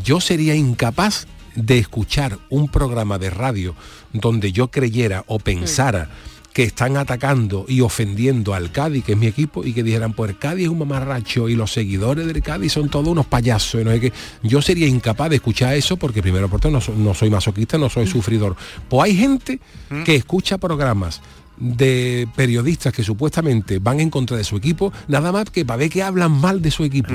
Yo 0.04 0.22
sería 0.22 0.56
incapaz 0.56 1.28
de 1.56 1.80
escuchar 1.80 2.38
un 2.50 2.70
programa 2.70 3.18
de 3.18 3.30
radio 3.30 3.76
donde 4.14 4.52
yo 4.52 4.70
creyera 4.70 5.24
o 5.28 5.40
pensara 5.40 6.10
que 6.58 6.64
están 6.64 6.98
atacando 6.98 7.66
y 7.68 7.82
ofendiendo 7.82 8.56
al 8.56 8.72
Cádiz, 8.72 9.06
que 9.06 9.12
es 9.12 9.18
mi 9.20 9.28
equipo, 9.28 9.64
y 9.64 9.74
que 9.74 9.84
dijeran, 9.84 10.14
pues 10.14 10.32
el 10.32 10.40
Cádiz 10.40 10.64
es 10.64 10.70
un 10.70 10.80
mamarracho 10.80 11.50
y 11.50 11.56
los 11.56 11.72
seguidores 11.72 12.26
del 12.26 12.42
Cádiz 12.42 12.74
son 12.74 12.90
todos 12.90 13.08
unos 13.10 13.28
payasos. 13.28 13.86
¿no? 13.86 13.92
que 14.00 14.12
yo 14.42 14.60
sería 14.64 14.88
incapaz 14.88 15.30
de 15.30 15.36
escuchar 15.36 15.76
eso 15.76 15.98
porque 15.98 16.24
primero 16.24 16.50
por 16.50 16.60
todo 16.60 16.72
no, 16.72 16.80
no 16.98 17.14
soy 17.14 17.30
masoquista, 17.30 17.78
no 17.78 17.92
soy 17.92 18.08
sufridor. 18.08 18.56
Pues 18.90 19.04
hay 19.04 19.16
gente 19.16 19.60
que 20.04 20.16
escucha 20.16 20.58
programas 20.58 21.22
de 21.60 22.28
periodistas 22.36 22.94
que 22.94 23.04
supuestamente 23.04 23.80
van 23.80 24.00
en 24.00 24.10
contra 24.10 24.38
de 24.38 24.44
su 24.44 24.58
equipo, 24.58 24.94
nada 25.08 25.32
más 25.32 25.46
que 25.50 25.66
para 25.66 25.78
ver 25.78 25.90
que 25.90 26.04
hablan 26.04 26.32
mal 26.32 26.62
de 26.62 26.72
su 26.72 26.84
equipo. 26.84 27.14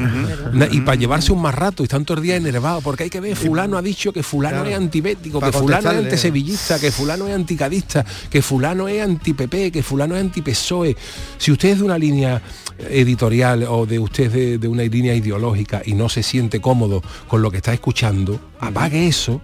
Y 0.70 0.80
para 0.80 0.96
llevarse 0.96 1.32
un 1.32 1.40
más 1.40 1.54
rato 1.54 1.82
y 1.82 1.84
están 1.84 2.04
todos 2.04 2.18
el 2.18 2.24
día 2.24 2.36
enervados, 2.36 2.82
porque 2.82 3.04
hay 3.04 3.10
que 3.10 3.20
ver, 3.20 3.36
fulano 3.36 3.76
ha 3.76 3.82
dicho 3.82 4.12
que 4.12 4.22
fulano 4.22 4.64
es 4.64 4.76
antibético, 4.76 5.40
que 5.40 5.52
fulano 5.52 5.90
es 5.90 5.98
antisevillista, 5.98 6.78
que 6.78 6.90
fulano 6.90 7.28
es 7.28 7.34
anticadista, 7.34 8.04
que 8.30 8.42
fulano 8.42 8.88
es 8.88 9.02
anti-PP, 9.02 9.70
que 9.70 9.82
fulano 9.82 10.16
es 10.16 10.22
anti-PSOE. 10.22 10.96
Si 11.38 11.52
usted 11.52 11.70
es 11.70 11.78
de 11.78 11.84
una 11.84 11.98
línea 11.98 12.42
editorial 12.90 13.64
o 13.68 13.86
de 13.86 13.98
usted 13.98 14.30
de, 14.30 14.58
de 14.58 14.68
una 14.68 14.82
línea 14.82 15.14
ideológica 15.14 15.82
y 15.84 15.94
no 15.94 16.08
se 16.08 16.22
siente 16.22 16.60
cómodo 16.60 17.02
con 17.28 17.42
lo 17.42 17.50
que 17.50 17.58
está 17.58 17.72
escuchando, 17.72 18.40
apague 18.58 19.06
eso 19.06 19.40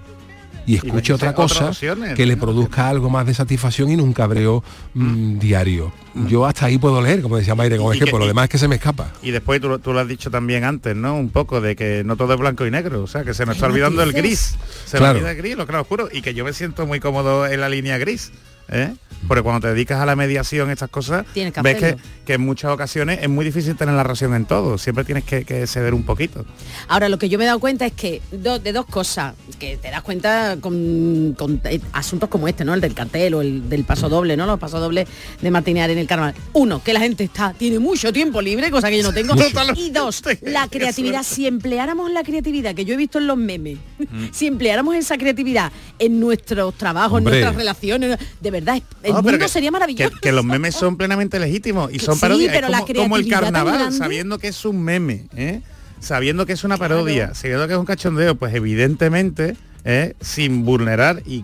y 0.68 0.76
escuche 0.76 1.14
otra 1.14 1.35
cosa 1.35 1.70
que 2.14 2.26
le 2.26 2.37
produzca 2.37 2.88
algo 2.88 3.09
más 3.09 3.26
de 3.26 3.33
satisfacción 3.33 3.90
y 3.90 3.94
un 3.94 4.12
cabreo 4.12 4.62
mm, 4.94 5.02
mm. 5.02 5.38
diario. 5.38 5.92
Yo 6.26 6.44
hasta 6.46 6.66
ahí 6.66 6.78
puedo 6.78 7.00
leer, 7.00 7.22
como 7.22 7.37
decía 7.37 7.54
Maire, 7.54 7.76
como 7.76 7.92
ejemplo, 7.92 8.18
lo 8.18 8.26
demás 8.26 8.44
es 8.44 8.50
que 8.50 8.59
se 8.59 8.68
me 8.68 8.74
escapa. 8.74 9.12
Y 9.22 9.31
después 9.31 9.61
tú, 9.61 9.68
lo 9.68 10.00
has 10.00 10.09
dicho 10.09 10.31
también 10.31 10.64
antes, 10.64 10.94
¿no? 10.94 11.16
Un 11.16 11.31
poco 11.31 11.61
de 11.61 11.74
que 11.76 12.02
no 12.04 12.16
todo 12.16 12.35
es 12.35 12.40
blanco 12.40 12.66
y 12.66 12.70
negro, 12.70 13.02
o 13.02 13.07
sea, 13.07 13.24
que 13.24 13.35
se 13.35 13.46
nos 13.46 13.57
está 13.57 13.66
olvidando 13.66 14.02
el 14.02 14.12
gris. 14.12 14.57
Se 14.85 15.00
nos 15.00 15.11
olvida 15.11 15.31
el 15.31 15.37
gris, 15.37 15.57
lo 15.57 15.66
claro 15.66 15.83
oscuro, 15.83 16.09
y 16.12 16.20
que 16.20 16.35
yo 16.35 16.44
me 16.44 16.52
siento 16.52 16.87
muy 16.87 17.00
cómodo 17.00 17.46
en 17.46 17.61
la 17.61 17.68
línea 17.68 17.98
gris. 17.98 18.33
¿Eh? 18.70 18.94
Porque 19.26 19.42
cuando 19.42 19.66
te 19.66 19.74
dedicas 19.74 20.00
a 20.00 20.07
la 20.07 20.14
mediación, 20.14 20.70
estas 20.70 20.90
cosas, 20.90 21.26
ves 21.35 21.76
que, 21.76 21.96
que, 22.24 22.35
en 22.35 22.40
muchas 22.40 22.70
ocasiones 22.70 23.18
es 23.20 23.28
muy 23.28 23.44
difícil 23.44 23.74
tener 23.76 23.94
la 23.94 24.04
razón 24.04 24.35
en 24.35 24.44
todo. 24.44 24.78
Siempre 24.78 25.04
tienes 25.04 25.24
que, 25.24 25.66
ceder 25.66 25.92
un 25.92 26.04
poquito. 26.04 26.44
Ahora, 26.87 27.09
lo 27.09 27.18
que 27.18 27.28
yo 27.28 27.37
me 27.37 27.44
he 27.44 27.46
dado 27.46 27.59
cuenta 27.59 27.85
es 27.85 27.92
que 27.92 28.22
de 28.31 28.72
dos 28.72 28.87
cosas, 28.87 29.35
que 29.59 29.76
te 29.76 29.90
das 29.90 30.02
cuenta 30.02 30.57
con, 30.61 31.37
eh, 31.64 31.81
asuntos 31.92 32.28
como 32.28 32.46
este, 32.48 32.64
¿no? 32.64 32.74
El 32.74 32.81
del 32.81 32.94
cartel 32.94 33.35
o 33.35 33.40
el 33.40 33.68
del 33.68 33.85
paso 33.85 34.09
doble, 34.09 34.37
¿no? 34.37 34.46
Los 34.46 34.61
pasos 34.61 34.81
dobles 34.81 35.09
de 35.40 35.50
Martinear 35.50 35.90
en 35.90 35.98
el 35.98 36.07
carnaval. 36.07 36.35
Uno, 36.52 36.83
que 36.83 36.92
la 36.92 37.00
gente 37.00 37.24
está, 37.24 37.52
tiene 37.52 37.78
mucho 37.78 38.12
tiempo 38.12 38.40
libre, 38.40 38.70
cosa 38.70 38.88
que 38.88 38.98
yo 38.98 39.02
no 39.02 39.12
tengo. 39.12 39.35
y 39.74 39.90
dos, 39.90 40.22
la 40.42 40.68
creatividad. 40.68 41.22
Si 41.22 41.46
empleáramos 41.46 42.11
la 42.12 42.22
creatividad 42.22 42.74
que 42.74 42.85
yo 42.85 42.94
he 42.94 42.96
visto 42.96 43.18
en 43.18 43.26
los 43.26 43.37
memes, 43.37 43.78
mm. 43.98 44.26
si 44.33 44.46
empleáramos 44.46 44.94
esa 44.94 45.18
creatividad 45.18 45.72
en 45.98 46.20
nuestros 46.20 46.74
trabajos, 46.74 47.18
en 47.18 47.24
nuestras 47.24 47.54
relaciones, 47.57 48.18
de 48.40 48.50
verdad, 48.60 48.82
el 49.02 49.12
mundo 49.14 49.48
sería 49.48 49.70
maravilloso. 49.70 50.16
Que, 50.20 50.32
los 50.32 50.44
memes 50.44 50.74
son 50.74 50.96
plenamente 50.96 51.38
legítimos 51.38 51.92
y 51.92 51.98
son 51.98 52.18
parodias. 52.18 52.52
como, 52.94 53.16
el 53.16 53.28
carnaval, 53.28 53.92
sabiendo 53.92 54.38
que 54.38 54.48
es 54.48 54.64
un 54.64 54.82
meme, 54.82 55.26
¿eh? 55.36 55.60
sabiendo 56.00 56.46
que 56.46 56.52
es 56.52 56.64
una 56.64 56.76
parodia, 56.76 57.34
sabiendo 57.34 57.66
que 57.66 57.74
es 57.74 57.78
un 57.78 57.86
cachondeo, 57.86 58.34
pues 58.36 58.54
evidentemente, 58.54 59.56
¿eh? 59.84 60.14
sin 60.20 60.64
vulnerar 60.64 61.22
y, 61.24 61.42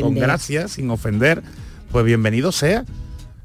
con 0.00 0.14
gracia, 0.14 0.68
sin 0.68 0.90
ofender, 0.90 1.42
pues 1.90 2.04
bienvenido 2.04 2.52
sea. 2.52 2.84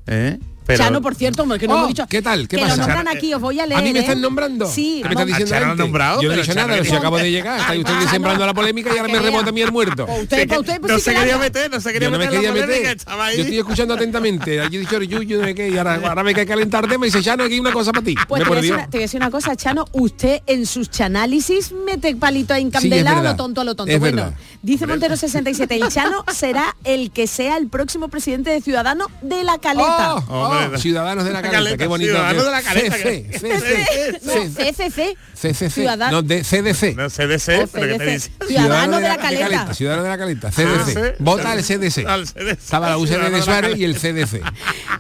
¿eh? 0.08 0.40
Chano, 0.78 1.02
por 1.02 1.16
cierto, 1.16 1.44
que 1.58 1.68
no 1.68 1.74
hemos 1.74 1.86
oh, 1.86 1.88
dicho. 1.88 2.06
¿Qué 2.08 2.22
tal? 2.22 2.48
¿Qué 2.48 2.58
que 2.58 2.64
pasa? 2.64 2.78
Lo 2.78 2.84
nombran 2.84 3.08
aquí, 3.08 3.34
os 3.34 3.42
voy 3.42 3.60
a 3.60 3.66
leer. 3.66 3.80
¿A 3.80 3.84
mí 3.84 3.94
me 3.94 4.00
están 4.00 4.18
¿eh? 4.18 4.22
nombrando? 4.22 4.68
Sí. 4.68 5.00
¿Qué 5.02 5.10
me 5.10 5.14
está 5.14 5.26
diciendo 5.26 5.52
Chano 5.52 5.76
nombrado, 5.76 6.22
Yo 6.22 6.30
no 6.30 6.36
he 6.36 6.38
dicho 6.38 6.54
nada, 6.54 6.84
si 6.84 6.96
acabo 6.96 7.18
de 7.18 7.32
llegar. 7.32 7.60
Está 7.60 7.94
usted 7.94 8.10
sembrando 8.10 8.46
la 8.46 8.54
polémica 8.54 8.92
y 8.94 8.98
ahora 8.98 9.12
me 9.12 9.20
rebota 9.20 9.50
a 9.50 9.54
mí 9.54 9.62
el 9.62 9.72
muerto. 9.72 10.06
Usted, 10.06 10.52
usted, 10.58 10.80
pues 10.80 10.94
no 10.94 11.00
se 11.00 11.14
quería 11.14 11.38
meter, 11.38 11.72
no 11.72 11.82
se 11.82 11.94
quería 11.94 12.10
meter. 12.10 12.26
No 12.26 12.32
me 12.32 12.38
quería 12.38 12.54
meter. 12.54 12.98
Yo 12.98 13.42
estoy 13.44 13.58
escuchando 13.58 13.94
atentamente. 13.94 14.62
Allí 14.62 14.78
he 14.78 14.80
dicho 14.80 15.02
yo, 15.02 15.22
yo 15.22 15.42
qué, 15.56 15.70
y 15.70 15.78
ahora, 15.78 15.96
ahora 15.96 16.24
me 16.24 16.30
hay 16.30 16.36
que 16.36 16.46
calentar 16.46 16.88
tema 16.88 17.06
y 17.06 17.10
dice, 17.10 17.22
Chano, 17.22 17.44
aquí 17.44 17.54
hay 17.56 17.60
una 17.60 17.72
cosa 17.72 17.92
para 17.92 18.06
ti. 18.06 18.16
Pues 18.28 18.44
te 18.44 18.50
voy, 18.50 18.72
a 18.72 18.88
decir 18.88 19.20
una 19.20 19.32
cosa, 19.32 19.56
Chano, 19.56 19.86
usted 19.92 20.42
en 20.48 20.66
sus 20.66 20.90
chanálisis 20.90 21.72
mete 21.72 22.16
palito 22.16 22.54
a 22.54 22.60
encandela 22.60 23.20
a 23.20 23.24
lo 23.24 23.36
tonto 23.36 23.62
a 23.62 23.64
lo 23.64 23.76
tonto. 23.76 24.00
Bueno, 24.00 24.34
dice 24.62 24.88
Montero 24.88 25.16
67, 25.16 25.78
y 25.78 25.88
Chano 25.90 26.24
será 26.34 26.76
el 26.84 27.12
que 27.12 27.28
sea 27.28 27.58
el 27.58 27.68
próximo 27.68 28.08
presidente 28.08 28.50
de 28.52 28.62
Ciudadanos 28.62 29.08
de 29.22 29.44
la 29.44 29.58
Caleta. 29.58 30.16
Ciudadanos 30.78 31.26
de 31.26 31.32
la 31.32 31.42
Caleta, 31.52 31.78
qué 31.78 31.88
bonito 31.88 32.12
Ciudadanos 32.12 32.46
de 32.46 32.52
la 32.52 32.62
caleta. 32.62 32.98
CCC. 32.98 35.18
CCC. 35.42 35.42
No, 36.12 36.22
de 36.22 36.44
CDC. 36.44 36.96
No, 36.96 37.10
CDC, 37.10 37.68
pero 37.72 37.94
¿qué 37.94 37.98
te 37.98 38.12
dice? 38.12 38.32
Ciudadanos 38.48 39.02
de 39.02 39.08
la 39.08 39.18
Caleta. 39.18 39.74
Ciudadanos 39.74 40.04
de 40.04 40.10
la 40.10 40.18
Caleta. 40.18 40.52
CDC. 40.52 41.16
Vota 41.20 41.52
al 41.52 41.64
CDC. 41.64 42.06
Estaba 42.48 42.90
la 42.90 42.98
UCD 42.98 43.32
de 43.32 43.42
Suárez 43.42 43.78
y 43.78 43.84
el 43.84 43.96
CDC. 43.96 44.42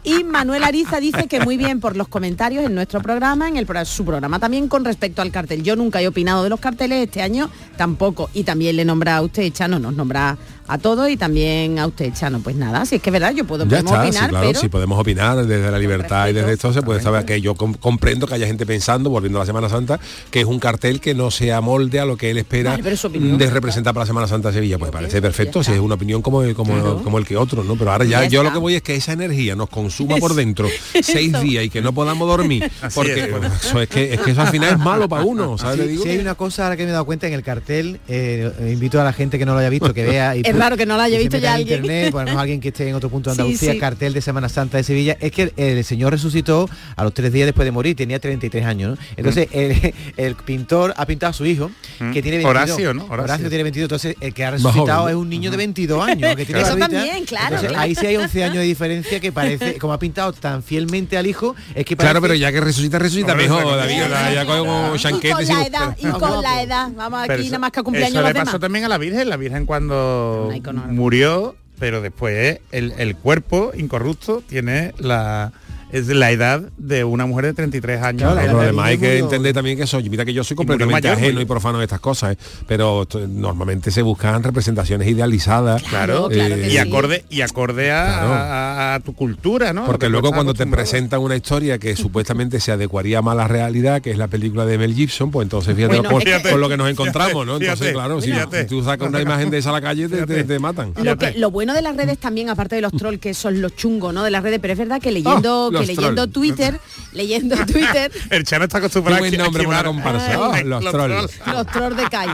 Y 0.04 0.24
Manuel 0.24 0.64
Ariza 0.64 1.00
dice 1.00 1.28
que 1.28 1.40
muy 1.42 1.58
bien 1.58 1.80
por 1.80 1.96
los 1.96 2.08
comentarios 2.08 2.66
en 2.66 2.76
nuestro 2.76 3.02
programa, 3.02 3.48
en 3.48 3.58
el 3.58 3.68
su 3.86 4.04
programa 4.04 4.40
también 4.40 4.68
con 4.68 4.84
respecto 4.84 5.22
al 5.22 5.32
cartel. 5.32 5.64
Yo 5.64 5.76
nunca 5.76 6.02
he 6.02 6.08
opinado 6.08 6.44
de 6.44 6.50
los 6.50 6.60
carteles, 6.60 7.06
este 7.06 7.22
año 7.22 7.50
tampoco. 7.78 8.30
Y 8.34 8.44
también 8.44 8.76
le 8.76 8.86
nombra 8.86 9.18
a 9.18 9.22
usted, 9.22 9.52
Chano, 9.52 9.80
nos 9.80 9.94
nombra 9.94 10.38
a 10.72 10.78
todos 10.78 11.10
y 11.10 11.18
también 11.18 11.78
a 11.80 11.88
usted, 11.88 12.14
Chano. 12.14 12.40
Pues 12.40 12.56
nada, 12.56 12.86
si 12.86 12.96
es 12.96 13.02
que 13.02 13.10
es 13.10 13.14
verdad, 13.14 13.34
yo 13.34 13.44
puedo 13.46 13.66
Ya 13.66 13.70
podemos 13.82 13.92
está, 13.92 14.04
opinar, 14.04 14.24
sí, 14.24 14.30
claro, 14.30 14.48
pero 14.48 14.60
sí 14.62 14.70
podemos 14.70 15.00
opinar 15.00 15.46
desde 15.46 15.70
la 15.70 15.78
libertad 15.78 16.30
y 16.30 16.34
desde 16.34 16.54
esto 16.54 16.72
se 16.72 16.82
puede 16.82 17.02
saber 17.02 17.26
que 17.26 17.42
yo 17.42 17.56
com- 17.56 17.74
comprendo 17.74 18.26
que 18.26 18.36
haya 18.36 18.48
gente 18.48 18.66
pensando, 18.66 19.10
volviendo 19.10 19.38
a 19.40 19.42
la 19.42 19.46
Semana 19.46 19.68
Santa, 19.68 20.00
que 20.30 20.40
es 20.40 20.46
un 20.46 20.60
cartel 20.60 21.02
que 21.02 21.14
no 21.14 21.30
se 21.30 21.52
amolde 21.52 22.00
a 22.00 22.06
lo 22.06 22.16
que 22.16 22.32
él 22.32 22.38
espera 22.38 22.72
Vale, 22.78 22.90
es 22.94 23.04
opinión. 23.06 23.38
de 23.38 23.50
representar 23.50 23.94
para 23.94 24.04
la 24.04 24.08
Semana 24.08 24.28
Santa 24.28 24.48
de 24.48 24.54
Sevilla. 24.54 24.78
Pues 24.78 24.92
parece 24.92 25.22
perfecto, 25.22 25.62
si 25.64 25.74
es 25.74 25.80
una 25.80 25.96
opinión 25.96 26.22
como, 26.22 26.42
como, 26.54 26.72
Claro. 26.74 27.02
como 27.04 27.18
el 27.18 27.26
que 27.26 27.36
otro, 27.36 27.64
¿no? 27.66 27.76
Pero 27.76 27.92
ahora 27.92 28.06
ya, 28.06 28.22
Ya 28.22 28.28
yo 28.30 28.44
lo 28.44 28.54
que 28.54 28.58
voy 28.60 28.76
es 28.76 28.82
que 28.82 28.96
esa 28.96 29.12
energía 29.12 29.56
nos 29.56 29.68
consuma 29.70 30.16
por 30.18 30.34
dentro 30.36 30.70
seis 31.02 31.34
días 31.42 31.66
y 31.66 31.70
que 31.70 31.82
no 31.82 31.92
podamos 31.94 32.28
dormir. 32.28 32.72
Así 32.82 32.96
porque 32.96 33.20
es. 33.26 33.30
eso 33.66 33.82
es 33.82 33.90
que 33.90 34.14
es 34.14 34.22
que 34.22 34.32
eso 34.32 34.42
al 34.42 34.48
final 34.48 34.72
es 34.74 34.80
malo 34.80 35.10
para 35.10 35.24
uno, 35.26 35.58
¿sabes? 35.58 35.76
Sí, 35.76 35.82
Le 35.82 35.88
digo 35.92 36.04
sí 36.04 36.10
hay 36.12 36.18
una 36.20 36.36
cosa 36.36 36.64
ahora 36.64 36.78
que 36.78 36.84
me 36.84 36.90
he 36.90 36.94
dado 36.94 37.06
cuenta 37.06 37.28
en 37.28 37.34
el 37.34 37.44
cartel, 37.44 38.00
eh, 38.08 38.50
invito 38.72 39.02
a 39.02 39.04
la 39.04 39.12
gente 39.14 39.38
que 39.38 39.46
no 39.46 39.54
lo 39.54 39.60
haya 39.60 39.70
visto 39.70 39.94
que 39.94 40.06
vea 40.06 40.36
y 40.38 40.42
Es 40.62 40.66
raro 40.66 40.78
que 40.78 40.86
no 40.86 40.96
lo 40.96 41.02
haya 41.02 41.16
y 41.18 41.20
visto 41.24 41.38
ya 41.38 41.50
en 41.50 41.56
alguien. 41.62 41.80
internet, 41.80 42.12
por 42.12 42.22
lo 42.22 42.26
menos 42.26 42.42
alguien 42.42 42.62
que 42.62 42.68
esté 42.70 42.88
en 42.88 42.96
otro 42.96 43.10
punto 43.10 43.30
de 43.30 43.36
Sí, 43.38 43.42
Andalucía, 43.42 43.72
sí. 43.74 43.80
cartel 43.80 44.14
de 44.14 44.22
Semana 44.22 44.48
Santa 44.50 44.78
de 44.78 44.84
Sevilla, 44.84 45.18
es 45.20 45.32
que 45.32 45.44
el, 45.44 45.54
el 45.58 45.84
señor 45.84 46.12
resucitó 46.12 46.70
a 46.96 47.04
los 47.04 47.14
tres 47.14 47.34
días 47.34 47.46
después 47.48 47.66
de 47.66 47.72
morir, 47.72 47.96
tenía 47.96 48.20
33 48.20 48.66
años, 48.66 48.92
¿no? 48.92 49.06
Entonces 49.18 49.48
el, 49.52 49.94
el 50.18 50.36
pintor 50.36 50.94
ha 50.98 51.06
pintado 51.06 51.32
a 51.32 51.34
su 51.34 51.46
hijo, 51.46 51.72
Mm. 52.00 52.12
que 52.14 52.22
tiene 52.22 52.38
22. 52.38 52.50
Horacio, 52.50 52.94
¿no? 52.94 53.06
Horacio. 53.10 53.48
tiene 53.50 53.64
22, 53.64 53.86
entonces 53.86 54.16
el 54.22 54.34
que 54.34 54.44
ha 54.46 54.52
resucitado 54.52 55.08
es 55.10 55.16
un 55.16 55.30
niño 55.30 55.52
de 55.52 55.58
22 55.58 56.08
años, 56.08 56.36
que 56.36 56.46
tiene 56.46 56.62
Eso 56.62 56.70
barbita. 56.70 56.90
también, 56.90 57.26
claro, 57.26 57.46
Entonces, 57.48 57.70
claro. 57.70 57.84
Ahí 57.84 57.96
sí 57.96 58.06
hay 58.08 58.16
11 58.18 58.44
años 58.44 58.58
de 58.58 58.64
diferencia 58.64 59.20
que 59.20 59.32
parece, 59.32 59.78
como 59.78 59.94
ha 59.94 60.00
pintado 60.00 60.34
tan 60.34 60.64
fielmente 60.64 61.18
al 61.18 61.28
hijo, 61.28 61.56
es 61.76 61.86
que 61.86 61.96
Claro, 61.96 62.20
parece- 62.20 62.22
pero 62.22 62.34
ya 62.36 62.52
que 62.52 62.62
resucita, 62.62 62.98
resucita 63.00 63.32
Hombre, 63.34 63.48
mejor, 63.48 63.64
claro. 63.64 63.78
David, 63.78 63.96
ya, 64.10 64.34
ya 64.34 64.46
como 64.46 64.96
y 64.96 65.00
chanquetes 65.00 65.34
con 65.36 65.44
y- 65.44 65.48
la 65.48 65.66
edad, 65.66 65.98
y 66.00 66.08
con 66.08 66.42
la 66.44 66.62
edad. 66.64 66.90
Vamos 66.96 67.30
aquí 67.30 67.46
nada 67.46 67.60
más 67.60 67.72
que 67.72 67.80
a 67.80 67.84
cumpleaños 67.84 68.16
eso 68.24 68.28
le 68.28 68.34
pasó 68.34 68.60
también 68.60 68.86
a 68.86 68.88
la 68.90 68.98
Virgen, 68.98 69.30
la 69.30 69.38
Virgen 69.38 69.66
cuando 69.66 70.51
murió, 70.90 71.56
pero 71.80 72.02
después 72.02 72.60
el, 72.72 72.94
el 72.98 73.16
cuerpo 73.16 73.72
incorrupto 73.76 74.42
tiene 74.48 74.94
la 74.98 75.52
es 75.92 76.08
la 76.08 76.32
edad 76.32 76.62
de 76.78 77.04
una 77.04 77.26
mujer 77.26 77.46
de 77.46 77.54
33 77.54 78.02
años. 78.02 78.22
Claro, 78.22 78.40
Ella 78.40 78.48
pero 78.52 78.62
además 78.62 78.86
hay 78.88 78.98
que 78.98 79.18
entender 79.18 79.54
también 79.54 79.78
que 79.78 79.88
soy, 79.88 80.10
mira 80.10 80.26
que 80.26 80.34
yo 80.34 80.44
soy 80.44 80.56
completamente 80.56 81.08
mayor, 81.08 81.18
ajeno 81.22 81.42
y 81.42 81.46
profano 81.46 81.78
de 81.80 81.86
estas 81.86 82.00
cosas, 82.00 82.34
¿eh? 82.34 82.38
pero 82.68 83.08
normalmente 83.30 83.92
se 83.92 84.02
buscan 84.02 84.42
representaciones 84.44 85.08
idealizadas. 85.08 85.84
Claro, 85.84 86.30
eh, 86.32 86.70
y 86.72 86.78
acorde 86.78 87.26
y 87.30 87.42
acorde 87.42 87.92
a, 87.92 88.06
Claro. 88.06 88.34
a- 88.34 88.96
a 88.96 89.00
tu 89.00 89.14
cultura, 89.14 89.74
¿no? 89.74 89.86
Porque 89.86 90.10
luego 90.10 90.32
cuando 90.32 90.54
te 90.54 90.66
presentan 90.68 91.20
una 91.22 91.36
historia 91.36 91.78
que 91.80 91.96
supuestamente 91.96 92.60
se 92.60 92.72
adecuaría 92.72 93.22
más 93.22 93.34
a 93.34 93.36
la 93.36 93.48
realidad, 93.48 94.02
que 94.02 94.12
es 94.12 94.18
la 94.18 94.28
película 94.28 94.66
de 94.66 94.78
Mel 94.78 94.94
Gibson, 94.94 95.32
pues 95.32 95.46
entonces 95.46 95.76
fíjate, 95.76 95.98
Bueno, 96.00 96.10
por, 96.10 96.24
por 96.50 96.60
lo 96.60 96.70
que 96.70 96.78
nos 96.78 96.90
encontramos, 96.90 97.46
¿no? 97.46 97.54
Entonces, 97.58 97.80
Fíjate, 97.80 97.94
claro, 97.94 98.22
si, 98.22 98.32
fíjate. 98.32 98.62
si 98.64 98.68
tú 98.68 98.84
sacas 98.84 99.08
una 99.10 99.22
imagen 99.22 99.50
de 99.50 99.58
esa 99.60 99.70
a 99.70 99.74
la 99.74 99.82
calle, 99.82 100.08
te, 100.10 100.26
te- 100.26 100.44
te 100.44 100.60
matan. 100.60 100.94
Lo, 101.02 101.18
que, 101.18 101.34
lo 101.38 101.52
bueno 101.52 101.74
de 101.74 101.82
las 101.82 101.96
redes 101.96 102.18
también, 102.18 102.50
aparte 102.50 102.76
de 102.76 102.82
los 102.82 102.92
trolls, 102.94 103.20
que 103.20 103.34
son 103.34 103.62
los 103.62 103.76
chungos, 103.76 104.14
¿no? 104.14 104.24
De 104.24 104.32
las 104.32 104.44
redes, 104.44 104.60
pero 104.62 104.74
es 104.74 104.80
verdad 104.80 105.02
que 105.02 105.12
leyendo, 105.12 105.72
Ah, 105.74 105.81
que 105.82 105.96
leyendo 105.96 106.28
trolls. 106.28 106.34
Twitter, 106.34 106.80
leyendo 107.14 107.56
Twitter, 107.66 108.12
El 108.30 108.44
Chano 108.44 108.66
está 108.66 108.78
acostumbrado 108.80 109.24
a 109.24 109.30
nombre 109.32 109.66
una 109.66 109.84
comparsa. 109.84 110.32
Ay, 110.54 110.64
Oh, 110.64 110.68
los 110.68 110.92
trolls. 110.92 111.32
los 111.48 111.68
trolls 111.68 111.98
de 111.98 112.04
Kai. 112.10 112.30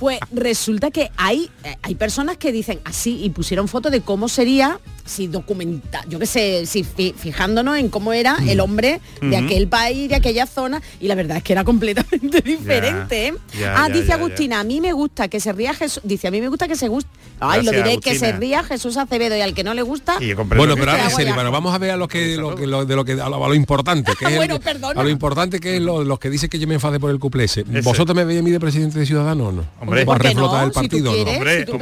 Pues 0.00 0.18
resulta 0.32 0.90
que 0.90 1.10
hay, 1.16 1.50
eh, 1.62 1.76
hay 1.82 1.94
personas 1.94 2.36
que 2.36 2.52
dicen 2.52 2.80
así 2.84 3.22
y 3.24 3.30
pusieron 3.30 3.68
fotos 3.68 3.92
de 3.92 4.00
cómo 4.00 4.28
sería 4.28 4.78
si 5.06 5.26
documenta, 5.26 6.02
yo 6.08 6.18
qué 6.18 6.24
sé, 6.24 6.64
si 6.64 6.82
fi- 6.82 7.14
fijándonos 7.16 7.76
en 7.76 7.90
cómo 7.90 8.14
era 8.14 8.38
el 8.48 8.58
hombre 8.60 9.00
de 9.20 9.36
Ujú. 9.36 9.44
aquel 9.44 9.68
país, 9.68 10.08
de 10.08 10.14
aquella 10.14 10.46
zona, 10.46 10.80
y 10.98 11.08
la 11.08 11.14
verdad 11.14 11.36
es 11.36 11.42
que 11.42 11.52
era 11.52 11.62
completamente 11.62 12.40
diferente. 12.44 13.28
¿eh? 13.28 13.34
ah, 13.74 13.90
dice 13.90 14.14
Agustina, 14.14 14.60
a 14.60 14.64
mí 14.64 14.80
me 14.80 14.92
gusta 14.94 15.28
que 15.28 15.40
se 15.40 15.52
ría 15.52 15.74
Jesús, 15.74 16.02
dice 16.04 16.28
a 16.28 16.30
mí 16.30 16.40
me 16.40 16.48
gusta 16.48 16.66
que 16.68 16.74
se 16.76 16.88
guste, 16.88 17.10
ay, 17.50 17.62
lo 17.64 17.72
diré, 17.72 17.98
que 17.98 18.18
se 18.18 18.32
ría 18.32 18.62
Jesús 18.64 18.96
Acevedo 18.96 19.36
y 19.36 19.40
al 19.40 19.54
que 19.54 19.64
no 19.64 19.74
le 19.74 19.82
gusta, 19.82 20.18
Bueno, 20.56 20.74
pero 20.76 20.90
ahora 20.92 21.10
serio, 21.10 21.34
bueno, 21.34 21.50
vamos 21.50 21.74
a 21.74 21.78
ver 21.78 21.92
a 21.92 21.96
lo 21.96 22.08
que, 22.08 22.36
lo 22.36 22.54
que- 22.54 22.66
lo- 22.66 22.84
de 22.84 22.96
lo 22.96 23.04
que 23.04 23.12
a 23.12 23.28
lo, 23.28 23.44
a 23.44 23.48
lo 23.48 23.54
importante, 23.54 24.12
que 24.18 24.24
es 24.24 24.30
el- 24.32 24.36
Bueno, 24.44 24.60
perdona. 24.60 25.00
a 25.00 25.04
lo 25.04 25.10
importante 25.10 25.60
que 25.60 25.76
es 25.76 25.82
lo, 25.82 26.04
los 26.04 26.18
que 26.18 26.30
dicen 26.30 26.48
que 26.50 26.58
yo 26.58 26.66
me 26.66 26.74
enfade 26.74 26.98
por 27.00 27.10
el 27.10 27.18
cuplé 27.18 27.44
ese. 27.44 27.64
¿Vosotros 27.82 28.14
me 28.16 28.24
veis 28.24 28.40
a 28.40 28.42
mí 28.42 28.50
de 28.50 28.60
presidente 28.60 28.98
de 28.98 29.06
Ciudadanos 29.06 29.48
o 29.48 29.52
no? 29.52 29.64
Hombre, 29.80 30.04
¿Para 30.04 30.18
¿por 30.18 30.22
qué 30.22 30.28
reflotar 30.28 30.60
no? 30.60 30.66
el 30.66 30.68
Si 30.68 30.74
tú 30.74 30.80
partido 30.80 31.10
o 31.10 31.16
no? 31.16 31.24
quieres, 31.24 31.34
Hombre, 31.34 31.54
si 31.54 31.72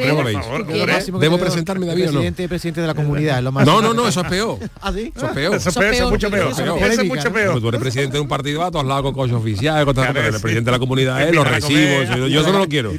Lo 1.10 1.16
que 1.18 1.18
¿Debo 1.18 1.38
presentarme, 1.38 1.86
David, 1.86 2.02
o 2.02 2.06
no? 2.06 2.12
Presidente, 2.12 2.48
presidente 2.48 2.80
de 2.80 2.86
la 2.86 2.94
comunidad, 2.94 3.38
es 3.38 3.44
lo. 3.44 3.52
No, 3.52 3.80
no, 3.82 3.94
no, 3.94 4.08
eso 4.08 4.20
es 4.22 4.28
peor. 4.28 4.58
¿Ah, 4.80 4.92
sí? 4.92 5.12
Eso 5.14 5.26
es 5.26 5.32
peor. 5.32 5.54
Eso 5.56 5.68
es 5.68 5.76
peor, 5.76 5.94
eso 5.94 6.04
es 6.04 6.10
mucho 6.10 6.30
peor. 6.30 6.50
Eso 6.50 7.02
es 7.02 7.08
mucho 7.08 7.32
peor. 7.32 7.60
Tú 7.60 7.68
eres 7.68 7.80
presidente 7.80 8.14
de 8.16 8.20
un 8.20 8.28
partido 8.28 8.62
a 8.64 8.70
todos 8.70 8.86
lados 8.86 9.02
con 9.02 9.14
coche 9.14 9.34
oficial, 9.34 9.84
con 9.84 9.96
el 9.98 10.12
presidente 10.12 10.62
de 10.64 10.70
la 10.70 10.78
comunidad 10.78 11.20
los 11.32 11.46
a 11.46 11.60
comer, 11.60 12.06
recibos, 12.08 12.30
yo, 12.30 12.40
eso 12.40 12.52
no 12.52 12.58
lo 12.58 12.68
quiero. 12.68 12.92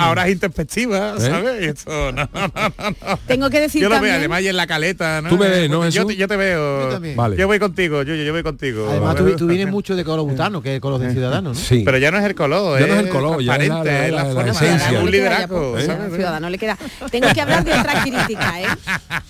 Ahora 0.00 0.26
es 0.26 0.32
introspectiva. 0.32 1.18
¿sabes? 1.18 1.61
Esto, 1.66 2.12
no, 2.12 2.28
no, 2.32 2.48
no, 2.48 2.90
no. 3.08 3.16
tengo 3.26 3.50
que 3.50 3.60
decir 3.60 3.80
Yo 3.82 3.88
lo 3.88 3.94
veo, 3.94 3.98
también- 4.00 4.16
además 4.16 4.42
y 4.42 4.48
en 4.48 4.56
la 4.56 4.66
caleta, 4.66 5.20
¿no? 5.22 5.28
Tú 5.28 5.38
me 5.38 5.48
ves, 5.48 5.70
¿no, 5.70 5.78
Yo, 5.84 5.90
Jesús? 6.02 6.06
te- 6.08 6.16
yo 6.16 6.28
te 6.28 6.36
veo. 6.36 6.82
Yo 6.84 6.88
también. 6.94 7.16
Vale. 7.16 7.36
Yo 7.36 7.46
voy 7.46 7.58
contigo, 7.58 8.02
yo, 8.02 8.14
yo 8.14 8.32
voy 8.32 8.42
contigo. 8.42 8.86
Además, 8.90 9.16
tú, 9.16 9.36
tú 9.36 9.46
vienes 9.46 9.68
mucho 9.70 9.94
de 9.96 10.04
color 10.04 10.26
butano, 10.28 10.62
que 10.62 10.76
es 10.76 10.80
color 10.80 11.00
de 11.00 11.12
Ciudadanos, 11.12 11.56
¿no? 11.58 11.62
Sí. 11.64 11.82
Pero 11.84 11.98
ya 11.98 12.10
no 12.10 12.18
es 12.18 12.24
el 12.24 12.34
color, 12.34 12.80
Ya 12.80 12.86
no 12.86 12.94
es 12.94 13.00
el 13.00 13.08
color, 13.08 13.42
ya 13.42 13.56
es 13.56 13.68
la- 13.68 13.84
la- 13.84 13.84
la, 13.84 14.08
la- 14.10 14.24
forma, 14.34 14.50
esencia. 14.50 15.00
un 15.00 15.10
liderazgo, 15.10 15.80
¿sabes? 15.80 16.14
Ciudadano 16.14 16.50
le 16.50 16.58
queda. 16.58 16.76
Tengo 17.10 17.28
que 17.32 17.40
hablar 17.40 17.64
de 17.64 17.72
otra 17.72 18.02
crítica, 18.02 18.60
¿eh? 18.60 18.66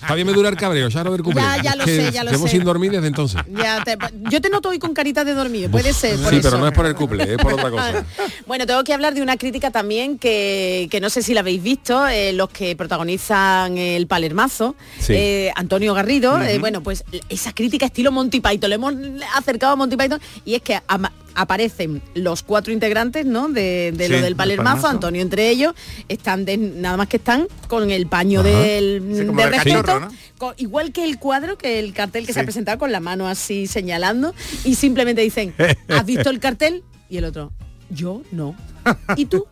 Javier 0.03 0.27
me 0.27 0.33
dura 0.33 0.49
el 0.49 0.57
cabreo, 0.57 0.88
ya 0.88 1.05
lo 1.05 1.11
cumple. 1.23 1.35
Ya, 1.42 1.62
ya 1.62 1.77
lo 1.77 1.85
Que 1.85 1.97
sé, 1.97 2.12
ya 2.12 2.25
lo 2.25 2.31
llevo 2.31 2.47
sé. 2.47 2.53
sin 2.53 2.64
dormir 2.64 2.90
desde 2.92 3.07
entonces. 3.07 3.40
Ya 3.49 3.83
te- 3.85 3.97
yo 4.31 4.40
te 4.40 4.51
noto 4.51 4.71
hoy 4.71 4.79
con 4.79 4.95
carita 4.95 5.25
de 5.25 5.35
dormir, 5.35 5.71
puede 5.71 5.92
ser. 5.92 6.16
por 6.18 6.31
Sí, 6.31 6.37
eso. 6.37 6.49
pero 6.51 6.59
no 6.61 6.66
es 6.68 6.73
por 6.73 6.87
el 6.87 6.95
cumple, 6.95 7.25
es 7.35 7.38
por 7.38 7.53
otra 7.55 7.71
cosa. 7.71 8.05
Bueno, 8.47 8.66
tengo 8.66 8.83
que 8.85 8.92
hablar 8.92 9.14
de 9.14 9.23
una 9.23 9.37
crítica 9.37 9.71
también 9.71 10.18
que, 10.18 10.88
que 10.90 11.01
no 11.01 11.11
sé 11.11 11.23
si 11.23 11.33
la 11.35 11.40
habéis 11.40 11.62
visto, 11.62 12.07
eh, 12.12 12.33
los 12.33 12.48
que 12.51 12.77
protagonizan 12.77 13.77
el 13.79 14.07
Palermazo, 14.07 14.77
Sí. 15.01 15.12
eh, 15.16 15.53
Antonio 15.57 15.94
Garrido. 15.94 16.40
eh, 16.40 16.59
bueno, 16.59 16.83
pues 16.83 17.05
esa 17.29 17.53
crítica 17.53 17.87
estilo 17.87 18.12
Monty 18.12 18.40
Python, 18.40 18.68
le 18.70 18.77
hemos 18.77 18.94
acercado 19.35 19.72
a 19.72 19.77
Monty 19.77 19.96
Python 19.96 20.20
y 20.44 20.55
es 20.55 20.62
que 20.62 20.79
ama- 20.87 21.12
aparecen 21.35 22.03
los 22.14 22.42
cuatro 22.42 22.72
integrantes 22.75 23.25
¿no? 23.25 23.48
de, 23.48 23.92
de 23.96 24.07
Sí, 24.07 24.12
lo 24.12 24.20
del 24.20 24.37
Palermazo. 24.37 24.87
Antonio 24.87 25.22
entre 25.22 25.48
ellos, 25.48 25.75
están 26.09 26.44
de- 26.44 26.59
nada 26.59 26.96
más 26.98 27.09
que 27.09 27.16
están 27.16 27.48
con 27.68 27.90
el 27.90 28.07
paño 28.07 28.40
Ajá. 28.40 28.48
del, 28.51 29.03
Sí, 29.12 29.25
de 29.25 29.46
respeto, 29.46 29.83
cachorro, 29.83 30.01
¿no? 30.01 30.09
con- 30.38 30.55
igual 30.59 30.92
que 30.92 31.05
el 31.05 31.18
cuadro, 31.18 31.57
que 31.57 31.79
el 31.79 31.92
cartel 31.94 32.27
que 32.27 32.33
se 32.35 32.40
ha 32.40 32.44
presentado 32.44 32.79
con 32.79 32.92
la 32.92 33.01
mano 33.01 33.27
así 33.29 33.66
señalando 33.66 34.35
y 34.64 34.75
simplemente 34.75 35.22
dicen, 35.22 35.55
¿has 35.88 36.05
visto 36.05 36.29
el 36.31 36.38
cartel? 36.38 36.83
Y 37.09 37.16
el 37.16 37.25
otro, 37.25 37.51
yo 37.90 38.22
no. 38.31 38.55
¿Y 39.16 39.27
tú? 39.27 39.46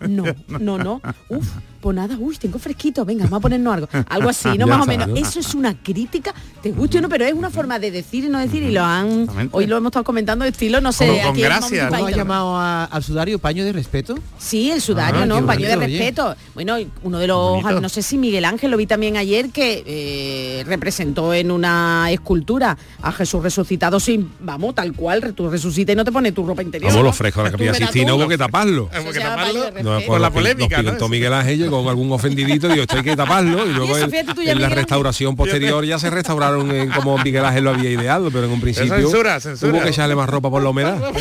No, 0.00 0.24
no, 0.46 0.78
no. 0.78 1.00
Uf, 1.28 1.46
pues 1.80 1.94
nada, 1.96 2.16
uy, 2.18 2.36
tengo 2.36 2.58
fresquito, 2.58 3.04
venga, 3.04 3.24
vamos 3.24 3.38
a 3.38 3.40
ponernos 3.40 3.74
algo. 3.74 3.88
Algo 4.08 4.28
así, 4.28 4.56
¿no? 4.58 4.66
Más 4.68 4.82
o 4.82 4.86
menos. 4.86 5.08
¿no? 5.08 5.16
Eso 5.16 5.40
es 5.40 5.54
una 5.54 5.74
crítica, 5.82 6.34
te 6.62 6.70
guste 6.72 6.98
o 6.98 7.00
no, 7.00 7.08
pero 7.08 7.24
es 7.24 7.32
una 7.34 7.50
forma 7.50 7.78
de 7.78 7.90
decir 7.90 8.24
y 8.24 8.28
no 8.28 8.38
decir 8.38 8.62
y 8.62 8.70
lo 8.72 8.84
han... 8.84 9.28
Hoy 9.52 9.66
lo 9.66 9.76
hemos 9.76 9.90
estado 9.90 10.04
comentando 10.04 10.44
de 10.44 10.50
estilo, 10.50 10.80
no 10.80 10.92
sé, 10.92 11.20
aquí 11.22 11.42
Monty 11.42 11.76
¿No 11.90 12.06
ha 12.06 12.10
llamado 12.10 12.56
a- 12.56 12.84
al 12.84 13.02
sudario 13.02 13.38
paño 13.38 13.64
de 13.64 13.72
respeto? 13.72 14.16
Sí, 14.38 14.70
el 14.70 14.80
sudario, 14.80 15.22
Ah, 15.22 15.26
¿no? 15.26 15.44
Paño 15.46 15.66
de 15.68 15.76
oye. 15.76 15.86
respeto. 15.86 16.34
Bueno, 16.54 16.76
uno 17.02 17.18
de 17.18 17.26
los, 17.26 17.62
Bonito. 17.62 17.80
no 17.80 17.88
sé 17.88 18.02
si 18.02 18.18
Miguel 18.18 18.44
Ángel 18.44 18.70
lo 18.70 18.76
vi 18.76 18.86
también 18.86 19.16
ayer, 19.16 19.50
que 19.50 19.82
eh, 19.86 20.64
representó 20.66 21.32
en 21.34 21.50
una 21.50 22.10
escultura 22.10 22.76
a 23.02 23.12
Jesús 23.12 23.42
resucitado 23.42 24.00
sin, 24.00 24.30
vamos, 24.40 24.74
tal 24.74 24.92
cual, 24.94 25.32
tú 25.34 25.48
resucitas 25.50 25.92
y 25.92 25.96
no 25.96 26.04
te 26.04 26.12
pones 26.12 26.34
tu 26.34 26.44
ropa 26.46 26.62
interior. 26.62 26.90
Vamos, 26.90 27.02
¿no? 27.02 27.08
los 27.08 27.16
frescos 27.16 27.40
a 27.40 27.44
la 27.44 27.50
capilla 27.52 27.74
Sistina 27.74 28.14
hubo 28.14 28.26
que 28.28 28.36
taparlo. 28.38 28.88
No, 28.92 29.02
respeto. 29.02 30.06
pues 30.06 30.20
los 30.20 30.30
pi- 30.30 30.66
los 30.68 30.68
pintó 30.84 31.08
Miguel 31.08 31.32
Ángel 31.32 31.67
con 31.70 31.88
algún 31.88 32.10
ofendidito 32.12 32.68
digo, 32.68 32.82
esto 32.82 32.96
hay 32.96 33.02
que 33.02 33.16
taparlo 33.16 33.66
y 33.66 33.72
luego 33.72 33.96
eso, 33.96 34.08
en- 34.12 34.60
la 34.60 34.68
restauración 34.68 35.36
posterior 35.36 35.84
ya 35.84 35.98
se 35.98 36.10
restauraron 36.10 36.70
en 36.70 36.90
como 36.90 37.16
Miguel 37.18 37.44
Ángel 37.44 37.64
lo 37.64 37.70
había 37.70 37.90
ideado, 37.90 38.30
pero 38.30 38.44
en 38.46 38.52
un 38.52 38.60
principio 38.60 38.94
censura, 38.96 39.40
censura. 39.40 39.72
hubo 39.72 39.82
que 39.82 39.88
echarle 39.90 40.14
más 40.16 40.28
ropa 40.28 40.50
por 40.50 40.62
la 40.62 40.70
humedad. 40.70 40.98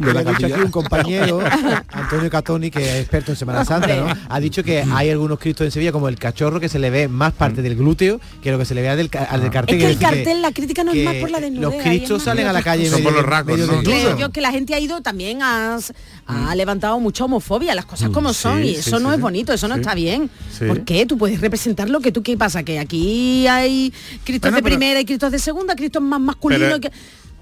la 0.00 0.24
dicho 0.24 0.46
aquí 0.46 0.52
un 0.62 0.70
compañero, 0.70 1.40
Antonio 1.92 2.30
Catoni, 2.30 2.70
que 2.70 2.80
es 2.80 3.00
experto 3.00 3.32
en 3.32 3.36
Semana 3.36 3.64
Santa, 3.64 3.94
¿no? 3.96 4.06
Ha 4.28 4.40
dicho 4.40 4.62
que 4.62 4.84
hay 4.92 5.10
algunos 5.10 5.38
cristos 5.38 5.64
en 5.66 5.70
Sevilla, 5.70 5.92
como 5.92 6.08
el 6.08 6.18
cachorro, 6.18 6.60
que 6.60 6.68
se 6.68 6.78
le 6.78 6.90
ve 6.90 7.08
más 7.08 7.32
parte 7.32 7.62
del 7.62 7.76
glúteo 7.76 8.20
que 8.42 8.50
lo 8.50 8.58
que 8.58 8.64
se 8.64 8.74
le 8.74 8.82
ve 8.82 8.88
al 8.90 8.96
del, 8.96 9.10
al 9.28 9.40
del 9.40 9.50
cartel. 9.50 9.76
Es 9.80 9.84
que 9.84 9.90
el 9.92 9.98
cartel, 9.98 10.42
la 10.42 10.52
crítica 10.52 10.84
no 10.84 10.92
es 10.92 11.04
más 11.04 11.14
por 11.16 11.30
la 11.30 11.40
desnudez. 11.40 11.62
Los 11.62 11.82
cristos 11.82 12.22
salen 12.22 12.46
a 12.46 12.52
la 12.52 12.62
calle 12.62 12.84
cosas. 12.90 13.00
medio- 13.00 13.22
medio 13.44 13.66
Creo 13.66 13.80
desnudos. 13.96 14.18
yo 14.18 14.30
que 14.30 14.40
la 14.40 14.50
gente 14.50 14.74
ha 14.74 14.80
ido 14.80 15.00
también 15.02 15.42
a, 15.42 15.78
ha 16.26 16.54
levantado 16.54 16.98
mucha 17.00 17.24
homofobia, 17.24 17.74
las 17.74 17.84
cosas 17.86 18.10
como 18.10 18.32
son, 18.32 18.64
y 18.64 18.76
sí, 18.76 18.89
eso 18.90 18.98
sí, 18.98 19.02
no 19.04 19.10
sí. 19.10 19.14
es 19.16 19.20
bonito, 19.20 19.52
eso 19.52 19.68
no 19.68 19.74
está 19.76 19.94
bien. 19.94 20.30
¿Por 20.66 20.84
qué? 20.84 21.06
Tú 21.06 21.16
puedes 21.18 21.40
representar 21.40 21.88
lo 21.88 22.00
que 22.00 22.12
tú 22.12 22.22
qué 22.22 22.36
pasa, 22.36 22.62
que 22.62 22.78
aquí 22.78 23.46
hay 23.46 23.92
cristos 24.24 24.50
Bueno, 24.50 24.56
de 24.56 24.62
pero- 24.62 24.76
primera 24.76 25.00
y 25.00 25.04
cristos 25.04 25.32
de 25.32 25.38
segunda, 25.38 25.74
cristos 25.74 26.02
más 26.02 26.20
masculinos 26.20 26.68
Pero- 26.68 26.80
que 26.80 26.90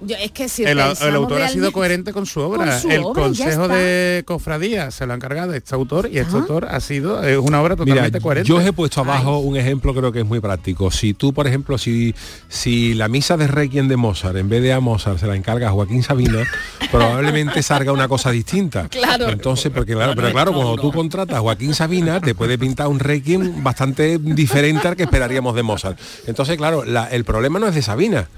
es 0.07 0.31
que 0.31 0.47
si 0.47 0.63
el, 0.63 0.79
autor 0.79 1.41
ha 1.41 1.49
sido 1.49 1.71
coherente 1.71 2.13
con 2.13 2.25
su 2.25 2.39
obra. 2.39 2.79
el 2.89 3.01
Consejo 3.01 3.67
de 3.67 4.23
Cofradía 4.25 4.91
se 4.91 5.05
lo 5.05 5.13
ha 5.13 5.15
encargado 5.15 5.53
este 5.53 5.75
autor 5.75 6.09
y 6.11 6.19
este 6.19 6.37
autor 6.37 6.65
ha 6.69 6.79
sido 6.79 7.21
es 7.23 7.37
una 7.37 7.61
obra 7.61 7.75
totalmente 7.75 8.21
coherente. 8.21 8.47
Yo 8.47 8.57
os 8.57 8.65
he 8.65 8.73
puesto 8.73 9.01
abajo 9.01 9.39
un 9.39 9.57
ejemplo 9.57 9.93
creo 9.93 10.11
que 10.11 10.19
es 10.19 10.25
muy 10.25 10.39
práctico. 10.39 10.91
Si 10.91 11.13
tú, 11.13 11.33
por 11.33 11.47
ejemplo, 11.47 11.77
si, 11.77 12.15
si 12.47 12.93
la 12.93 13.07
misa 13.07 13.37
de 13.37 13.47
Requiem 13.47 13.87
de 13.87 13.97
Mozart, 13.97 14.37
en 14.37 14.49
vez 14.49 14.61
de 14.61 14.73
a 14.73 14.79
Mozart 14.79 15.19
se 15.19 15.27
la 15.27 15.35
encarga 15.35 15.69
a 15.69 15.71
Joaquín 15.71 16.03
Sabina, 16.03 16.43
probablemente 16.91 17.61
salga 17.63 17.91
una 17.91 18.07
cosa 18.07 18.31
distinta. 18.31 18.87
Claro. 18.89 19.29
Entonces, 19.29 19.71
porque 19.73 19.93
claro, 19.93 20.13
pero 20.15 20.31
claro, 20.31 20.53
cuando 20.53 20.77
tú 20.77 20.91
contratas 20.91 21.37
a 21.37 21.41
Joaquín 21.41 21.73
Sabina, 21.73 22.21
te 22.21 22.35
puede 22.35 22.57
pintar 22.57 22.87
un 22.87 22.99
Requiem 22.99 23.63
bastante 23.63 24.17
diferente 24.17 24.87
al 24.87 24.95
que 24.95 25.03
esperaríamos 25.03 25.55
de 25.55 25.63
Mozart. 25.63 25.99
Entonces, 26.27 26.57
claro, 26.57 26.83
el 26.83 27.25
problema 27.25 27.59
no 27.59 27.67
es 27.67 27.75
de 27.75 27.81
Sabina, 27.81 28.29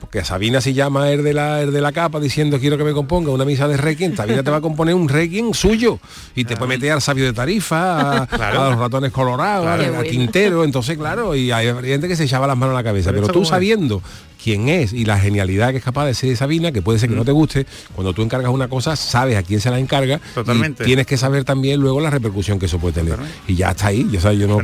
porque 0.00 0.24
Sabina 0.24 0.60
si 0.60 0.72
llama 0.74 1.01
el 1.10 1.24
de 1.24 1.32
la 1.32 1.66
de 1.66 1.80
la 1.80 1.92
capa 1.92 2.20
diciendo 2.20 2.58
quiero 2.58 2.78
que 2.78 2.84
me 2.84 2.92
componga 2.92 3.30
una 3.30 3.44
misa 3.44 3.66
de 3.68 3.76
Requiem, 3.76 4.14
Sabina 4.14 4.42
te 4.42 4.50
va 4.50 4.58
a 4.58 4.60
componer 4.60 4.94
un 4.94 5.08
Requiem 5.08 5.52
suyo. 5.52 5.98
Y 6.34 6.44
te 6.44 6.56
puede 6.56 6.68
meter 6.68 6.92
al 6.92 7.02
sabio 7.02 7.24
de 7.24 7.32
Tarifa, 7.32 8.24
a, 8.24 8.54
los 8.54 8.78
ratones 8.78 9.12
colorados, 9.12 9.66
a, 9.66 10.02
Quintero, 10.02 10.64
entonces 10.64 10.96
claro, 10.98 11.34
y 11.34 11.50
hay 11.50 11.72
gente 11.82 12.08
que 12.08 12.16
se 12.16 12.24
echaba 12.24 12.46
las 12.46 12.56
manos 12.56 12.74
a 12.74 12.78
la 12.78 12.84
cabeza, 12.84 13.12
pero, 13.12 13.28
tú 13.28 13.44
sabiendo 13.44 14.02
quién 14.42 14.68
es 14.68 14.92
y 14.92 15.04
la 15.04 15.18
genialidad 15.18 15.70
que 15.70 15.76
es 15.76 15.84
capaz 15.84 16.06
de 16.06 16.14
ser 16.14 16.36
Sabina, 16.36 16.72
que 16.72 16.82
puede 16.82 16.98
ser 16.98 17.08
que 17.08 17.14
no 17.14 17.24
te 17.24 17.32
guste, 17.32 17.66
cuando 17.94 18.12
tú 18.12 18.22
encargas 18.22 18.50
una 18.50 18.68
cosa, 18.68 18.96
sabes 18.96 19.36
a 19.36 19.42
quién 19.42 19.60
se 19.60 19.70
la 19.70 19.78
encarga 19.78 20.20
Totalmente. 20.34 20.82
y 20.82 20.86
tienes 20.86 21.06
que 21.06 21.16
saber 21.16 21.44
también 21.44 21.80
luego 21.80 22.00
la 22.00 22.10
repercusión 22.10 22.58
que 22.58 22.66
eso 22.66 22.78
puede 22.78 22.94
tener. 22.94 23.18
Y 23.46 23.54
ya 23.54 23.70
está 23.70 23.88
ahí, 23.88 24.08
yo, 24.10 24.32
yo 24.32 24.48
no 24.48 24.60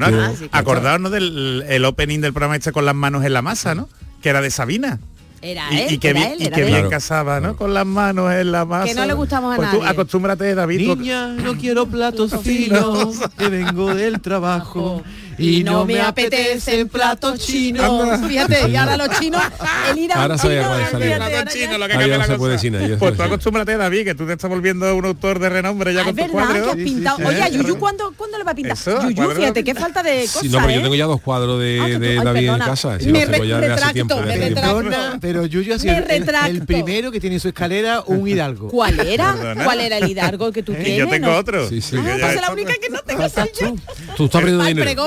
Acordaos 0.53 1.11
del 1.11 1.65
el 1.69 1.85
opening 1.85 2.21
del 2.21 2.33
programa 2.33 2.57
este 2.57 2.73
con 2.73 2.85
las 2.85 2.95
manos 2.95 3.25
en 3.25 3.33
la 3.33 3.43
masa, 3.43 3.75
¿no? 3.75 3.89
Que 4.23 4.31
era 4.31 4.41
de 4.41 4.51
Sabina. 4.51 4.99
Era 5.41 5.73
y, 5.73 5.79
él, 5.79 5.93
y 5.93 5.99
que, 5.99 6.09
era 6.11 6.35
y 6.37 6.51
que 6.51 6.65
bien 6.65 6.89
casaba, 6.89 7.41
¿no? 7.41 7.57
Con 7.57 7.73
las 7.73 7.87
manos 7.87 8.33
en 8.33 8.51
la 8.51 8.65
masa. 8.65 8.87
Que 8.87 8.95
no 8.95 9.07
le 9.07 9.15
gustamos 9.15 9.53
a 9.53 9.57
pues 9.57 9.69
nadie. 9.69 9.81
Tú 9.81 9.87
acostúmbrate, 9.87 10.55
David. 10.55 10.97
Niña, 10.97 11.29
no 11.29 11.57
quiero 11.57 11.87
platos 11.87 12.35
finos, 12.43 13.19
que 13.39 13.49
vengo 13.49 13.95
del 13.95 14.21
trabajo 14.21 15.03
y 15.39 15.63
no 15.65 15.85
me 15.85 16.01
apetecen 16.01 16.89
platos 16.89 17.39
chinos. 17.41 18.21
Fíjate, 18.27 18.69
y 18.69 18.77
ahora 18.77 18.97
los 18.97 19.11
chinos, 19.19 19.43
el 19.91 19.99
ir 19.99 20.13
a 20.13 20.23
ahora 20.23 20.35
un 20.35 20.41
chino, 20.41 20.99
fíjate, 20.99 21.51
chino, 21.53 21.79
lo 21.79 21.87
que 21.87 21.93
cambia 21.93 22.09
no 22.09 22.19
la 22.19 22.25
se 22.25 22.29
cosa. 22.29 22.39
puede 22.39 22.59
sin 22.59 22.75
ello, 22.75 22.99
Pues 22.99 23.17
tú 23.17 23.23
acostúmbrate, 23.23 23.77
David, 23.77 24.05
que 24.05 24.15
tú 24.15 24.27
te 24.27 24.33
estás 24.33 24.51
volviendo 24.51 24.95
un 24.97 25.05
autor 25.05 25.39
de 25.39 25.49
renombre 25.49 25.95
ya 25.95 26.01
Ah, 26.01 26.05
con 26.05 26.19
has 26.41 26.75
pintado. 26.77 27.19
Oye, 27.27 27.43
a 27.43 27.49
Yuyu, 27.49 27.79
¿cuándo, 27.79 28.13
¿cuándo 28.17 28.39
le 28.39 28.45
va 28.45 28.53
a 28.53 28.55
pintar? 28.55 28.77
Yuyu, 28.77 29.31
fíjate, 29.31 29.65
qué 29.65 29.75
falta 29.75 30.03
de 30.03 30.21
cosas, 30.23 30.43
Sí, 30.43 30.49
no, 30.49 30.59
pero 30.59 30.71
yo 30.73 30.79
¿eh? 30.79 30.83
tengo 30.83 30.95
ya 30.95 31.05
dos 31.07 31.21
cuadros 31.21 31.61
de, 31.61 31.79
Ah, 31.81 32.23
David 32.25 32.47
perdona. 32.49 32.65
en 32.65 32.71
casa. 32.71 32.99
Me 33.07 33.25
retracto, 33.25 34.17
me 34.23 35.19
pero 35.21 35.47
Yuyu 35.47 35.75
ha 35.75 35.79
sido 35.79 35.95
el, 35.97 36.11
el- 36.11 36.29
el 36.49 36.67
primero 36.67 37.11
que 37.11 37.21
tiene 37.21 37.37
en 37.37 37.41
su 37.41 37.49
escalera 37.49 38.03
un 38.07 38.27
hidalgo. 38.27 38.69
¿Cuál 38.69 38.99
era? 39.01 39.35
Perdona. 39.35 39.65
¿Cuál 39.65 39.81
era 39.81 39.99
el 39.99 40.09
hidalgo 40.09 40.53
que 40.53 40.63
tú 40.63 40.73
tienes? 40.73 40.99
yo 40.99 41.09
tengo 41.09 41.31
otro. 41.37 41.69
Sí, 41.69 41.81
sí. 41.81 41.97
Ah, 41.99 42.17
pues 42.21 42.41
la 42.41 42.51
única 42.53 42.73
que 42.81 42.89
no 42.91 43.01
tengo 43.01 43.29
soy 43.29 43.51
yo. 43.61 43.75
Tú 44.17 44.25
estás 44.27 44.41
perdiendo 44.41 44.65
dinero. 44.65 45.07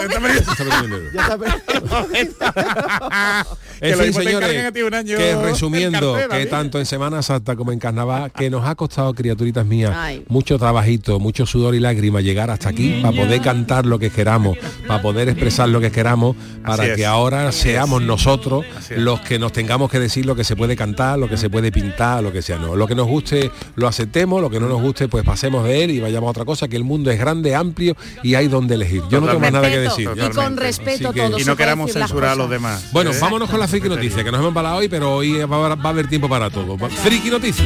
Ya 1.13 1.21
está, 2.25 2.53
En 3.81 3.97
fin, 3.97 4.13
señores, 4.13 4.71
un 4.85 4.93
año. 4.93 5.17
que 5.17 5.35
resumiendo, 5.35 6.15
que 6.29 6.45
tanto 6.45 6.77
en 6.79 6.85
Semana 6.85 7.21
Santa 7.23 7.55
como 7.55 7.71
en 7.71 7.79
Carnaval, 7.79 8.31
que 8.31 8.49
nos 8.49 8.65
ha 8.67 8.75
costado, 8.75 9.13
criaturitas 9.13 9.65
mías, 9.65 9.91
Ay. 9.95 10.23
mucho 10.27 10.59
trabajito, 10.59 11.19
mucho 11.19 11.45
sudor 11.45 11.73
y 11.73 11.79
lágrimas 11.79 12.23
llegar 12.23 12.51
hasta 12.51 12.69
aquí 12.69 12.99
para 13.01 13.15
poder 13.15 13.41
cantar 13.41 13.85
lo 13.85 13.97
que 13.97 14.11
queramos, 14.11 14.57
para 14.87 15.01
poder 15.01 15.29
expresar 15.29 15.69
lo 15.69 15.81
que 15.81 15.91
queramos, 15.91 16.35
para 16.63 16.83
Así 16.83 16.95
que 16.95 17.01
es. 17.01 17.07
ahora 17.07 17.51
seamos 17.51 18.01
nosotros 18.03 18.65
los 18.95 19.21
que 19.21 19.39
nos 19.39 19.51
tengamos 19.51 19.89
que 19.89 19.99
decir 19.99 20.25
lo 20.25 20.35
que 20.35 20.43
se 20.43 20.55
puede 20.55 20.75
cantar, 20.75 21.17
lo 21.17 21.27
que 21.27 21.37
se 21.37 21.49
puede 21.49 21.71
pintar, 21.71 22.21
lo 22.21 22.31
que 22.31 22.41
sea. 22.41 22.57
No, 22.57 22.75
lo 22.75 22.87
que 22.87 22.95
nos 22.95 23.07
guste 23.07 23.51
lo 23.75 23.87
aceptemos, 23.87 24.41
lo 24.41 24.49
que 24.49 24.59
no 24.59 24.67
nos 24.67 24.81
guste 24.81 25.07
pues 25.07 25.23
pasemos 25.23 25.63
de 25.63 25.83
él 25.83 25.91
y 25.91 25.99
vayamos 25.99 26.27
a 26.27 26.31
otra 26.31 26.45
cosa, 26.45 26.67
que 26.67 26.75
el 26.77 26.83
mundo 26.83 27.09
es 27.09 27.19
grande, 27.19 27.55
amplio 27.55 27.95
y 28.21 28.35
hay 28.35 28.47
donde 28.47 28.75
elegir. 28.75 29.01
Yo 29.09 29.19
no 29.21 29.27
tengo 29.27 29.39
más 29.39 29.51
nada 29.51 29.69
que 29.69 29.81
Respeto, 29.81 30.10
Y 30.15 30.29
con 30.31 30.57
respeto 30.57 31.13
que- 31.13 31.21
todo 31.21 31.39
Y 31.39 31.43
no 31.43 31.55
queramos 31.55 31.91
censurar 31.91 32.31
a 32.31 32.35
los 32.35 32.49
demás. 32.49 32.85
Bueno, 32.91 33.11
¿eh? 33.11 33.17
vámonos 33.19 33.49
con 33.49 33.59
la 33.59 33.67
friki 33.67 33.89
noticia, 33.89 34.23
que 34.23 34.31
nos 34.31 34.39
hemos 34.39 34.49
embalado 34.49 34.77
hoy, 34.77 34.89
pero 34.89 35.15
hoy 35.15 35.39
va, 35.43 35.65
a- 35.71 35.75
va 35.75 35.83
a 35.85 35.89
haber 35.89 36.07
tiempo 36.07 36.27
para 36.29 36.49
todo. 36.49 36.77
Friki 36.77 37.29
noticia. 37.29 37.65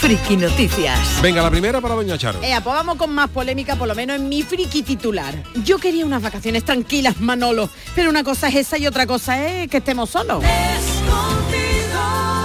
Friki 0.00 0.36
Noticias. 0.36 1.00
Venga, 1.20 1.42
la 1.42 1.50
primera 1.50 1.80
para 1.80 1.94
Doña 1.96 2.16
Charo. 2.16 2.40
Ea, 2.40 2.60
pues 2.62 2.76
vamos 2.76 2.94
con 2.96 3.12
más 3.12 3.28
polémica, 3.28 3.74
por 3.74 3.88
lo 3.88 3.94
menos 3.96 4.14
en 4.16 4.28
mi 4.28 4.42
friki 4.44 4.82
titular. 4.82 5.34
Yo 5.64 5.78
quería 5.78 6.06
unas 6.06 6.22
vacaciones 6.22 6.64
tranquilas, 6.64 7.20
Manolo, 7.20 7.68
pero 7.96 8.08
una 8.10 8.22
cosa 8.22 8.46
es 8.48 8.54
esa 8.54 8.78
y 8.78 8.86
otra 8.86 9.04
cosa 9.08 9.44
es 9.44 9.68
que 9.68 9.78
estemos 9.78 10.08
solos. 10.10 10.44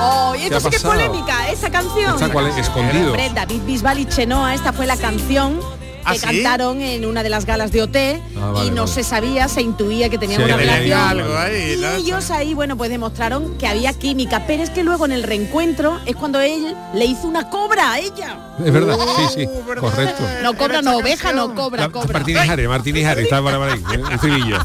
Oh, 0.04 0.34
y 0.36 0.40
¿Qué 0.40 0.46
esto 0.46 0.58
ha 0.58 0.62
sí 0.62 0.70
que 0.72 0.76
es 0.78 0.82
pasado? 0.82 1.02
polémica, 1.08 1.50
esa 1.52 1.70
canción. 1.70 2.16
¿Esta 2.16 2.30
cuál 2.30 2.48
es? 2.48 2.58
Escondido. 2.58 3.16
David 3.36 3.62
Bisbal 3.68 4.00
y 4.00 4.06
Chenoa, 4.06 4.56
esta 4.56 4.74
fue 4.74 4.88
la 4.88 4.98
canción 4.98 5.60
¿Ah, 6.06 6.14
que 6.14 6.20
sí? 6.20 6.26
cantaron 6.26 6.82
en 6.82 7.06
una 7.06 7.24
de 7.24 7.30
las 7.30 7.46
galas 7.46 7.72
de 7.72 7.82
OT 7.84 7.96
Ah, 8.38 8.52
vale, 8.52 8.68
y 8.68 8.72
no 8.72 8.84
vale. 8.84 8.94
se 8.94 9.04
sabía, 9.04 9.48
se 9.48 9.62
intuía 9.62 10.10
que 10.10 10.18
tenían 10.18 10.40
Sí, 10.42 10.46
una 10.46 10.58
relación. 10.58 11.00
algo 11.00 11.38
ahí, 11.38 11.76
y 11.78 11.82
¿no? 11.82 11.92
ellos 11.96 12.32
ahí, 12.32 12.54
bueno, 12.54 12.78
pues 12.78 12.90
demostraron 12.90 13.58
que 13.58 13.68
había 13.68 13.94
química, 13.94 14.44
pero 14.48 14.64
es 14.64 14.70
que 14.70 14.84
luego 14.84 15.06
en 15.06 15.12
el 15.12 15.24
reencuentro 15.24 16.00
es 16.06 16.16
cuando 16.16 16.40
él 16.42 16.76
le 16.94 17.06
hizo 17.06 17.28
una 17.28 17.50
cobra 17.50 17.94
a 17.94 18.00
ella. 18.00 18.38
Es 18.64 18.72
verdad, 18.72 18.96
sí, 19.18 19.24
sí, 19.42 19.48
Uh, 19.52 19.66
¿verdad? 19.66 19.82
correcto. 19.82 20.24
No 20.44 20.54
cobra, 20.56 20.82
no 20.82 20.98
oveja, 20.98 21.34
no 21.34 21.56
cobra, 21.56 21.84
La- 21.84 21.90
cobra. 21.90 22.14
Martínez 22.20 22.44
Jare, 22.46 22.68
Martínez 22.68 23.04
Jare, 23.06 23.22
está 23.24 23.42
para, 23.42 23.58
para 23.58 23.74
ahí, 23.74 23.80
¿eh? 23.80 23.94
el 24.08 24.12
estribillo. 24.14 24.58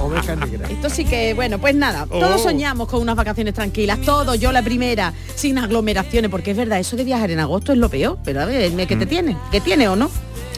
Oveja 0.00 0.36
negra. 0.36 0.68
Esto 0.68 0.90
sí 0.90 1.04
que, 1.04 1.34
bueno, 1.34 1.58
pues 1.58 1.74
nada, 1.74 2.06
todos 2.06 2.40
Oh. 2.40 2.44
soñamos 2.44 2.88
con 2.88 3.00
unas 3.02 3.16
vacaciones 3.16 3.54
tranquilas, 3.54 4.00
todos, 4.02 4.38
yo 4.38 4.52
la 4.52 4.62
primera, 4.62 5.12
sin 5.34 5.58
aglomeraciones, 5.58 6.30
porque 6.30 6.52
es 6.52 6.56
verdad, 6.56 6.78
eso 6.78 6.96
de 6.96 7.04
viajar 7.04 7.30
en 7.30 7.40
agosto 7.40 7.72
es 7.72 7.78
lo 7.78 7.88
peor, 7.88 8.18
pero 8.24 8.42
a 8.42 8.44
ver, 8.44 8.72
¿qué 8.86 8.96
te 8.96 9.06
tiene? 9.06 9.36
¿Qué 9.50 9.60
tiene 9.60 9.88
o 9.88 9.96
no? 9.96 10.10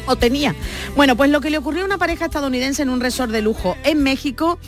O 0.06 0.16
tenía. 0.16 0.54
Bueno, 0.96 1.16
pues 1.16 1.30
lo 1.30 1.40
que 1.40 1.50
le 1.50 1.58
ocurrió 1.58 1.82
a 1.82 1.86
una 1.86 1.98
pareja 1.98 2.26
estadounidense 2.26 2.82
en 2.82 2.88
un 2.88 3.00
resort 3.00 3.32
de 3.32 3.42
lujo 3.42 3.76
en 3.84 4.02
México 4.02 4.58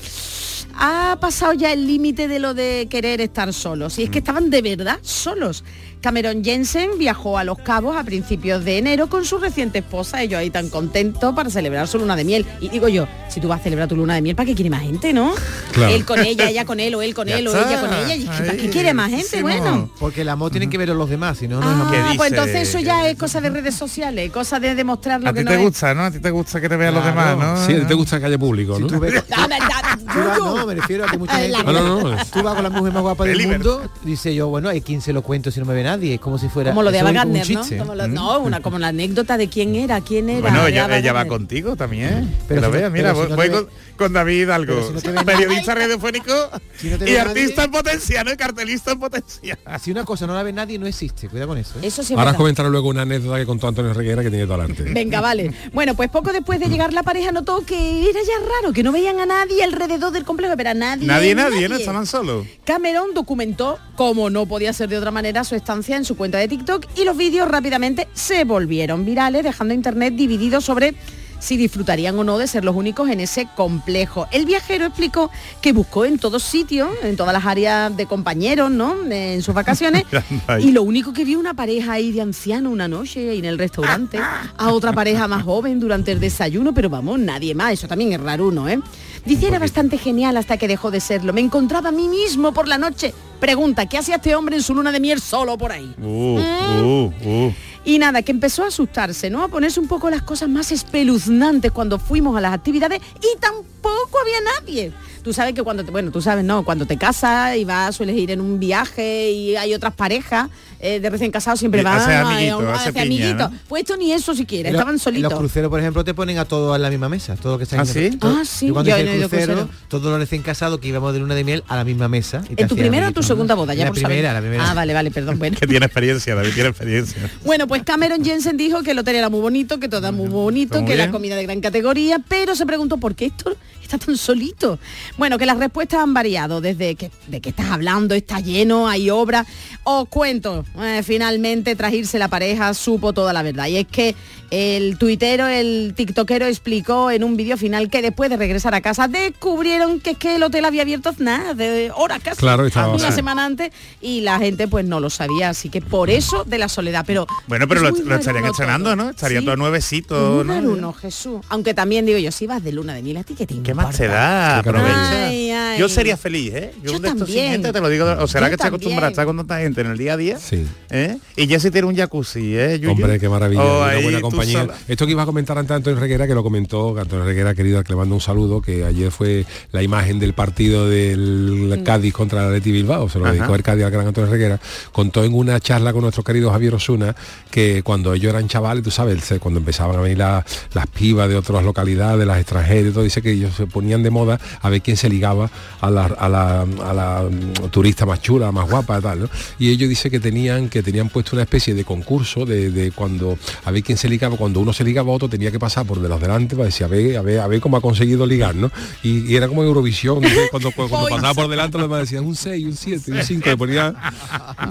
ha 0.75 1.19
pasado 1.21 1.53
ya 1.53 1.73
el 1.73 1.87
límite 1.87 2.29
de 2.29 2.39
lo 2.39 2.55
de 2.55 2.87
querer 2.91 3.21
estar 3.21 3.53
solos. 3.53 3.99
Y 3.99 4.05
es 4.05 4.11
que 4.11 4.19
estaban 4.19 4.51
de 4.51 4.63
verdad 4.63 4.99
solos. 5.03 5.65
Cameron 6.03 6.43
Jensen 6.43 6.91
viajó 6.99 7.39
a 7.39 7.45
Los 7.45 7.59
Cabos 7.59 7.97
a 7.97 8.03
principios 8.03 8.65
de 8.65 8.77
enero 8.79 9.07
con 9.09 9.25
su 9.25 9.39
reciente 9.39 9.79
esposa, 9.79 10.21
ellos 10.21 10.41
ahí 10.41 10.51
tan 10.51 10.69
contentos 10.69 11.33
para 11.33 11.49
celebrar 11.49 11.87
su 11.87 11.97
luna 11.99 12.17
de 12.17 12.25
miel. 12.25 12.45
Y 12.61 12.69
digo 12.71 12.89
yo, 12.89 13.07
si 13.29 13.39
tú 13.41 13.47
vas 13.47 13.61
a 13.61 13.63
celebrar 13.63 13.87
tu 13.89 13.95
luna 13.95 14.15
de 14.17 14.21
miel, 14.21 14.35
¿para 14.35 14.47
qué 14.47 14.55
quiere 14.57 14.69
más 14.69 14.83
gente, 14.83 15.13
no? 15.13 15.33
Claro. 15.71 15.95
Él 15.95 16.05
con 16.05 16.19
ella, 16.19 16.51
ella 16.51 16.65
con 16.65 16.81
él, 16.81 16.93
o 16.97 17.03
él 17.03 17.15
con 17.15 17.29
Ya 17.29 17.39
él, 17.39 17.47
o 17.47 17.53
ella 17.57 17.81
con 17.81 17.93
ella. 17.95 18.17
Y 18.17 18.25
es 18.25 18.31
que, 18.31 18.43
¿para 18.43 18.57
qué 18.59 18.69
quiere 18.69 18.93
más 18.95 19.11
gente? 19.11 19.43
buenísimo. 19.43 19.71
Bueno. 19.71 19.91
Porque 20.01 20.23
el 20.23 20.29
amor 20.29 20.51
tienen 20.51 20.71
que 20.71 20.77
ver 20.77 20.89
los 20.89 21.09
demás, 21.09 21.39
si 21.39 21.47
no, 21.47 21.61
no 21.61 21.71
es 21.71 21.77
Ah, 21.77 21.81
amor. 21.83 21.93
¿Qué 22.11 22.17
pues 22.17 22.31
entonces 22.33 22.69
eso 22.69 22.81
ya 22.81 23.09
es 23.09 23.17
cosa 23.17 23.41
de 23.41 23.51
redes 23.51 23.77
sociales, 23.77 24.31
cosa 24.33 24.59
de 24.59 24.75
demostrar 24.75 25.21
lo 25.23 25.29
A 25.31 25.33
que 25.33 25.39
ti 25.41 25.45
no 25.45 25.51
te 25.53 25.57
es. 25.59 25.63
gusta, 25.63 25.95
¿no? 25.95 26.03
A 26.03 26.11
ti 26.11 26.19
te 26.19 26.31
gusta 26.33 26.61
que 26.61 26.69
te 26.69 26.77
vean 26.77 26.95
los 26.95 27.05
Claro. 27.05 27.37
demás, 27.39 27.61
¿no? 27.61 27.67
Sí, 27.67 27.75
a 27.75 27.81
ti 27.81 27.87
te 27.87 27.95
gusta 27.95 28.19
que 28.19 28.27
haya 28.27 28.39
público, 28.39 28.75
Si 28.77 28.83
¿no? 28.83 28.87
tú 28.89 28.99
ves- 28.99 29.23
tú 29.29 29.35
vas- 29.39 30.39
Yuyu. 30.39 30.57
no, 30.57 30.67
me 30.67 30.75
refiero 30.75 31.05
a 31.05 31.09
que 31.09 31.17
mucha 31.17 31.37
gente... 31.39 31.57
Ah, 31.65 31.73
no, 31.73 32.01
no, 32.03 32.17
Tú 32.33 32.43
vas 32.43 32.55
con 32.57 32.65
la 32.65 32.71
mujer 32.71 32.93
más 32.93 33.03
guapa 33.03 33.25
del 33.25 33.47
mundo, 33.47 33.83
dice 34.03 34.35
yo, 34.35 34.49
bueno, 34.49 34.69
¿a 34.69 34.73
quién 34.85 35.01
se 35.01 35.13
lo 35.13 35.23
cuento 35.23 35.51
si 35.53 35.61
no 35.61 35.67
me 35.67 35.75
ve 35.75 35.83
nadie? 35.97 36.15
Es 36.15 36.21
como 36.21 36.39
si 36.39 36.49
fuera... 36.49 36.71
Como 36.71 36.83
lo 36.83 36.91
de 36.91 37.01
Ava 37.01 37.11
un 37.11 37.15
Gardner, 37.17 37.51
¿no? 37.51 37.63
Como 37.79 37.95
lo- 37.95 38.09
no, 38.09 38.41
una, 38.41 38.61
como 38.61 38.79
la 38.79 38.89
anécdota 38.89 39.37
de 39.37 39.49
quién 39.49 39.75
era, 39.75 40.01
quién 40.01 40.29
era. 40.31 40.41
Bueno, 40.41 40.67
ella, 40.67 40.97
ella 40.99 41.13
va 41.13 41.27
contigo 41.27 41.77
también. 41.77 42.31
Pero 42.49 42.61
Pero 42.61 42.61
si 42.61 42.67
no- 42.67 42.71
vea, 42.73 42.91
mira, 42.91 43.13
pero 43.13 43.15
si 43.15 43.21
voy, 43.21 43.31
no 43.31 43.37
voy 43.37 43.47
te 43.47 43.53
con, 43.53 43.67
ve- 43.67 43.73
con 43.97 44.13
David 44.13 44.51
algo. 44.51 45.01
Si 45.01 45.09
no 45.09 45.25
Periodista 45.25 45.75
radiofónico 45.75 46.33
Si 46.77 46.89
no 46.91 46.99
te 46.99 47.11
y 47.11 47.17
artista 47.17 47.63
nadie- 47.63 47.65
en 47.65 47.71
potencia, 47.71 48.25
¿no? 48.25 48.33
Y 48.33 48.37
cartelista 48.37 48.93
en 48.93 48.99
potencia. 48.99 49.59
Si 49.81 49.91
una 49.91 50.05
cosa 50.05 50.27
no 50.27 50.35
la 50.35 50.43
ve 50.43 50.53
nadie, 50.53 50.79
no 50.79 50.87
existe. 50.87 51.29
Cuidado 51.29 51.49
con 51.49 51.59
eso. 51.59 51.75
¿eh? 51.81 51.87
Eso 51.87 52.03
sí 52.03 52.15
Ahora 52.15 52.35
comentaré 52.35 52.69
luego 52.71 52.89
una 52.89 53.03
anécdota 53.03 53.39
que 53.39 53.47
contó 53.47 53.69
Antonio 53.69 53.93
Reguera 53.95 54.23
que 54.23 54.31
tiene 54.31 54.47
todo 54.47 54.61
arte. 54.61 54.83
Venga, 54.93 55.21
vale. 55.21 55.53
Bueno, 55.73 55.95
pues 55.95 56.11
poco 56.11 56.33
después 56.33 56.59
de 56.61 56.67
llegar 56.69 56.93
la 56.93 57.03
pareja 57.03 57.33
notó 57.33 57.65
que 57.65 58.09
era 58.09 58.21
ya 58.21 58.47
raro, 58.61 58.73
que 58.73 58.83
no 58.83 58.93
veían 58.93 59.21
a 59.21 59.27
nadie 59.27 59.63
alrededor 59.65 60.13
del 60.13 60.25
complejo, 60.25 60.55
pero 60.57 60.71
a 60.71 60.75
nadie. 60.75 61.07
Nadie, 61.07 61.35
nadie, 61.35 61.69
¿no? 61.69 61.77
Estaban 61.77 62.07
solos. 62.07 62.47
Cameron 62.65 63.15
documentó, 63.15 63.79
como 63.97 64.31
no 64.31 64.47
podía 64.47 64.73
ser 64.73 64.89
de 64.89 64.99
otra 64.99 65.11
manera, 65.11 65.45
su 65.45 65.55
estancia 65.55 65.97
en 65.97 66.05
su 66.05 66.17
cuenta 66.17 66.39
de 66.39 66.49
TikTok 66.49 66.87
y 66.97 67.05
los 67.05 67.17
vídeos 67.17 67.49
rápidamente 67.49 68.09
se 68.13 68.45
volvieron 68.45 69.05
virales, 69.05 69.43
dejando 69.45 69.75
Internet 69.75 70.15
dividido 70.15 70.61
sobre 70.61 70.95
si 71.43 71.57
disfrutarían 71.57 72.17
o 72.19 72.25
no 72.25 72.39
de 72.39 72.47
ser 72.47 72.65
los 72.65 72.77
únicos 72.77 73.11
en 73.11 73.19
ese 73.19 73.49
complejo. 73.57 74.29
El 74.31 74.47
viajero 74.47 74.87
explicó 74.87 75.29
que 75.61 75.73
buscó 75.73 76.05
en 76.05 76.21
todos 76.21 76.45
sitios, 76.45 76.89
en 77.03 77.17
todas 77.17 77.33
las 77.33 77.45
áreas 77.45 77.95
de 77.97 78.07
compañeros, 78.07 78.71
¿no? 78.71 78.95
En 79.11 79.43
sus 79.43 79.53
vacaciones. 79.53 80.05
y 80.61 80.71
lo 80.71 80.85
único 80.85 81.13
que 81.13 81.25
vio 81.25 81.41
una 81.41 81.53
pareja 81.53 81.95
ahí 81.95 82.13
de 82.13 82.21
anciano 82.21 82.71
una 82.71 82.87
noche 82.87 83.31
ahí 83.31 83.41
en 83.41 83.45
el 83.45 83.59
restaurante, 83.59 84.21
a 84.57 84.71
otra 84.71 84.93
pareja 84.93 85.27
más 85.27 85.43
joven 85.43 85.81
durante 85.81 86.13
el 86.13 86.21
desayuno, 86.21 86.73
pero 86.73 86.89
vamos, 86.89 87.19
nadie 87.19 87.57
más. 87.57 87.73
Eso 87.73 87.89
también 87.89 88.13
es 88.13 88.21
raro 88.21 88.47
uno, 88.47 88.69
¿eh? 88.69 88.79
Dice, 89.25 89.47
era 89.47 89.59
bastante 89.59 89.99
genial 89.99 90.37
hasta 90.37 90.57
que 90.57 90.67
dejó 90.67 90.91
de 90.91 91.01
serlo. 91.01 91.33
Me 91.33 91.41
encontraba 91.41 91.91
a 91.91 91.93
mí 91.93 92.09
mismo 92.09 92.53
por 92.53 92.67
la 92.67 92.79
noche. 92.79 93.15
Pregunta, 93.39 93.87
¿qué 93.87 93.99
hacía 93.99 94.17
este 94.17 94.35
hombre 94.35 94.57
en 94.57 94.63
su 94.63 94.75
luna 94.75 94.91
de 94.91 95.01
miel 95.01 95.21
solo 95.21 95.57
por 95.57 95.73
ahí? 95.73 95.95
Uh, 96.01 96.39
uh, 96.39 97.13
uh. 97.25 97.53
Y 97.85 97.99
nada, 97.99 98.23
que 98.23 98.33
empezó 98.33 98.65
a 98.65 98.69
asustarse, 98.69 99.31
¿no? 99.31 99.43
A 99.43 99.49
ponerse 99.49 99.81
un 99.81 99.89
poco 99.89 100.11
las 100.11 100.23
cosas 100.23 100.49
más 100.49 100.71
espeluznantes 100.71 101.73
cuando 101.73 101.99
fuimos 101.99 102.37
a 102.37 102.41
las 102.41 102.53
actividades 102.53 103.01
y 103.21 103.39
tampoco 103.41 104.19
había 104.21 104.39
nadie. 104.61 104.93
Tú 105.23 105.33
sabes 105.33 105.55
que 105.55 105.63
cuando, 105.63 105.85
te, 105.85 105.91
bueno, 105.93 106.11
tú 106.11 106.21
sabes, 106.21 106.45
no, 106.45 106.65
cuando 106.65 106.85
te 106.85 106.97
casas 106.97 107.57
y 107.57 107.65
vas, 107.65 107.95
sueles 107.95 108.17
ir 108.17 108.33
en 108.33 108.41
un 108.41 108.59
viaje 108.59 109.31
y 109.31 109.55
hay 109.55 109.73
otras 109.73 109.95
parejas 109.95 110.49
eh, 110.81 110.99
de 110.99 111.11
recién 111.11 111.31
casados 111.31 111.61
siempre 111.61 111.85
van 111.85 111.99
hace 112.01 112.13
a- 112.13 112.23
amiguito, 112.29 112.59
a- 112.69 112.75
hace 112.75 112.89
hace 112.89 112.93
piña, 112.93 113.03
amiguito. 113.29 113.49
¿no? 113.51 113.59
Pues 113.69 113.83
esto 113.83 113.97
ni 113.97 114.11
eso 114.13 114.35
siquiera, 114.35 114.69
En 114.69 114.73
lo- 114.73 114.81
estaban 114.81 114.97
En 114.97 114.99
solitos. 114.99 115.31
los 115.31 115.39
cruceros, 115.39 115.71
por 115.71 115.79
ejemplo, 115.79 116.03
te 116.03 116.13
ponen 116.13 116.39
a 116.39 116.45
todos 116.45 116.75
en 116.75 116.83
la 116.83 116.91
misma 116.91 117.09
mesa, 117.09 117.37
todo 117.37 117.57
que 117.57 117.63
está 117.65 117.77
¿Ah, 117.77 117.81
en 117.83 117.87
sí? 117.87 118.11
todo- 118.19 118.37
Ah, 118.37 118.43
sí, 118.45 118.67
Yo 118.67 118.73
cuando 118.75 118.91
yo 118.91 118.97
hice 118.97 119.05
no 119.05 119.11
he 119.13 119.15
el 119.15 119.21
crucero, 119.29 119.53
crucero. 119.55 119.79
todos 119.87 120.05
los 120.07 120.19
recién 120.19 120.43
casados 120.43 120.81
que 120.81 120.89
íbamos 120.89 121.13
de 121.13 121.21
luna 121.21 121.37
de 121.37 121.45
miel 121.45 121.63
a 121.69 121.77
la 121.77 121.85
misma 121.85 122.09
mesa. 122.09 122.43
y 122.49 122.61
¿En 122.61 122.67
tu 122.67 122.75
primera 122.75 123.09
o 123.09 123.13
tu 123.13 123.23
segunda 123.23 123.55
boda? 123.55 123.75
Ya 123.75 123.85
la 123.85 123.91
por 123.91 124.01
saber. 124.01 124.17
primera, 124.17 124.33
la 124.35 124.41
primera. 124.41 124.71
Ah, 124.71 124.75
vale, 124.75 124.93
vale, 124.93 125.11
perdón. 125.13 125.39
Bueno. 125.39 125.57
Que 125.61 125.69
tiene 125.69 125.87
experiencia, 125.87 126.35
David 126.35 126.51
tiene 126.53 126.71
experiencia. 126.71 127.31
Bueno, 127.45 127.69
pues 127.69 127.85
Cameron 127.85 128.25
Jensen 128.25 128.57
dijo 128.57 128.83
que 128.83 128.91
el 128.91 128.99
hotel 128.99 129.15
era 129.15 129.29
muy 129.29 129.41
bonito, 129.41 129.79
que 129.79 129.89
todo 129.89 130.01
era 130.01 130.11
muy 130.11 130.29
bonito, 130.29 130.81
Muy 130.81 130.91
que 130.91 130.97
la 130.97 131.13
comida 131.13 131.37
de 131.37 131.45
gran 131.45 131.61
categoría, 131.61 132.19
pero 132.29 132.57
se 132.57 132.67
preguntó 132.67 132.97
por 132.97 133.15
qué 133.15 133.27
esto 133.27 133.55
está 133.93 134.07
tan 134.07 134.17
solito. 134.17 134.79
Bueno, 135.19 135.39
que 135.39 135.47
las 135.47 135.59
respuestas 135.59 136.01
han 136.01 136.15
variado 136.15 136.61
desde 136.61 136.95
que 136.95 137.11
de 137.29 137.41
qué 137.41 137.51
estás 137.51 137.71
hablando, 137.71 138.15
está 138.15 138.41
lleno, 138.41 138.89
hay 138.89 139.11
obra. 139.11 139.47
Os 139.85 140.09
cuento, 140.09 140.65
eh, 140.81 141.03
finalmente 141.05 141.77
tras 141.77 141.93
irse 141.93 142.19
la 142.19 142.29
pareja 142.29 142.73
supo 142.75 143.13
toda 143.13 143.33
la 143.33 143.43
verdad 143.43 143.67
y 143.67 143.77
es 143.79 143.87
que 143.87 144.15
el 144.51 144.99
tuitero, 144.99 145.47
el 145.47 145.95
tiktokero 145.97 146.45
explicó 146.47 147.11
en 147.11 147.25
un 147.25 147.37
vídeo 147.39 147.57
final 147.57 147.89
que 147.89 148.03
después 148.03 148.29
de 148.29 148.37
regresar 148.37 148.75
a 148.75 148.83
casa 148.83 149.09
descubrieron 149.09 149.99
que 149.99 150.11
es 150.11 150.19
que 150.19 150.37
el 150.37 150.43
hotel 150.43 150.67
había 150.67 150.83
abierto 150.83 151.11
nada 151.19 151.55
de 151.55 151.91
horas 151.95 152.21
casi, 152.23 152.39
Claro, 152.41 152.67
estaba 152.67 152.95
una 152.95 153.13
semana 153.13 153.47
antes 153.47 153.73
y 154.03 154.21
la 154.21 154.39
gente 154.39 154.69
pues 154.69 154.85
no 154.85 155.01
lo 155.01 155.09
sabía, 155.11 155.49
así 155.49 155.71
que 155.71 155.81
por 155.81 156.11
eso 156.11 156.45
de 156.45 156.59
la 156.59 156.69
soledad, 156.69 157.05
pero 157.07 157.27
Bueno, 157.47 157.67
pero 157.67 157.87
es 157.89 158.05
lo, 158.05 158.15
estarían 158.17 158.45
estrenando. 158.45 158.95
¿no? 158.95 159.11
Estaría 159.11 159.41
Sí. 159.41 159.45
todo 159.47 159.57
nuevecito, 159.57 160.45
Muy 160.45 160.61
¿no? 160.61 160.71
uno, 160.73 160.93
Jesús. 160.93 161.41
Aunque 161.49 161.73
también 161.75 162.05
digo 162.05 162.19
yo, 162.19 162.31
si 162.31 162.47
vas 162.47 162.63
de 162.63 162.73
luna 162.73 162.95
de 162.95 163.03
miel 163.03 163.17
a 163.17 163.25
ti, 163.25 163.35
¿qué 163.35 163.47
te 163.47 163.61
¿Qué 163.63 163.73
más 163.83 163.97
te 163.97 164.09
da? 164.09 164.57
Qué 164.59 164.65
caramelo. 164.71 164.95
Aprovecha. 164.95 165.27
Ay, 165.29 165.51
ay. 165.51 165.79
Yo 165.79 165.89
sería 165.89 166.17
feliz, 166.17 166.53
¿eh? 166.55 166.73
Yo 166.83 166.93
de 166.99 167.09
estos 167.09 167.19
también. 167.21 167.27
sin 167.45 167.51
gente, 167.53 167.73
te 167.73 167.81
lo 167.81 167.89
digo. 167.89 168.05
O 168.21 168.27
será 168.27 168.47
Yo 168.47 168.51
que 168.51 168.55
estoy 168.55 168.69
acostumbrada 168.69 169.07
a 169.07 169.11
estar 169.11 169.25
con 169.25 169.37
tanta 169.39 169.59
gente 169.61 169.81
en 169.81 169.87
el 169.89 169.97
día 169.99 170.13
a 170.13 170.17
día. 170.17 170.39
Sí. 170.39 170.67
¿eh? 170.91 171.17
Y 171.37 171.47
Jessy 171.47 171.71
tiene 171.71 171.87
un 171.89 171.97
jacuzzi, 171.97 172.57
¿eh? 172.57 172.79
Yuyu? 172.79 172.93
Hombre, 172.93 173.19
qué 173.19 173.29
maravilla, 173.29 173.63
Oh, 173.63 173.83
una 173.89 173.99
buena 174.01 174.21
compañía. 174.21 174.67
Esto 174.89 175.07
que 175.07 175.13
iba 175.13 175.23
a 175.23 175.27
comentar 175.27 175.57
antes 175.59 175.75
Antonio 175.75 175.99
Reguera, 175.99 176.27
que 176.27 176.35
lo 176.35 176.43
comentó, 176.43 176.99
Antonio 176.99 177.25
Reguera, 177.25 177.55
querido, 177.55 177.83
que 177.83 177.93
le 177.93 177.97
mando 177.97 178.15
un 178.15 178.21
saludo, 178.21 178.61
que 178.61 178.85
ayer 178.85 179.11
fue 179.11 179.47
la 179.73 179.83
imagen 179.83 180.19
del 180.19 180.35
partido 180.35 180.89
del 180.89 181.81
Cádiz 181.85 182.13
contra 182.13 182.47
el 182.47 182.53
Leti 182.53 182.71
Bilbao, 182.73 183.09
se 183.09 183.19
lo 183.19 183.25
Ajá. 183.27 183.35
dedicó 183.35 183.55
el 183.55 183.63
Cádiz 183.63 183.85
al 183.85 183.91
gran 183.91 184.07
Antonio 184.07 184.31
Reguera, 184.31 184.61
contó 184.93 185.25
en 185.25 185.35
una 185.35 185.59
charla 185.61 185.93
con 185.93 186.03
nuestro 186.03 186.23
querido 186.23 186.51
Javier 186.51 186.75
Osuna 186.75 187.15
que 187.51 187.83
cuando 187.83 188.13
ellos 188.15 188.31
eran 188.31 188.47
chavales, 188.49 188.85
tú 188.85 188.91
sabes, 188.91 189.25
se- 189.25 189.39
cuando 189.39 189.59
empezaban 189.61 189.97
a 189.97 190.01
venir 190.03 190.19
la- 190.19 190.45
las 190.75 190.87
pibas 190.87 191.29
de 191.29 191.37
otras 191.37 191.65
localidades, 191.65 192.27
las 192.27 192.39
extranjeras, 192.39 192.91
y 192.91 192.93
todo, 192.93 193.05
dice 193.05 193.23
que 193.23 193.33
ellos 193.33 193.55
se 193.57 193.67
ponían 193.73 194.03
de 194.03 194.11
moda 194.11 194.39
a 194.61 194.71
ver 194.71 194.83
quién 194.83 194.97
se 194.97 195.09
ligaba 195.09 195.51
a 195.81 195.91
la, 195.91 196.05
a 196.07 196.29
la, 196.29 196.61
a 196.63 196.93
la, 196.93 197.23
mm, 197.29 197.71
turista 197.71 198.07
más 198.07 198.21
chula, 198.21 198.53
más 198.53 198.69
guapa, 198.69 199.01
tal, 199.01 199.23
¿no? 199.23 199.29
Y 199.59 199.71
ellos 199.71 199.89
dice 199.89 200.11
que 200.11 200.21
tenían, 200.21 200.69
que 200.69 200.83
tenían 200.83 201.09
puesto 201.09 201.35
una 201.35 201.43
especie 201.43 201.75
de 201.75 201.85
concurso 201.85 202.45
de, 202.45 202.71
de 202.71 202.91
cuando 202.93 203.39
a 203.65 203.71
ver 203.71 203.83
quién 203.83 203.99
se 203.99 204.09
ligaba, 204.09 204.37
cuando 204.37 204.61
uno 204.61 204.73
se 204.73 204.85
ligaba 204.85 205.11
a 205.11 205.15
otro 205.15 205.29
tenía 205.29 205.51
que 205.51 205.59
pasar 205.59 205.87
por 205.87 206.01
de 206.01 206.09
los 206.09 206.21
delante 206.21 206.55
para 206.55 206.67
decir 206.67 206.85
a 206.85 206.89
ver, 206.89 207.17
a 207.17 207.23
ver, 207.23 207.41
a 207.41 207.47
ver 207.47 207.61
cómo 207.61 207.77
ha 207.77 207.81
conseguido 207.81 208.27
ligar, 208.27 208.55
¿no? 208.55 208.71
Y, 209.03 209.33
y 209.33 209.37
era 209.37 209.49
como 209.49 209.63
Eurovisión, 209.65 210.21
¿no? 210.21 210.29
cuando, 210.51 210.71
cuando, 210.73 210.91
cuando 210.97 211.09
pasaba 211.09 211.35
por 211.35 211.49
delante 211.49 211.79
los 211.79 211.89
demás 211.89 212.01
decían 212.01 212.25
un 212.25 212.37
6, 212.37 212.67
un 212.67 212.77
7, 212.77 213.13
un 213.13 213.23
5, 213.23 213.49
le 213.49 213.57
ponía 213.57 213.95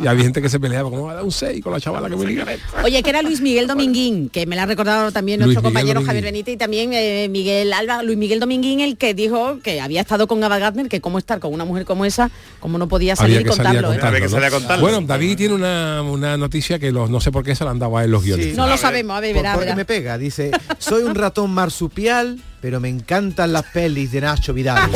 y 0.04 0.08
había 0.08 0.24
gente 0.24 0.42
que 0.42 0.50
se 0.50 0.60
peleaba 0.60 0.90
como 0.90 1.10
a 1.10 1.16
dar 1.16 1.24
un 1.24 1.32
6 1.32 1.64
con 1.64 1.74
la 1.74 1.80
chavala 1.80 2.10
que 2.10 2.16
me 2.16 2.26
liga. 2.26 2.46
Oye, 2.84 3.02
que 3.02 3.10
era 3.10 3.22
Luis 3.22 3.42
Miguel 3.42 3.68
Dominguín, 3.68 4.30
que 4.30 4.46
me 4.46 4.56
la 4.56 4.64
ha 4.64 4.66
recordado 4.66 5.12
también 5.12 5.40
nuestro 5.40 5.62
compañero. 5.62 6.04
Javier 6.04 6.24
Benítez 6.24 6.56
y 6.56 6.58
también 6.58 6.92
eh, 6.94 7.28
Miguel 7.30 7.72
Alba, 7.74 8.04
Luis 8.04 8.18
Miguel 8.18 8.40
Dominguín, 8.40 8.81
el 8.82 8.98
que 8.98 9.13
dijo 9.13 9.60
que 9.63 9.80
había 9.82 10.02
estado 10.02 10.28
con 10.28 10.44
Ava 10.44 10.58
Gardner, 10.60 10.89
que 10.89 11.00
cómo 11.02 11.17
estar 11.17 11.39
con 11.39 11.54
una 11.54 11.63
mujer 11.65 11.86
como 11.86 12.04
esa, 12.06 12.30
como 12.60 12.78
no 12.78 12.88
podía 12.88 13.15
salir 13.15 13.38
Había 13.38 13.48
y 13.48 13.50
que 13.50 13.56
salir 13.56 13.80
a 13.80 13.82
contarlo. 13.82 13.94
¿eh? 13.94 14.00
contarlo, 14.00 14.38
Había 14.38 14.50
que 14.50 14.56
a 14.56 14.60
contarlo. 14.60 14.82
Bueno, 14.82 15.02
David 15.02 15.38
tiene 15.38 15.54
una, 15.56 16.02
una 16.02 16.38
noticia 16.38 16.80
que 16.80 16.91
los, 16.91 17.10
no 17.10 17.22
sé 17.22 17.32
por 17.32 17.44
qué 17.44 17.56
se 17.56 17.63
la 17.63 17.72
han 17.72 17.80
dado 17.80 17.98
a 17.98 18.04
él 18.04 18.12
los 18.12 18.24
guiones. 18.24 18.56
No 18.56 18.67
lo 18.67 18.78
sabemos, 18.78 19.15
a 19.15 19.20
ver, 19.20 19.34
verá, 19.34 19.58
me 19.76 19.86
pega, 19.86 20.17
dice, 20.17 20.52
soy 20.80 21.04
un 21.04 21.15
ratón 21.15 21.52
marsupial, 21.52 22.39
pero 22.60 22.80
me 22.80 22.89
encantan 22.89 23.54
las 23.54 23.63
pelis 23.63 24.12
de 24.12 24.22
Nacho 24.22 24.54
Vidal. 24.54 24.89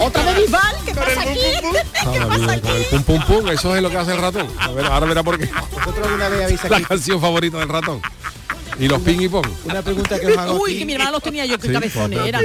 Otra 0.00 0.22
de 0.32 0.40
Bisbal, 0.40 0.76
¿qué 0.84 0.94
pasa 0.94 1.20
aquí? 1.22 1.38
Ah, 2.06 2.38
mira, 2.38 2.60
con 2.60 2.70
el 2.76 2.84
pum 2.84 3.02
pum 3.02 3.22
pum, 3.26 3.48
eso 3.48 3.74
es 3.74 3.82
lo 3.82 3.90
que 3.90 3.96
hace 3.96 4.12
el 4.12 4.18
ratón. 4.20 4.46
A 4.60 4.70
ver, 4.70 4.84
ahora 4.86 5.06
verá 5.06 5.22
por 5.24 5.36
qué. 5.38 5.46
¿Vosotros 5.74 6.06
alguna 6.06 6.28
vez 6.28 6.44
habéis 6.44 6.64
La 6.70 6.76
aquí? 6.76 6.84
canción 6.86 7.20
favorita 7.20 7.58
del 7.58 7.68
ratón. 7.68 8.00
Y 8.78 8.86
los 8.88 9.00
ping 9.02 9.20
y 9.20 9.28
pong. 9.28 9.46
Una 9.64 9.82
pregunta 9.82 10.18
que 10.20 10.26
os 10.28 10.38
hago 10.38 10.54
Uy, 10.62 10.70
aquí. 10.70 10.78
que 10.80 10.86
mi 10.86 10.92
hermana 10.92 11.10
los 11.12 11.22
tenía 11.22 11.44
yo, 11.46 11.58
qué 11.58 11.66
Sí, 11.68 11.72
cabezones 11.72 12.20
eran. 12.26 12.44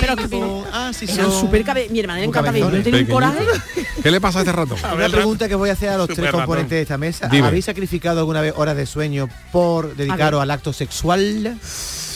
Pero 0.00 0.16
que 0.16 0.62
Ah, 0.72 0.92
sí, 0.96 1.06
eran 1.08 1.30
son 1.30 1.40
súper 1.40 1.64
cabe... 1.64 1.88
Mi 1.90 2.00
hermana 2.00 2.20
le 2.20 2.26
muy 2.26 2.30
encanta 2.32 2.52
Bisbal, 2.52 2.70
cabezones. 2.70 2.84
tiene 2.84 3.08
un 3.08 3.12
coraje. 3.12 3.90
¿Qué 4.02 4.10
le 4.10 4.20
pasa 4.20 4.38
a 4.38 4.42
este 4.42 4.52
ratón? 4.52 4.78
Una 4.94 5.08
pregunta 5.08 5.48
que 5.48 5.54
voy 5.56 5.70
a 5.70 5.72
hacer 5.72 5.88
a 5.88 5.96
los 5.96 6.02
Super 6.04 6.16
tres 6.16 6.26
ratón. 6.26 6.40
componentes 6.42 6.70
de 6.76 6.82
esta 6.82 6.98
mesa. 6.98 7.28
Dime. 7.28 7.48
¿Habéis 7.48 7.64
sacrificado 7.64 8.20
alguna 8.20 8.40
vez 8.40 8.54
horas 8.56 8.76
de 8.76 8.86
sueño 8.86 9.28
por 9.50 9.96
dedicaros 9.96 10.40
al 10.40 10.50
acto 10.52 10.72
sexual? 10.72 11.58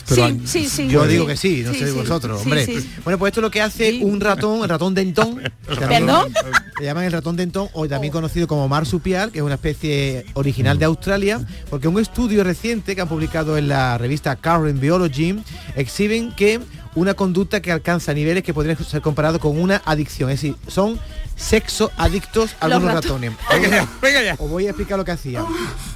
Pero 0.08 0.28
sí, 0.28 0.40
sí, 0.44 0.68
sí. 0.68 0.88
Yo 0.88 1.04
sí. 1.04 1.10
digo 1.10 1.26
que 1.26 1.36
sí, 1.36 1.62
no 1.64 1.72
Sí, 1.72 1.78
sé 1.80 1.86
sí, 1.88 1.92
vosotros, 1.92 2.42
hombre. 2.42 2.64
sí. 2.66 2.90
Bueno, 3.04 3.18
pues 3.18 3.30
esto 3.30 3.40
es 3.40 3.42
lo 3.42 3.50
que 3.50 3.60
hace 3.60 3.90
Sí. 3.90 4.00
un 4.02 4.20
ratón, 4.20 4.62
el 4.62 4.68
ratón 4.68 4.94
dentón. 4.94 5.40
¿Perdón? 5.66 6.32
Le 6.78 6.86
llaman 6.86 7.04
el 7.04 7.12
ratón 7.12 7.36
dentón, 7.36 7.68
o 7.72 7.86
también 7.88 8.12
conocido 8.12 8.46
como 8.48 8.66
marsupial, 8.68 9.30
que 9.30 9.38
es 9.38 9.44
una 9.44 9.54
especie 9.54 10.24
original 10.34 10.78
de 10.78 10.84
Australia, 10.86 11.40
porque 11.68 11.88
un 11.88 11.98
estudio 12.00 12.42
reciente 12.44 12.94
que 12.94 13.00
han 13.02 13.08
publicado 13.08 13.56
en 13.58 13.68
la 13.68 13.98
revista 13.98 14.36
Current 14.36 14.80
Biology 14.80 15.36
exhiben 15.76 16.32
que 16.34 16.60
una 16.94 17.14
conducta 17.14 17.60
que 17.62 17.70
alcanza 17.72 18.12
niveles 18.14 18.42
que 18.42 18.52
podrían 18.54 18.76
ser 18.84 19.00
comparado 19.02 19.38
con 19.38 19.58
una 19.60 19.80
adicción, 19.84 20.30
es 20.30 20.40
decir, 20.40 20.56
son 20.66 20.98
sexo 21.36 21.90
adictos 21.96 22.50
a 22.60 22.66
Los 22.68 22.76
algunos 22.76 22.94
rato- 22.96 23.08
ratones. 23.08 23.32
Venga 23.50 23.68
ya, 23.70 23.88
venga 24.02 24.22
ya. 24.22 24.34
Os 24.38 24.50
voy 24.50 24.66
a 24.66 24.70
explicar 24.70 24.98
lo 24.98 25.04
que 25.06 25.12
hacían. 25.12 25.44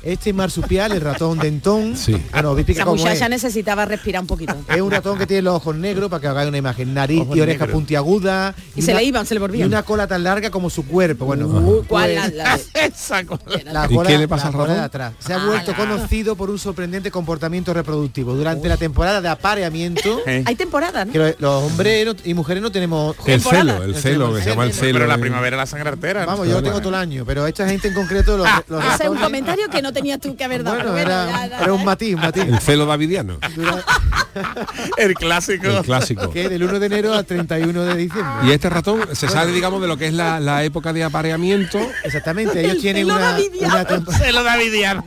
Este 0.02 0.32
marsupial, 0.32 0.92
el 0.92 1.02
ratón 1.02 1.38
dentón, 1.38 1.96
Sí. 1.98 2.12
bueno, 2.32 2.56
Esa 2.56 2.84
cómo 2.84 2.96
es. 2.96 3.02
muchacha 3.02 3.28
necesitaba 3.28 3.84
respirar 3.84 4.22
un 4.22 4.26
poquito. 4.26 4.54
Es 4.74 4.80
un 4.80 4.90
ratón 4.90 5.18
que 5.18 5.26
tiene 5.26 5.42
los 5.42 5.54
ojos 5.56 5.76
negros 5.76 6.08
para 6.08 6.20
que 6.22 6.28
hagáis 6.28 6.48
una 6.48 6.56
imagen, 6.58 6.94
nariz 6.94 7.20
Ojos 7.22 7.36
y 7.36 7.40
oreja 7.42 7.66
puntiaguda. 7.66 8.54
Y 8.74 8.80
se 8.82 8.92
una- 8.92 9.00
le 9.00 9.06
iban, 9.06 9.26
se 9.26 9.34
le 9.34 9.40
volvían. 9.40 9.64
Y 9.64 9.68
una 9.68 9.82
cola 9.82 10.06
tan 10.06 10.24
larga 10.24 10.50
como 10.50 10.70
su 10.70 10.86
cuerpo. 10.86 11.26
Bueno, 11.26 11.46
Uh, 11.46 11.84
¿Cuál? 11.86 12.14
pues, 12.14 12.34
La- 12.34 12.56
la- 12.56 12.60
Esa 12.84 13.24
cosa. 13.24 13.42
la 13.70 13.86
¿Y 13.90 13.94
cola- 13.94 14.08
qué 14.08 14.18
le 14.18 14.28
pasa 14.28 14.44
la 14.44 14.48
al 14.48 14.52
cola 14.54 14.64
ratón? 14.66 14.76
de 14.80 14.84
atrás. 14.86 15.12
Se 15.18 15.32
ha 15.34 15.42
Ah, 15.42 15.46
vuelto 15.46 15.72
la- 15.72 15.76
conocido 15.76 16.36
por 16.36 16.48
un 16.48 16.58
sorprendente 16.58 17.10
comportamiento 17.10 17.74
reproductivo. 17.74 18.34
Durante 18.34 18.66
la 18.68 18.76
temporada 18.78 19.20
de 19.20 19.28
apareamiento, 19.28 20.20
Eh. 20.26 20.42
Hay 20.46 20.54
temporada, 20.56 20.83
¿no? 20.92 21.12
que 21.12 21.18
lo- 21.18 21.34
los 21.38 21.62
hombres 21.64 22.06
no- 22.06 22.14
y 22.24 22.34
mujeres 22.34 22.62
no 22.62 22.70
tenemos... 22.72 23.16
El 23.18 23.24
Temporada. 23.24 23.62
celo, 23.64 23.82
el 23.84 23.94
celo, 23.96 24.34
que 24.34 24.42
se 24.42 24.50
llama 24.50 24.64
el 24.64 24.72
celo. 24.72 24.94
Pero 24.98 25.06
la 25.06 25.18
primavera 25.18 25.56
la 25.56 25.66
sangre 25.66 25.88
artera. 25.90 26.20
¿no? 26.22 26.26
Vamos, 26.26 26.46
yo 26.48 26.54
lo 26.54 26.62
tengo 26.62 26.78
todo 26.80 26.88
el 26.90 26.94
año, 26.96 27.24
pero 27.24 27.46
esta 27.46 27.66
gente 27.68 27.88
en 27.88 27.94
concreto, 27.94 28.36
los, 28.36 28.48
los 28.68 28.84
Ese 28.94 29.04
es 29.04 29.08
un 29.10 29.18
comentario 29.18 29.68
que 29.70 29.80
no 29.82 29.92
tenías 29.92 30.20
tú 30.20 30.36
que 30.36 30.44
haber 30.44 30.62
dado. 30.64 30.76
Bueno, 30.92 30.96
era, 30.98 31.72
un 31.72 31.84
matiz, 31.84 32.14
un 32.14 32.20
matiz. 32.20 32.44
El 32.44 32.58
celo 32.60 32.86
davidiano. 32.86 33.38
El 34.96 35.14
clásico. 35.14 35.66
El 35.68 35.82
clásico. 35.84 36.30
que 36.30 36.48
del 36.48 36.62
1 36.64 36.78
de 36.80 36.86
enero 36.86 37.14
al 37.14 37.24
31 37.24 37.82
de 37.84 37.96
diciembre. 37.96 38.32
Y 38.48 38.50
este 38.50 38.68
ratón 38.68 39.00
se 39.12 39.28
sale, 39.28 39.52
digamos, 39.52 39.80
de 39.80 39.88
lo 39.88 39.96
que 39.96 40.06
es 40.08 40.12
la, 40.14 40.40
la 40.40 40.64
época 40.64 40.92
de 40.92 41.04
apareamiento. 41.04 41.78
Exactamente, 42.02 42.60
ellos 42.60 42.74
El 42.76 42.80
tienen 42.80 43.02
celo 43.06 43.14
una, 43.16 43.30
davidiano. 43.32 43.74
una 43.74 43.84
tempo- 43.84 44.12
Se 44.12 44.32
lo 44.32 44.42
davidiano. 44.42 45.04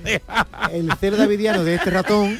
el 0.71 0.91
celo 0.99 1.17
davidiano 1.17 1.63
de 1.63 1.75
este 1.75 1.89
ratón 1.89 2.39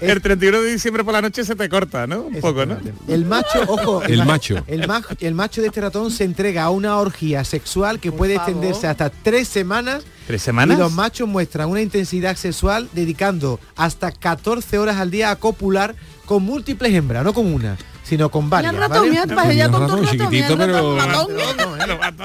El 0.00 0.20
31 0.20 0.60
de 0.60 0.72
diciembre 0.72 1.04
por 1.04 1.12
la 1.12 1.22
noche 1.22 1.44
se 1.44 1.54
te 1.54 1.68
corta, 1.68 2.06
¿no? 2.06 2.22
Un 2.22 2.40
poco, 2.40 2.66
¿no? 2.66 2.76
El 3.08 3.24
macho, 3.24 3.60
ojo, 3.68 4.02
El 4.02 4.18
ma- 4.18 4.24
macho. 4.24 4.62
El, 4.66 4.86
ma- 4.86 5.02
el 5.20 5.34
macho 5.34 5.60
de 5.60 5.68
este 5.68 5.80
ratón 5.80 6.10
se 6.10 6.24
entrega 6.24 6.64
a 6.64 6.70
una 6.70 6.96
orgía 6.98 7.44
sexual 7.44 7.98
que 8.00 8.12
puede 8.12 8.34
favor. 8.36 8.50
extenderse 8.50 8.86
hasta 8.86 9.10
tres 9.10 9.48
semanas. 9.48 10.04
¿Tres 10.26 10.42
semanas? 10.42 10.76
Y 10.76 10.80
los 10.80 10.92
machos 10.92 11.28
muestran 11.28 11.68
una 11.68 11.80
intensidad 11.82 12.36
sexual 12.36 12.88
dedicando 12.92 13.60
hasta 13.76 14.10
14 14.12 14.78
horas 14.78 14.96
al 14.96 15.10
día 15.10 15.30
a 15.30 15.36
copular 15.36 15.94
con 16.24 16.42
múltiples 16.42 16.92
hembras, 16.92 17.22
no 17.24 17.32
con 17.32 17.46
una, 17.52 17.76
sino 18.02 18.28
con 18.30 18.50
varias. 18.50 18.74
el 18.74 18.80
ratón, 18.80 19.08
con 19.70 19.80
ratón 19.80 20.06
chiquitito, 20.06 20.56
pero- 20.58 20.96
ratón. 20.98 21.36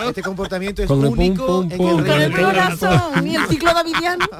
Este 0.07 0.21
comportamiento 0.23 0.81
es 0.81 0.87
Con 0.87 0.99
el 1.03 1.09
pum, 1.09 1.19
único 1.19 1.45
pum, 1.45 1.71
en 1.71 1.77
pum. 1.77 1.99
el 1.99 2.05
Con 2.05 2.21
el 2.21 2.31
corazón 2.33 3.27
y 3.27 3.35
el 3.35 3.45
ciclo 3.47 3.73
davidiano. 3.73 4.25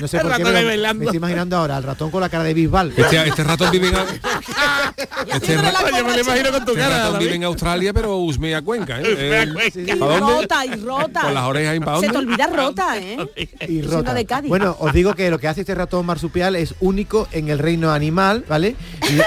No 0.00 0.08
sé 0.08 0.16
El 0.18 0.22
por 0.22 0.32
qué, 0.32 0.38
ratón 0.38 0.52
pero 0.54 0.66
bailando. 0.68 0.98
me 1.00 1.04
estoy 1.06 1.16
imaginando 1.18 1.56
ahora 1.56 1.76
al 1.76 1.82
ratón 1.82 2.10
con 2.10 2.20
la 2.20 2.28
cara 2.28 2.44
de 2.44 2.54
Bisbal. 2.54 2.92
Este, 2.96 3.28
este 3.28 3.44
ratón 3.44 3.70
vive 3.70 3.88
en, 3.88 3.94
este 5.32 5.56
ra- 5.56 5.72
Oye, 5.84 6.02
me 6.02 6.12
lo 6.14 6.20
imagino 6.20 6.50
con 6.52 6.64
tu 6.64 6.70
este 6.72 6.82
cara. 6.82 6.98
ratón 7.04 7.18
vive 7.18 7.34
en 7.34 7.44
Australia, 7.44 7.92
pero 7.92 8.16
usmea 8.18 8.62
Cuenca. 8.62 9.00
¿eh? 9.00 9.04
Eh, 9.18 9.48
Cuenca. 9.52 9.92
Y 9.92 9.96
¿Para 9.98 10.18
dónde? 10.20 10.42
rota, 10.42 10.66
y 10.66 10.70
rota. 10.76 11.20
Con 11.22 11.34
las 11.34 11.44
orejas 11.44 11.72
ahí, 11.72 11.80
¿para 11.80 12.00
Se 12.00 12.08
te 12.08 12.16
olvida 12.18 12.46
rota, 12.48 12.98
¿eh? 12.98 13.16
y 13.60 13.66
Siendo 13.66 13.90
rota. 13.96 14.14
de 14.14 14.24
Cádiz. 14.26 14.48
Bueno, 14.48 14.76
os 14.78 14.92
digo 14.92 15.14
que 15.14 15.30
lo 15.30 15.38
que 15.38 15.48
hace 15.48 15.60
este 15.60 15.74
ratón 15.74 16.06
marsupial 16.06 16.56
es 16.56 16.74
único 16.80 17.28
en 17.32 17.48
el 17.48 17.58
reino 17.58 17.92
animal, 17.92 18.44
¿vale? 18.48 18.76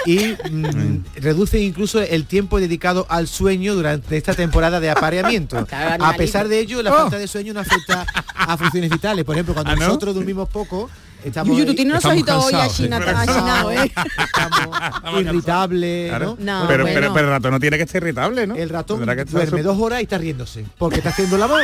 Y, 0.06 0.12
y, 0.14 0.38
mm, 0.52 1.04
reduce 1.16 1.60
incluso 1.60 2.02
el 2.02 2.26
tiempo 2.26 2.60
dedicado 2.60 3.06
al 3.10 3.28
sueño 3.28 3.76
durante 3.76 4.18
esta 4.18 4.34
temporada 4.34 4.80
de 4.80 4.90
apareamiento. 4.90 5.66
A 5.72 6.14
pesar 6.14 6.48
de 6.48 6.60
ello, 6.60 6.82
la 6.82 6.90
Oh. 6.94 6.98
falta 6.98 7.18
de 7.20 7.28
sueño 7.28 7.54
no 7.54 7.60
afecta 7.60 8.06
a 8.36 8.58
funciones 8.58 8.90
vitales. 8.90 9.24
Por 9.24 9.36
ejemplo, 9.36 9.54
cuando 9.54 9.72
¿Ah, 9.72 9.76
no? 9.76 9.86
nosotros 9.86 10.16
dormimos 10.16 10.49
pocos 10.50 10.92
Estamos 11.24 11.54
Yuyu, 11.54 11.66
tú 11.66 11.76
tienes 11.76 11.92
unos 11.92 12.06
ojitos 12.06 12.46
hoy 12.46 12.54
achinados, 12.54 13.74
¿eh? 13.74 13.92
Estamos 14.96 15.22
irritables, 15.22 16.10
claro. 16.10 16.38
¿no? 16.40 16.66
pero, 16.68 16.84
bueno. 16.84 17.00
pero, 17.00 17.14
pero, 17.14 17.28
el 17.28 17.34
ratón 17.34 17.52
no 17.52 17.60
tiene 17.60 17.78
que 17.78 17.84
estar 17.84 18.02
irritable, 18.02 18.48
¿no? 18.48 18.56
El 18.56 18.70
ratón 18.70 19.06
que 19.06 19.26
duerme 19.26 19.62
dos 19.62 19.78
horas 19.80 20.00
y 20.00 20.04
está 20.04 20.18
riéndose. 20.18 20.66
Porque 20.78 20.98
está 20.98 21.10
haciendo 21.10 21.38
la 21.38 21.46
voz. 21.48 21.62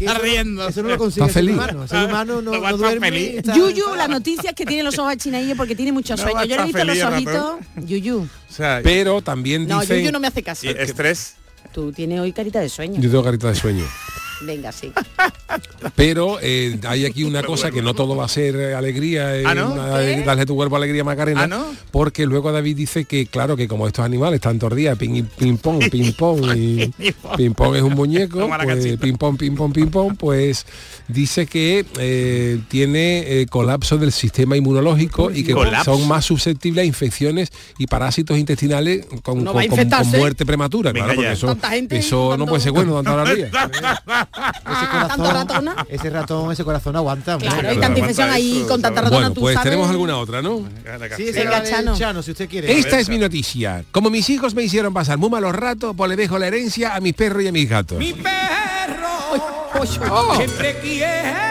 está 0.00 0.18
riendo. 0.18 0.68
Eso 0.68 0.82
no 0.82 0.88
lo 0.88 0.98
consigue 0.98 1.26
el 1.26 1.32
ser 1.32 1.48
humano. 1.48 1.82
El 1.84 1.88
ser 1.88 2.04
humano 2.06 2.42
no, 2.42 2.52
no 2.52 2.76
duerme. 2.76 3.10
Feliz. 3.10 3.42
Yuyu, 3.54 3.94
la 3.94 4.08
noticia 4.08 4.50
es 4.50 4.56
que 4.56 4.66
tiene 4.66 4.82
los 4.82 4.98
ojos 4.98 5.12
achinados 5.12 5.56
porque 5.56 5.76
tiene 5.76 5.92
mucho 5.92 6.16
sueño. 6.16 6.44
Yo 6.44 6.56
le 6.56 6.62
he 6.62 6.66
visto 6.66 6.84
los 6.84 7.02
ojitos. 7.02 7.56
Yuyu. 7.76 8.22
O 8.22 8.52
sea, 8.52 8.80
pero 8.82 9.22
también 9.22 9.66
dice... 9.66 9.74
No, 9.74 9.84
Yuyu 9.84 10.12
no 10.12 10.20
me 10.20 10.28
hace 10.28 10.42
caso. 10.42 10.68
Estrés. 10.68 11.36
Tú 11.72 11.92
tienes 11.92 12.20
hoy 12.20 12.32
carita 12.32 12.60
de 12.60 12.68
sueño. 12.68 13.00
Yo 13.00 13.10
tengo 13.10 13.24
carita 13.24 13.48
de 13.48 13.54
sueño. 13.54 13.84
Venga, 14.40 14.72
sí. 14.72 14.92
Pero 15.96 16.38
eh, 16.40 16.78
hay 16.86 17.06
aquí 17.06 17.24
una 17.24 17.42
cosa 17.46 17.70
que 17.70 17.82
no 17.82 17.94
todo 17.94 18.16
va 18.16 18.24
a 18.24 18.28
ser 18.28 18.56
eh, 18.56 18.74
alegría, 18.74 19.36
eh, 19.36 19.44
¿Ah, 19.46 19.54
darle 20.24 20.46
tu 20.46 20.54
cuerpo 20.54 20.76
alegría 20.76 21.04
Macarena, 21.04 21.48
¿Ah, 21.50 21.66
porque 21.90 22.26
luego 22.26 22.52
David 22.52 22.76
dice 22.76 23.04
que 23.04 23.26
claro 23.26 23.56
que 23.56 23.68
como 23.68 23.86
estos 23.86 24.04
animales 24.04 24.36
están 24.36 24.58
todos 24.58 24.76
días 24.76 24.96
ping, 24.98 25.24
ping 25.36 25.56
pong, 25.56 25.78
ping 25.90 26.12
pong 26.12 26.56
y 26.56 26.92
ping 27.36 27.52
pong. 27.52 27.76
es 27.76 27.82
un 27.82 27.94
muñeco, 27.94 28.48
pues, 28.62 28.96
ping 28.98 29.14
pong, 29.14 29.36
ping 29.36 29.54
pong, 29.54 29.72
ping 29.72 29.88
pong, 29.88 30.16
pues 30.16 30.66
dice 31.08 31.46
que 31.46 31.84
tiene 32.68 33.46
colapso 33.50 33.98
del 33.98 34.12
sistema 34.12 34.56
inmunológico 34.56 35.30
y 35.30 35.44
que 35.44 35.54
son 35.84 36.08
más 36.08 36.24
susceptibles 36.24 36.82
a 36.82 36.86
infecciones 36.86 37.52
y 37.78 37.86
parásitos 37.86 38.38
intestinales 38.38 39.06
con, 39.22 39.44
muerte 39.44 40.46
prematura, 40.46 40.92
claro, 40.92 41.14
porque 41.14 41.32
eso, 41.32 41.56
eso 41.90 42.36
no 42.36 42.46
puede 42.46 42.62
ser 42.62 42.72
bueno 42.72 43.02
tanto 43.02 43.24
la. 43.24 44.23
Ese 44.32 44.86
corazón, 44.90 45.74
ese 45.88 46.10
ratón, 46.10 46.52
ese 46.52 46.64
corazón 46.64 46.96
aguanta. 46.96 47.38
Claro, 47.38 47.68
hay 47.68 47.78
tanta 47.78 47.98
infección 47.98 48.30
ahí 48.30 48.64
con 48.68 48.80
tanta 48.80 49.02
ratona, 49.02 49.28
Bueno, 49.28 49.40
pues 49.40 49.60
tenemos 49.62 49.88
alguna 49.90 50.18
otra, 50.18 50.42
¿no? 50.42 50.64
Sí, 51.16 51.30
Venga, 51.32 51.62
Chano. 51.62 51.96
Chano, 51.96 52.22
si 52.22 52.32
usted 52.32 52.48
quiere. 52.48 52.78
Esta 52.78 52.98
es 52.98 53.08
mi 53.08 53.18
noticia. 53.18 53.84
Como 53.90 54.10
mis 54.10 54.28
hijos 54.30 54.54
me 54.54 54.62
hicieron 54.62 54.92
pasar 54.92 55.18
muy 55.18 55.30
malos 55.30 55.54
ratos, 55.54 55.94
pues 55.96 56.08
le 56.08 56.16
dejo 56.16 56.38
la 56.38 56.46
herencia 56.46 56.94
a 56.94 57.00
mis 57.00 57.14
perros 57.14 57.42
y 57.42 57.48
a 57.48 57.52
mis 57.52 57.68
gatos. 57.68 57.98
Mi 57.98 58.12
perro 58.12 58.34
siempre 60.36 60.78
quiere 60.80 61.43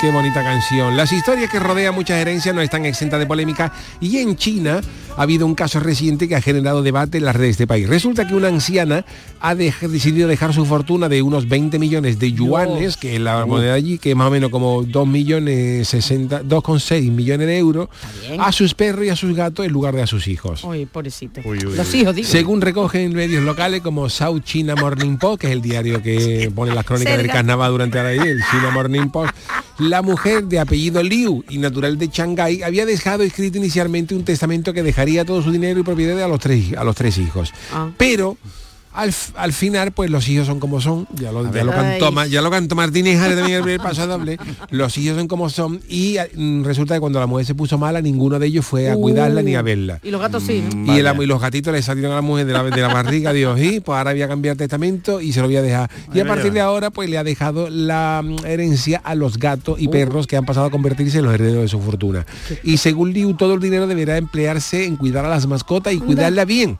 Qué 0.00 0.12
bonita 0.12 0.44
canción. 0.44 0.96
Las 0.96 1.12
historias 1.12 1.50
que 1.50 1.58
rodean 1.58 1.92
muchas 1.92 2.18
herencias 2.18 2.54
no 2.54 2.60
están 2.60 2.86
exentas 2.86 3.18
de 3.18 3.26
polémica 3.26 3.72
y 4.00 4.18
en 4.18 4.36
China 4.36 4.80
ha 5.16 5.22
habido 5.22 5.44
un 5.44 5.56
caso 5.56 5.80
reciente 5.80 6.28
que 6.28 6.36
ha 6.36 6.40
generado 6.40 6.84
debate 6.84 7.18
en 7.18 7.24
las 7.24 7.34
redes 7.34 7.48
de 7.48 7.64
este 7.64 7.66
país. 7.66 7.88
Resulta 7.88 8.24
que 8.24 8.36
una 8.36 8.46
anciana 8.46 9.04
ha 9.40 9.56
decidido 9.56 10.28
dejar 10.28 10.54
su 10.54 10.64
fortuna 10.66 11.08
de 11.08 11.20
unos 11.20 11.48
20 11.48 11.80
millones 11.80 12.20
de 12.20 12.30
yuanes, 12.30 12.96
que 12.96 13.16
es 13.16 13.20
la 13.20 13.44
moneda 13.44 13.74
allí, 13.74 13.98
que 13.98 14.10
es 14.10 14.16
más 14.16 14.28
o 14.28 14.30
menos 14.30 14.50
como 14.50 14.84
2 14.84 15.08
millones 15.08 15.88
60, 15.88 16.44
2,6 16.44 17.10
millones 17.10 17.48
de 17.48 17.58
euros, 17.58 17.88
a 18.38 18.52
sus 18.52 18.74
perros 18.74 19.04
y 19.04 19.08
a 19.08 19.16
sus 19.16 19.34
gatos 19.34 19.66
en 19.66 19.72
lugar 19.72 19.96
de 19.96 20.02
a 20.02 20.06
sus 20.06 20.28
hijos. 20.28 20.62
Uy, 20.62 20.86
pobrecito. 20.86 21.40
Los 21.42 21.92
hijos, 21.92 22.14
digo. 22.14 22.28
Según 22.28 22.60
recogen 22.60 23.12
medios 23.14 23.42
locales 23.42 23.80
como 23.80 24.08
South 24.08 24.42
China 24.44 24.76
Morning 24.76 25.16
Post, 25.16 25.40
que 25.40 25.46
es 25.48 25.52
el 25.54 25.60
diario 25.60 26.00
que 26.00 26.52
pone 26.54 26.72
las 26.72 26.84
crónicas 26.84 27.16
del 27.16 27.26
carnaval 27.26 27.72
durante 27.72 28.00
la 28.00 28.12
el 28.12 28.40
China 28.52 28.70
Morning 28.72 29.08
Post, 29.08 29.34
la 29.78 30.02
mujer 30.02 30.44
de 30.44 30.58
apellido 30.58 31.02
Liu 31.02 31.44
y 31.48 31.58
natural 31.58 31.98
de 31.98 32.08
Shanghái 32.08 32.62
había 32.62 32.84
dejado 32.84 33.22
escrito 33.22 33.58
inicialmente 33.58 34.14
un 34.14 34.24
testamento 34.24 34.72
que 34.72 34.82
dejaría 34.82 35.24
todo 35.24 35.42
su 35.42 35.52
dinero 35.52 35.80
y 35.80 35.82
propiedad 35.82 36.20
a 36.22 36.28
los 36.28 36.40
tres, 36.40 36.76
a 36.76 36.84
los 36.84 36.96
tres 36.96 37.18
hijos. 37.18 37.52
Ah. 37.72 37.90
Pero 37.96 38.36
al, 38.98 39.52
final, 39.52 39.92
pues 39.92 40.10
los 40.10 40.28
hijos 40.28 40.48
son 40.48 40.58
como 40.58 40.80
son, 40.80 41.06
ya 41.14 41.30
lo, 41.30 41.52
ya 41.52 41.62
lo 41.62 41.70
cantó, 41.70 42.24
ya 42.24 42.42
lo 42.42 42.50
cantó 42.50 42.74
Martínez 42.74 43.20
el 43.22 43.78
paso 43.78 44.08
doble, 44.08 44.38
los 44.70 44.98
hijos 44.98 45.16
son 45.16 45.28
como 45.28 45.50
son 45.50 45.80
y 45.88 46.16
mm, 46.34 46.64
resulta 46.64 46.94
que 46.94 47.00
cuando 47.00 47.20
la 47.20 47.26
mujer 47.26 47.46
se 47.46 47.54
puso 47.54 47.78
mala, 47.78 48.02
ninguno 48.02 48.40
de 48.40 48.48
ellos 48.48 48.66
fue 48.66 48.90
a 48.90 48.96
cuidarla 48.96 49.42
ni 49.42 49.54
a 49.54 49.62
verla. 49.62 50.00
Y 50.02 50.10
los 50.10 50.20
gatos 50.20 50.42
sí. 50.42 50.64
Y, 50.84 50.90
y, 50.90 51.26
los 51.26 51.40
gatitos 51.40 51.72
le 51.72 51.80
salieron 51.80 52.12
a 52.12 52.16
la 52.16 52.22
mujer 52.22 52.46
de 52.46 52.52
la, 52.52 52.64
de 52.64 52.80
la 52.80 52.88
barriga, 52.88 53.32
Dios, 53.32 53.60
y 53.60 53.78
pues 53.80 53.96
ahora 53.96 54.12
voy 54.12 54.22
a 54.22 54.28
cambiar 54.28 54.56
testamento 54.56 55.20
y 55.20 55.32
se 55.32 55.40
lo 55.40 55.46
voy 55.46 55.56
a 55.56 55.62
dejar. 55.62 55.90
Y 56.12 56.18
a 56.18 56.26
partir 56.26 56.52
de 56.52 56.60
ahora, 56.60 56.90
pues 56.90 57.08
le 57.08 57.18
ha 57.18 57.24
dejado 57.24 57.70
la 57.70 58.22
mm, 58.24 58.46
herencia 58.46 59.00
a 59.04 59.14
los 59.14 59.38
gatos 59.38 59.80
y 59.80 59.86
uh. 59.86 59.90
perros 59.90 60.26
que 60.26 60.36
han 60.36 60.44
pasado 60.44 60.66
a 60.66 60.70
convertirse 60.70 61.18
en 61.18 61.24
los 61.24 61.34
herederos 61.34 61.62
de 61.62 61.68
su 61.68 61.80
fortuna. 61.80 62.26
Y 62.64 62.78
según 62.78 63.12
Liu, 63.12 63.34
todo 63.34 63.54
el 63.54 63.60
dinero 63.60 63.86
deberá 63.86 64.16
emplearse 64.16 64.86
en 64.86 64.96
cuidar 64.96 65.24
a 65.24 65.28
las 65.28 65.46
mascotas 65.46 65.92
y 65.92 65.98
cuidarla 65.98 66.44
bien. 66.44 66.78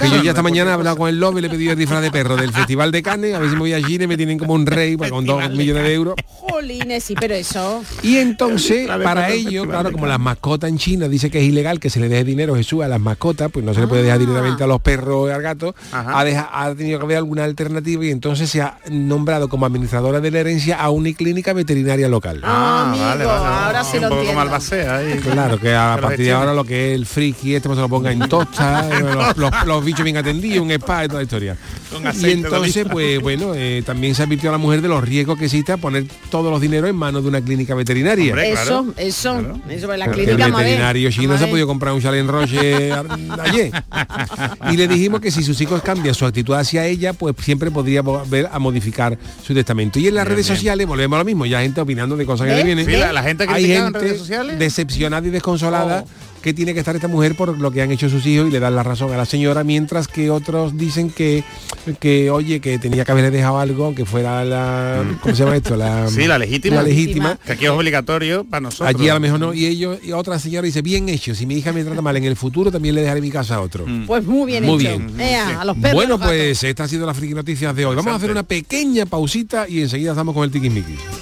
Que 0.00 0.10
yo 0.10 0.22
ya 0.24 0.30
esta 0.30 0.42
mañana 0.42 0.72
he 0.72 0.74
hablado 0.74 0.96
con 0.96 1.08
el 1.08 1.20
lobo 1.20 1.38
le 1.42 1.48
he 1.48 1.51
pedido 1.52 1.72
el 1.72 1.78
disfraz 1.78 2.00
de 2.00 2.10
perro 2.10 2.34
del 2.36 2.50
Festival 2.50 2.90
de 2.90 3.02
Cannes, 3.02 3.34
a 3.34 3.38
ver 3.38 3.50
si 3.50 3.56
me 3.56 3.60
voy 3.60 3.74
a 3.74 3.82
Chile, 3.82 4.06
me 4.06 4.16
tienen 4.16 4.38
como 4.38 4.54
un 4.54 4.64
rey 4.64 4.96
pues, 4.96 5.10
con 5.10 5.26
dos 5.26 5.50
millones 5.50 5.82
de 5.82 5.92
euros. 5.92 6.14
Jolines, 6.26 7.04
sí, 7.04 7.14
pero 7.18 7.34
eso. 7.34 7.84
Y 8.02 8.16
entonces, 8.16 8.88
para 8.88 9.30
ello, 9.30 9.66
claro, 9.66 9.92
como 9.92 10.06
las 10.06 10.18
mascotas 10.18 10.70
en 10.70 10.78
China 10.78 11.08
dice 11.08 11.30
que 11.30 11.40
es 11.40 11.44
ilegal 11.44 11.78
que 11.78 11.90
se 11.90 12.00
le 12.00 12.08
deje 12.08 12.24
dinero 12.24 12.56
Jesús 12.56 12.82
a 12.82 12.88
las 12.88 13.00
mascotas, 13.00 13.50
pues 13.52 13.66
no 13.66 13.74
se 13.74 13.80
le 13.82 13.86
puede 13.86 14.02
dejar 14.02 14.16
ah. 14.16 14.20
directamente 14.20 14.64
a 14.64 14.66
los 14.66 14.80
perros 14.80 15.28
y 15.28 15.32
al 15.32 15.42
gato, 15.42 15.74
ha, 15.92 16.20
ha, 16.20 16.74
tenido 16.74 16.98
que 16.98 17.04
haber 17.04 17.18
alguna 17.18 17.44
alternativa 17.44 18.04
y 18.06 18.10
entonces 18.10 18.48
se 18.48 18.62
ha 18.62 18.78
nombrado 18.90 19.48
como 19.48 19.66
administradora 19.66 20.20
de 20.20 20.30
la 20.30 20.40
herencia 20.40 20.80
a 20.80 20.88
una 20.88 21.12
clínica 21.12 21.52
veterinaria 21.52 22.08
local. 22.08 22.40
Ah, 22.42 22.94
vale, 22.98 23.26
vale, 23.26 23.46
ahora 23.46 23.84
sí 23.84 23.98
lo 24.00 24.08
entiendo. 24.08 25.22
Claro, 25.22 25.58
que 25.58 25.74
a 25.74 25.98
partir 26.00 26.26
de 26.26 26.32
ahora 26.32 26.54
lo 26.54 26.64
que 26.64 26.92
es 26.92 26.98
el 26.98 27.04
friki 27.04 27.54
este 27.54 27.68
pues 27.68 27.76
se 27.76 27.82
lo 27.82 27.88
ponga 27.88 28.10
en 28.10 28.20
tosta, 28.28 28.88
los, 29.66 29.84
bichos 29.84 30.04
bien 30.04 30.16
atendidos, 30.16 30.60
un 30.60 30.70
spa 30.70 31.04
y 31.04 31.08
y 31.40 32.30
entonces, 32.30 32.86
pues 32.90 33.20
bueno, 33.20 33.52
eh, 33.54 33.82
también 33.84 34.14
se 34.14 34.22
advirtió 34.22 34.50
a 34.50 34.52
la 34.52 34.58
mujer 34.58 34.82
de 34.82 34.88
los 34.88 35.02
riesgos 35.02 35.38
que 35.38 35.46
existe 35.46 35.72
a 35.72 35.76
poner 35.76 36.04
todos 36.30 36.50
los 36.50 36.60
dineros 36.60 36.90
en 36.90 36.96
manos 36.96 37.22
de 37.22 37.28
una 37.28 37.40
clínica 37.40 37.74
veterinaria. 37.74 38.34
eso, 38.44 38.92
eso, 38.96 39.60
eso, 39.68 39.96
la 39.96 40.10
clínica 40.10 40.46
El 40.46 40.52
veterinario 40.52 41.10
chino 41.10 41.36
se 41.38 41.44
ha 41.44 41.50
podido 41.50 41.66
comprar 41.66 41.94
un 41.94 42.00
chalet 42.00 42.20
en 42.20 42.28
Roche 42.28 42.92
ayer. 43.40 43.72
Y 44.70 44.76
le 44.76 44.88
dijimos 44.88 45.20
que 45.20 45.30
si 45.30 45.42
sus 45.42 45.60
hijos 45.60 45.82
cambian 45.82 46.14
su 46.14 46.26
actitud 46.26 46.54
hacia 46.54 46.86
ella, 46.86 47.12
pues 47.12 47.34
siempre 47.40 47.70
podría 47.70 48.02
volver 48.02 48.48
a 48.52 48.58
modificar 48.58 49.18
su 49.44 49.54
testamento. 49.54 49.98
Y 49.98 50.08
en 50.08 50.14
las 50.14 50.26
redes 50.26 50.46
sociales 50.46 50.86
volvemos 50.86 51.16
a 51.16 51.18
lo 51.20 51.24
mismo, 51.24 51.46
ya 51.46 51.60
gente 51.60 51.80
opinando 51.80 52.16
de 52.16 52.26
cosas 52.26 52.46
que 52.46 52.54
le 52.54 52.64
vienen. 52.64 53.14
la, 53.14 53.22
gente 53.22 53.46
que 53.46 53.52
Hay 53.52 53.66
gente 53.66 54.18
decepcionada 54.58 55.26
y 55.26 55.30
desconsolada. 55.30 56.04
Oh 56.06 56.31
que 56.42 56.52
tiene 56.52 56.74
que 56.74 56.80
estar 56.80 56.94
esta 56.94 57.08
mujer 57.08 57.34
por 57.34 57.58
lo 57.58 57.70
que 57.70 57.82
han 57.82 57.90
hecho 57.90 58.08
sus 58.08 58.26
hijos 58.26 58.48
y 58.48 58.50
le 58.50 58.60
dan 58.60 58.74
la 58.74 58.82
razón 58.82 59.12
a 59.12 59.16
la 59.16 59.24
señora, 59.24 59.64
mientras 59.64 60.08
que 60.08 60.30
otros 60.30 60.76
dicen 60.76 61.10
que, 61.10 61.44
que 62.00 62.30
oye, 62.30 62.60
que 62.60 62.78
tenía 62.78 63.04
que 63.04 63.12
haberle 63.12 63.30
dejado 63.30 63.58
algo, 63.58 63.94
que 63.94 64.04
fuera 64.04 64.44
la, 64.44 65.04
¿cómo 65.20 65.34
se 65.34 65.44
llama 65.44 65.56
esto? 65.56 65.76
La, 65.76 66.08
sí, 66.10 66.26
la 66.26 66.38
legítima. 66.38 66.76
La 66.76 66.82
legítima. 66.82 67.38
Que 67.44 67.52
aquí 67.52 67.64
es 67.64 67.70
obligatorio 67.70 68.44
para 68.44 68.62
nosotros. 68.62 68.88
Allí 68.88 69.08
a 69.08 69.14
lo 69.14 69.20
mejor 69.20 69.40
no. 69.40 69.54
Y 69.54 69.66
ellos, 69.66 69.98
y 70.02 70.12
otra 70.12 70.38
señora 70.38 70.66
dice, 70.66 70.82
bien 70.82 71.08
hecho, 71.08 71.34
si 71.34 71.46
mi 71.46 71.54
hija 71.54 71.72
me 71.72 71.84
trata 71.84 72.02
mal 72.02 72.16
en 72.16 72.24
el 72.24 72.36
futuro, 72.36 72.70
también 72.70 72.94
le 72.94 73.02
dejaré 73.02 73.20
mi 73.20 73.30
casa 73.30 73.56
a 73.56 73.60
otro. 73.60 73.86
Mm. 73.86 74.06
Pues 74.06 74.24
muy 74.24 74.46
bien 74.46 74.64
muy 74.64 74.78
bien. 74.78 75.20
a 75.20 75.64
los 75.64 75.76
perros, 75.76 75.94
bueno, 75.94 76.18
pues 76.18 76.62
esta 76.64 76.84
ha 76.84 76.88
sido 76.88 77.06
la 77.06 77.14
friki 77.14 77.34
noticias 77.34 77.74
de 77.74 77.86
hoy. 77.86 77.96
Vamos 77.96 78.12
a 78.12 78.16
hacer 78.16 78.30
una 78.30 78.42
pequeña 78.42 79.06
pausita 79.06 79.68
y 79.68 79.80
enseguida 79.80 80.10
estamos 80.10 80.34
con 80.34 80.44
el 80.44 80.50
tiquismiquis. 80.50 81.21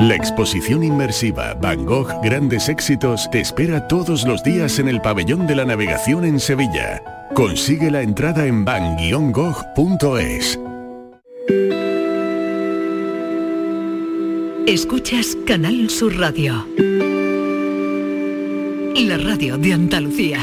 La 0.00 0.16
exposición 0.16 0.82
inmersiva 0.82 1.54
Van 1.54 1.84
Gogh 1.84 2.08
Grandes 2.22 2.68
Éxitos 2.68 3.28
te 3.30 3.40
espera 3.40 3.86
todos 3.88 4.24
los 4.26 4.42
días 4.42 4.78
en 4.78 4.88
el 4.88 5.00
Pabellón 5.00 5.46
de 5.46 5.54
la 5.54 5.64
Navegación 5.64 6.24
en 6.24 6.40
Sevilla. 6.40 7.02
Consigue 7.34 7.90
la 7.90 8.02
entrada 8.02 8.46
en 8.46 8.64
van-gogh.es. 8.64 10.58
Escuchas 14.66 15.36
Canal 15.46 15.90
Sur 15.90 16.18
Radio. 16.18 16.66
La 18.96 19.18
radio 19.18 19.58
de 19.58 19.72
Andalucía. 19.72 20.40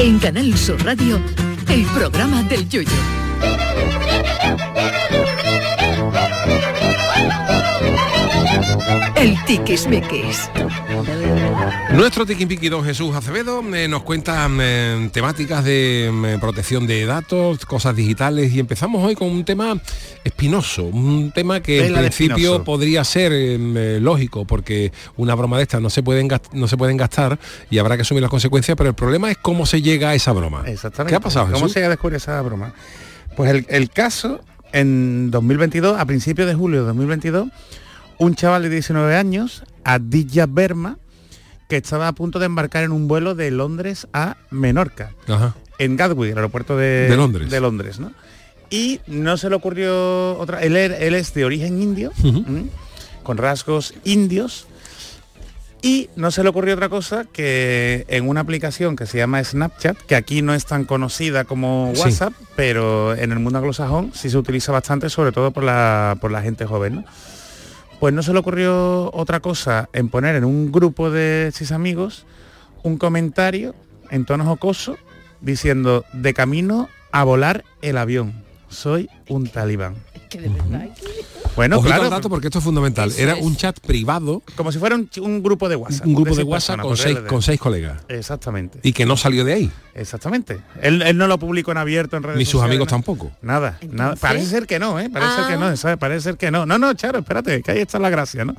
En 0.00 0.18
Canal 0.18 0.56
Sur 0.56 0.84
Radio, 0.84 1.20
el 1.68 1.84
programa 1.86 2.42
del 2.44 2.68
Yoyo. 2.68 3.27
El 9.16 9.36
tiquismiquis. 9.44 10.48
Nuestro 11.92 12.24
tiquismiquis 12.24 12.70
don 12.70 12.84
Jesús 12.84 13.14
Acevedo 13.16 13.62
eh, 13.74 13.88
nos 13.88 14.02
cuenta 14.04 14.48
eh, 14.60 15.08
temáticas 15.12 15.64
de 15.64 16.06
eh, 16.06 16.38
protección 16.40 16.86
de 16.86 17.04
datos, 17.04 17.66
cosas 17.66 17.96
digitales 17.96 18.52
y 18.52 18.60
empezamos 18.60 19.02
hoy 19.04 19.16
con 19.16 19.28
un 19.28 19.44
tema 19.44 19.76
espinoso, 20.22 20.84
un 20.84 21.32
tema 21.32 21.60
que 21.60 21.86
en 21.86 21.94
principio 21.94 22.36
espinoso. 22.36 22.64
podría 22.64 23.02
ser 23.02 23.32
eh, 23.34 23.98
lógico 24.00 24.44
porque 24.44 24.92
una 25.16 25.34
broma 25.34 25.56
de 25.56 25.64
estas 25.64 25.80
no 25.82 25.90
se 25.90 26.02
pueden 26.04 26.28
no 26.52 26.68
se 26.68 26.76
pueden 26.76 26.96
gastar 26.96 27.38
y 27.70 27.78
habrá 27.78 27.96
que 27.96 28.02
asumir 28.02 28.22
las 28.22 28.30
consecuencias, 28.30 28.76
pero 28.76 28.90
el 28.90 28.94
problema 28.94 29.30
es 29.32 29.38
cómo 29.38 29.66
se 29.66 29.82
llega 29.82 30.10
a 30.10 30.14
esa 30.14 30.32
broma. 30.32 30.62
Exactamente. 30.66 31.10
¿Qué 31.10 31.16
ha 31.16 31.20
pasado, 31.20 31.46
¿Cómo 31.46 31.58
Jesús? 31.58 31.72
se 31.72 31.80
llega 31.80 31.88
a 31.88 31.90
descubrir 31.90 32.16
esa 32.18 32.40
broma? 32.42 32.72
Pues 33.38 33.52
el, 33.52 33.66
el 33.68 33.88
caso, 33.88 34.40
en 34.72 35.30
2022, 35.30 35.96
a 35.96 36.04
principios 36.06 36.48
de 36.48 36.54
julio 36.56 36.80
de 36.80 36.86
2022, 36.88 37.48
un 38.18 38.34
chaval 38.34 38.64
de 38.64 38.68
19 38.68 39.14
años, 39.14 39.62
Aditya 39.84 40.46
Verma, 40.46 40.98
que 41.68 41.76
estaba 41.76 42.08
a 42.08 42.12
punto 42.14 42.40
de 42.40 42.46
embarcar 42.46 42.82
en 42.82 42.90
un 42.90 43.06
vuelo 43.06 43.36
de 43.36 43.52
Londres 43.52 44.08
a 44.12 44.38
Menorca, 44.50 45.12
Ajá. 45.28 45.54
en 45.78 45.96
Gatwick, 45.96 46.32
el 46.32 46.38
aeropuerto 46.38 46.76
de, 46.76 47.08
De 47.08 47.16
Londres. 47.16 47.48
de 47.48 47.60
Londres, 47.60 48.00
¿no? 48.00 48.10
Y 48.70 48.98
no 49.06 49.36
se 49.36 49.48
le 49.48 49.54
ocurrió 49.54 50.36
otra... 50.36 50.60
Él, 50.60 50.76
él 50.76 51.14
es 51.14 51.32
de 51.32 51.44
origen 51.44 51.80
indio, 51.80 52.10
con 53.22 53.36
rasgos 53.36 53.94
indios, 54.02 54.66
y 55.88 56.10
no 56.16 56.30
se 56.30 56.42
le 56.42 56.50
ocurrió 56.50 56.74
otra 56.74 56.90
cosa 56.90 57.24
que 57.32 58.04
en 58.08 58.28
una 58.28 58.40
aplicación 58.42 58.94
que 58.94 59.06
se 59.06 59.16
llama 59.16 59.42
Snapchat, 59.42 59.96
que 59.96 60.16
aquí 60.16 60.42
no 60.42 60.52
es 60.52 60.66
tan 60.66 60.84
conocida 60.84 61.44
como 61.44 61.92
Sí. 61.94 62.02
WhatsApp, 62.02 62.34
pero 62.56 63.14
en 63.14 63.32
el 63.32 63.38
mundo 63.38 63.58
anglosajón 63.58 64.12
sí 64.14 64.28
se 64.28 64.36
utiliza 64.36 64.70
bastante, 64.70 65.08
sobre 65.08 65.32
todo 65.32 65.50
por 65.50 65.64
la, 65.64 66.18
por 66.20 66.30
la 66.30 66.42
gente 66.42 66.66
joven. 66.66 66.96
¿no? 66.96 67.04
Pues 68.00 68.12
no 68.12 68.22
se 68.22 68.34
le 68.34 68.38
ocurrió 68.38 69.10
otra 69.14 69.40
cosa 69.40 69.88
en 69.94 70.10
poner 70.10 70.36
en 70.36 70.44
un 70.44 70.70
grupo 70.70 71.10
de 71.10 71.52
sus 71.54 71.72
amigos 71.72 72.26
un 72.82 72.98
comentario 72.98 73.74
en 74.10 74.26
tono 74.26 74.44
jocoso 74.44 74.98
diciendo 75.40 76.04
de 76.12 76.34
camino 76.34 76.90
a 77.12 77.24
volar 77.24 77.64
el 77.80 77.96
avión. 77.96 78.44
Soy 78.68 79.08
un 79.26 79.48
talibán. 79.48 79.94
Bueno, 81.58 81.76
Ojito 81.78 81.88
claro. 81.88 82.04
al 82.04 82.10
dato 82.10 82.28
porque 82.30 82.46
esto 82.46 82.58
es 82.60 82.64
fundamental. 82.64 83.08
Eso 83.10 83.20
Era 83.20 83.32
es. 83.36 83.42
un 83.44 83.56
chat 83.56 83.80
privado, 83.80 84.44
Como 84.54 84.70
si 84.70 84.78
fuera 84.78 84.94
un, 84.94 85.10
un 85.20 85.42
grupo 85.42 85.68
de 85.68 85.74
WhatsApp. 85.74 86.06
un 86.06 86.14
grupo 86.14 86.30
de 86.30 86.36
seis 86.36 86.46
WhatsApp 86.46 86.76
personas, 86.76 86.86
con 86.86 86.96
seis, 86.96 87.18
con 87.28 87.42
seis 87.42 87.58
colegas. 87.60 88.02
Exactamente. 88.06 88.78
Y 88.84 88.92
que 88.92 89.04
no 89.04 89.16
salió 89.16 89.44
de 89.44 89.54
ahí. 89.54 89.70
Exactamente. 89.94 90.60
Él, 90.80 91.02
él 91.02 91.16
no 91.18 91.26
lo 91.26 91.36
publicó 91.40 91.72
en 91.72 91.78
abierto 91.78 92.16
en 92.16 92.22
redes 92.22 92.38
Ni 92.38 92.44
sus 92.44 92.52
sociales, 92.52 92.70
amigos 92.70 92.86
¿no? 92.86 92.90
tampoco. 92.90 93.32
Nada, 93.42 93.76
nada. 93.90 94.14
Parece 94.14 94.46
ser 94.46 94.66
que 94.68 94.78
no, 94.78 95.00
¿eh? 95.00 95.10
Parece 95.10 95.34
ser 95.34 95.46
que 95.48 95.52
Ah. 95.54 95.56
no, 95.70 95.76
¿sabes? 95.76 95.96
Parece 95.98 96.20
ser 96.20 96.36
que 96.36 96.50
no. 96.52 96.64
No, 96.64 96.78
no, 96.78 96.94
Charo, 96.94 97.18
espérate, 97.18 97.60
que 97.62 97.72
ahí 97.72 97.80
está 97.80 97.98
la 97.98 98.10
gracia, 98.10 98.44
¿no? 98.44 98.54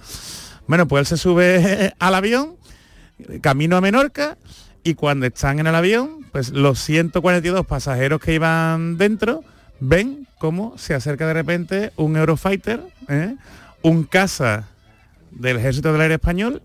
Bueno, 0.68 0.86
pues 0.88 1.00
él 1.00 1.06
se 1.06 1.18
sube 1.24 1.94
al 2.00 2.16
avión, 2.16 2.58
camino 3.42 3.78
a 3.78 3.82
Menorca, 3.82 4.38
y 4.84 4.96
cuando 4.96 5.26
están 5.26 5.60
en 5.60 5.68
el 5.68 5.76
avión, 5.76 6.26
pues 6.32 6.50
los 6.50 6.80
142 6.80 7.66
pasajeros 7.66 8.20
que 8.20 8.34
iban 8.34 8.98
dentro 8.98 9.44
ven 9.80 10.28
cómo 10.38 10.78
se 10.78 10.94
acerca 10.94 11.28
de 11.28 11.34
repente 11.34 11.92
un 11.96 12.18
Eurofighter, 12.18 12.82
¿eh? 13.08 13.36
un 13.82 14.04
caza 14.04 14.68
del 15.32 15.58
ejército 15.58 15.92
del 15.92 16.02
aire 16.02 16.16
español 16.16 16.62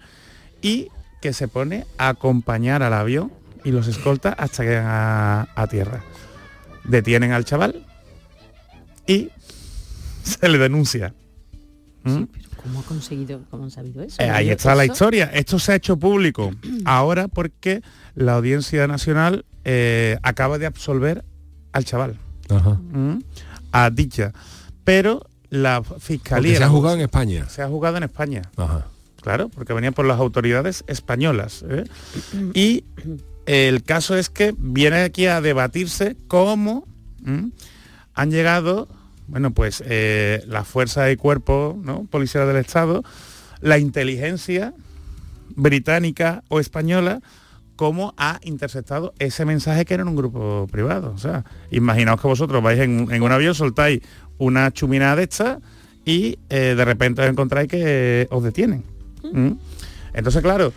y 0.62 0.88
que 1.20 1.32
se 1.32 1.48
pone 1.48 1.86
a 1.98 2.08
acompañar 2.08 2.82
al 2.82 2.92
avión 2.92 3.32
y 3.64 3.70
los 3.70 3.88
escolta 3.88 4.30
hasta 4.32 4.62
que 4.62 4.70
llegan 4.70 4.86
a, 4.86 5.48
a 5.54 5.66
tierra. 5.66 6.02
Detienen 6.84 7.32
al 7.32 7.44
chaval 7.44 7.84
y 9.06 9.30
se 10.22 10.48
le 10.48 10.58
denuncia. 10.58 11.14
¿Mm? 12.04 12.24
¿Cómo 12.62 12.80
ha 12.80 12.82
conseguido, 12.82 13.42
cómo 13.50 13.64
han 13.64 13.70
sabido 13.70 14.02
eso? 14.02 14.22
Eh, 14.22 14.30
ahí 14.30 14.46
¿Eso? 14.46 14.56
está 14.56 14.74
la 14.74 14.86
historia. 14.86 15.30
Esto 15.34 15.58
se 15.58 15.72
ha 15.72 15.74
hecho 15.74 15.98
público 15.98 16.50
ahora 16.86 17.28
porque 17.28 17.82
la 18.14 18.34
Audiencia 18.34 18.86
Nacional 18.86 19.44
eh, 19.64 20.18
acaba 20.22 20.58
de 20.58 20.66
absolver 20.66 21.24
al 21.72 21.84
chaval, 21.84 22.16
Ajá. 22.48 22.78
¿m? 22.92 23.20
a 23.72 23.90
dicha. 23.90 24.32
Pero 24.84 25.26
la 25.50 25.82
fiscalía... 25.82 26.52
Porque 26.52 26.58
se 26.58 26.64
ha 26.64 26.68
jugado 26.68 26.96
en 26.96 27.02
España. 27.02 27.48
Se 27.48 27.62
ha 27.62 27.68
jugado 27.68 27.96
en 27.96 28.02
España. 28.04 28.42
Ajá. 28.56 28.86
Claro, 29.20 29.48
porque 29.48 29.72
venía 29.72 29.90
por 29.90 30.04
las 30.04 30.20
autoridades 30.20 30.84
españolas. 30.86 31.64
¿eh? 31.68 31.84
Y 32.54 32.84
el 33.46 33.82
caso 33.82 34.16
es 34.16 34.30
que 34.30 34.54
viene 34.56 35.02
aquí 35.02 35.26
a 35.26 35.40
debatirse 35.40 36.16
cómo 36.28 36.86
¿m? 37.24 37.50
han 38.14 38.30
llegado, 38.30 38.88
bueno, 39.26 39.52
pues 39.52 39.82
eh, 39.86 40.42
la 40.46 40.64
fuerza 40.64 41.10
y 41.10 41.16
cuerpo 41.16 41.78
¿no? 41.82 42.04
policial 42.04 42.46
del 42.46 42.56
Estado, 42.56 43.02
la 43.60 43.78
inteligencia 43.78 44.74
británica 45.56 46.42
o 46.48 46.60
española, 46.60 47.20
cómo 47.76 48.14
ha 48.16 48.38
interceptado 48.44 49.12
ese 49.18 49.44
mensaje 49.44 49.84
que 49.84 49.94
era 49.94 50.02
en 50.02 50.08
un 50.08 50.16
grupo 50.16 50.66
privado. 50.70 51.12
O 51.14 51.18
sea, 51.18 51.44
imaginaos 51.70 52.20
que 52.20 52.28
vosotros 52.28 52.62
vais 52.62 52.78
en, 52.80 53.08
en 53.10 53.22
un 53.22 53.32
avión, 53.32 53.54
soltáis 53.54 54.00
una 54.38 54.70
chuminada 54.72 55.16
de 55.16 55.22
esta 55.24 55.60
y 56.04 56.38
eh, 56.50 56.74
de 56.76 56.84
repente 56.84 57.22
os 57.22 57.28
encontráis 57.28 57.68
que 57.68 58.26
os 58.30 58.42
detienen. 58.42 58.84
¿Mm? 59.32 59.52
Entonces, 60.12 60.42
claro, 60.42 60.72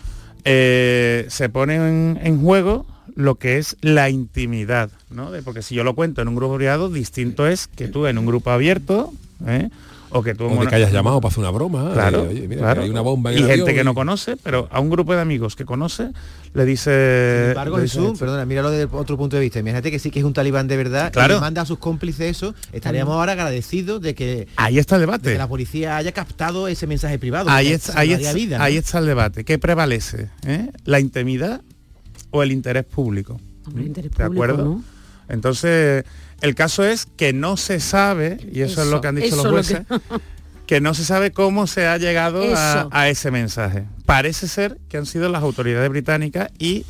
eh, 0.46 1.26
se 1.30 1.50
pone 1.50 1.76
en, 1.76 2.20
en 2.24 2.42
juego 2.42 2.86
lo 3.16 3.36
que 3.36 3.58
es 3.58 3.78
la 3.82 4.10
intimidad, 4.10 4.92
¿no? 5.10 5.32
De- 5.32 5.42
porque 5.42 5.62
si 5.62 5.76
yo 5.76 5.84
lo 5.84 5.96
cuento 5.96 6.22
en 6.22 6.28
un 6.28 6.36
grupo 6.36 6.56
privado, 6.56 6.90
distinto 6.90 7.48
es 7.48 7.68
que 7.68 7.88
tú 7.88 8.06
en 8.08 8.18
un 8.18 8.26
grupo 8.26 8.52
abierto, 8.52 9.12
¿eh? 9.46 9.70
O 10.10 10.24
que 10.24 10.34
tú 10.36 10.46
O 10.46 10.60
que 10.68 10.76
hayas 10.76 10.92
llamado 10.92 11.20
para 11.22 11.32
hacer 11.32 11.40
una 11.42 11.52
broma. 11.52 11.92
Claro, 11.94 12.26
eh, 12.26 12.28
oye, 12.30 12.48
mira, 12.48 12.62
claro. 12.62 12.82
que 12.82 12.86
hay 12.86 12.90
una 12.90 13.02
bomba 13.02 13.32
en 13.32 13.38
y 13.38 13.42
el 13.42 13.48
gente 13.48 13.62
avión 13.64 13.76
que 13.76 13.82
y- 13.82 13.86
no 13.86 13.94
conoce, 13.94 14.38
pero 14.38 14.68
a 14.72 14.80
un 14.80 14.90
grupo 14.90 15.14
de 15.14 15.22
amigos 15.22 15.56
que 15.56 15.66
conoce 15.66 16.12
le 16.54 16.66
dice. 16.66 17.40
Sin 17.42 17.50
embargo, 17.50 17.80
dice 17.80 18.00
Jesús, 18.00 18.18
perdona, 18.18 18.46
míralo 18.46 18.72
desde 18.72 18.88
otro 18.96 19.18
punto 19.18 19.36
de 19.36 19.42
vista. 19.44 19.60
Imagínate 19.60 19.92
que 19.92 20.00
sí 20.00 20.10
que 20.12 20.20
es 20.20 20.26
un 20.26 20.34
talibán 20.34 20.68
de 20.68 20.78
verdad 20.78 21.12
Claro. 21.12 21.34
y 21.34 21.38
le 21.38 21.42
manda 21.42 21.62
a 21.62 21.66
sus 21.66 21.78
cómplices 21.80 22.32
eso. 22.32 22.56
Estaríamos 22.72 23.14
ahora 23.14 23.34
agradecidos 23.34 24.02
de 24.02 24.16
que, 24.16 24.48
Ahí 24.56 24.80
está 24.80 24.96
el 24.96 25.02
de 25.02 25.06
debate. 25.08 25.32
que 25.34 25.38
la 25.38 25.48
policía 25.48 25.98
haya 25.98 26.12
captado 26.14 26.68
ese 26.68 26.88
mensaje 26.88 27.20
privado. 27.20 27.50
Ahí, 27.50 27.68
está, 27.74 28.00
ahí, 28.00 28.14
está, 28.14 28.34
vida, 28.34 28.58
¿no? 28.58 28.64
ahí 28.64 28.78
está 28.78 29.00
el 29.00 29.06
debate. 29.06 29.44
¿Qué 29.44 29.60
prevalece? 29.60 30.30
eh? 30.46 30.72
¿La 30.86 31.00
intimidad 31.00 31.62
o 32.32 32.44
el 32.44 32.52
interés 32.52 32.86
público? 32.86 33.40
Interés 33.76 34.12
¿De 34.12 34.16
público, 34.18 34.32
acuerdo? 34.44 34.64
¿no? 34.66 34.84
Entonces, 35.30 36.06
el 36.42 36.56
caso 36.56 36.86
es 36.86 37.08
que 37.18 37.34
no 37.34 37.58
se 37.58 37.80
sabe, 37.80 38.38
y 38.52 38.62
eso, 38.62 38.82
es 38.82 38.90
lo 38.90 39.02
que 39.02 39.08
han 39.08 39.16
dicho 39.16 39.36
los 39.36 39.40
es 39.40 39.44
lo 39.46 39.52
jueces, 39.52 39.82
que... 40.68 40.82
no 40.82 40.94
se 40.94 41.04
sabe 41.04 41.32
cómo 41.32 41.68
se 41.68 41.88
ha 41.88 41.98
llegado 41.98 42.44
a, 42.56 43.10
ese 43.10 43.32
mensaje. 43.32 43.86
Parece 44.06 44.48
ser 44.48 44.78
que 44.90 44.98
han 44.98 45.06
sido 45.06 45.30
las 45.30 45.42
autoridades 45.42 45.90
británicas 45.90 46.50
y 46.60 46.86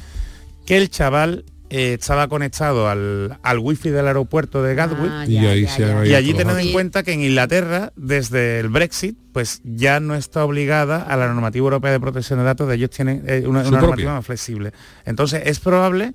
que 0.65 0.77
el 0.77 0.89
chaval 0.89 1.45
eh, 1.69 1.97
estaba 1.99 2.27
conectado 2.27 2.89
al, 2.89 3.39
al 3.41 3.59
wifi 3.59 3.89
del 3.89 4.07
aeropuerto 4.07 4.63
de 4.63 4.75
Gatwick. 4.75 5.11
Ah, 5.11 5.25
y 5.27 5.37
ahí 5.37 5.67
se 5.67 6.07
y 6.07 6.13
allí 6.13 6.33
tened 6.33 6.57
en 6.57 6.71
cuenta 6.71 7.03
que 7.03 7.13
en 7.13 7.21
Inglaterra 7.21 7.91
desde 7.95 8.59
el 8.59 8.69
Brexit 8.69 9.17
pues 9.33 9.61
ya 9.63 9.99
no 9.99 10.15
está 10.15 10.43
obligada 10.45 11.03
a 11.03 11.15
la 11.17 11.27
normativa 11.27 11.63
europea 11.65 11.91
de 11.91 11.99
protección 11.99 12.39
de 12.39 12.45
datos 12.45 12.67
de 12.67 12.75
ellos 12.75 12.89
tienen 12.89 13.23
eh, 13.27 13.43
una, 13.45 13.63
normativa 13.63 14.13
más 14.13 14.25
flexible. 14.25 14.71
Entonces 15.05 15.43
es 15.45 15.59
probable 15.59 16.13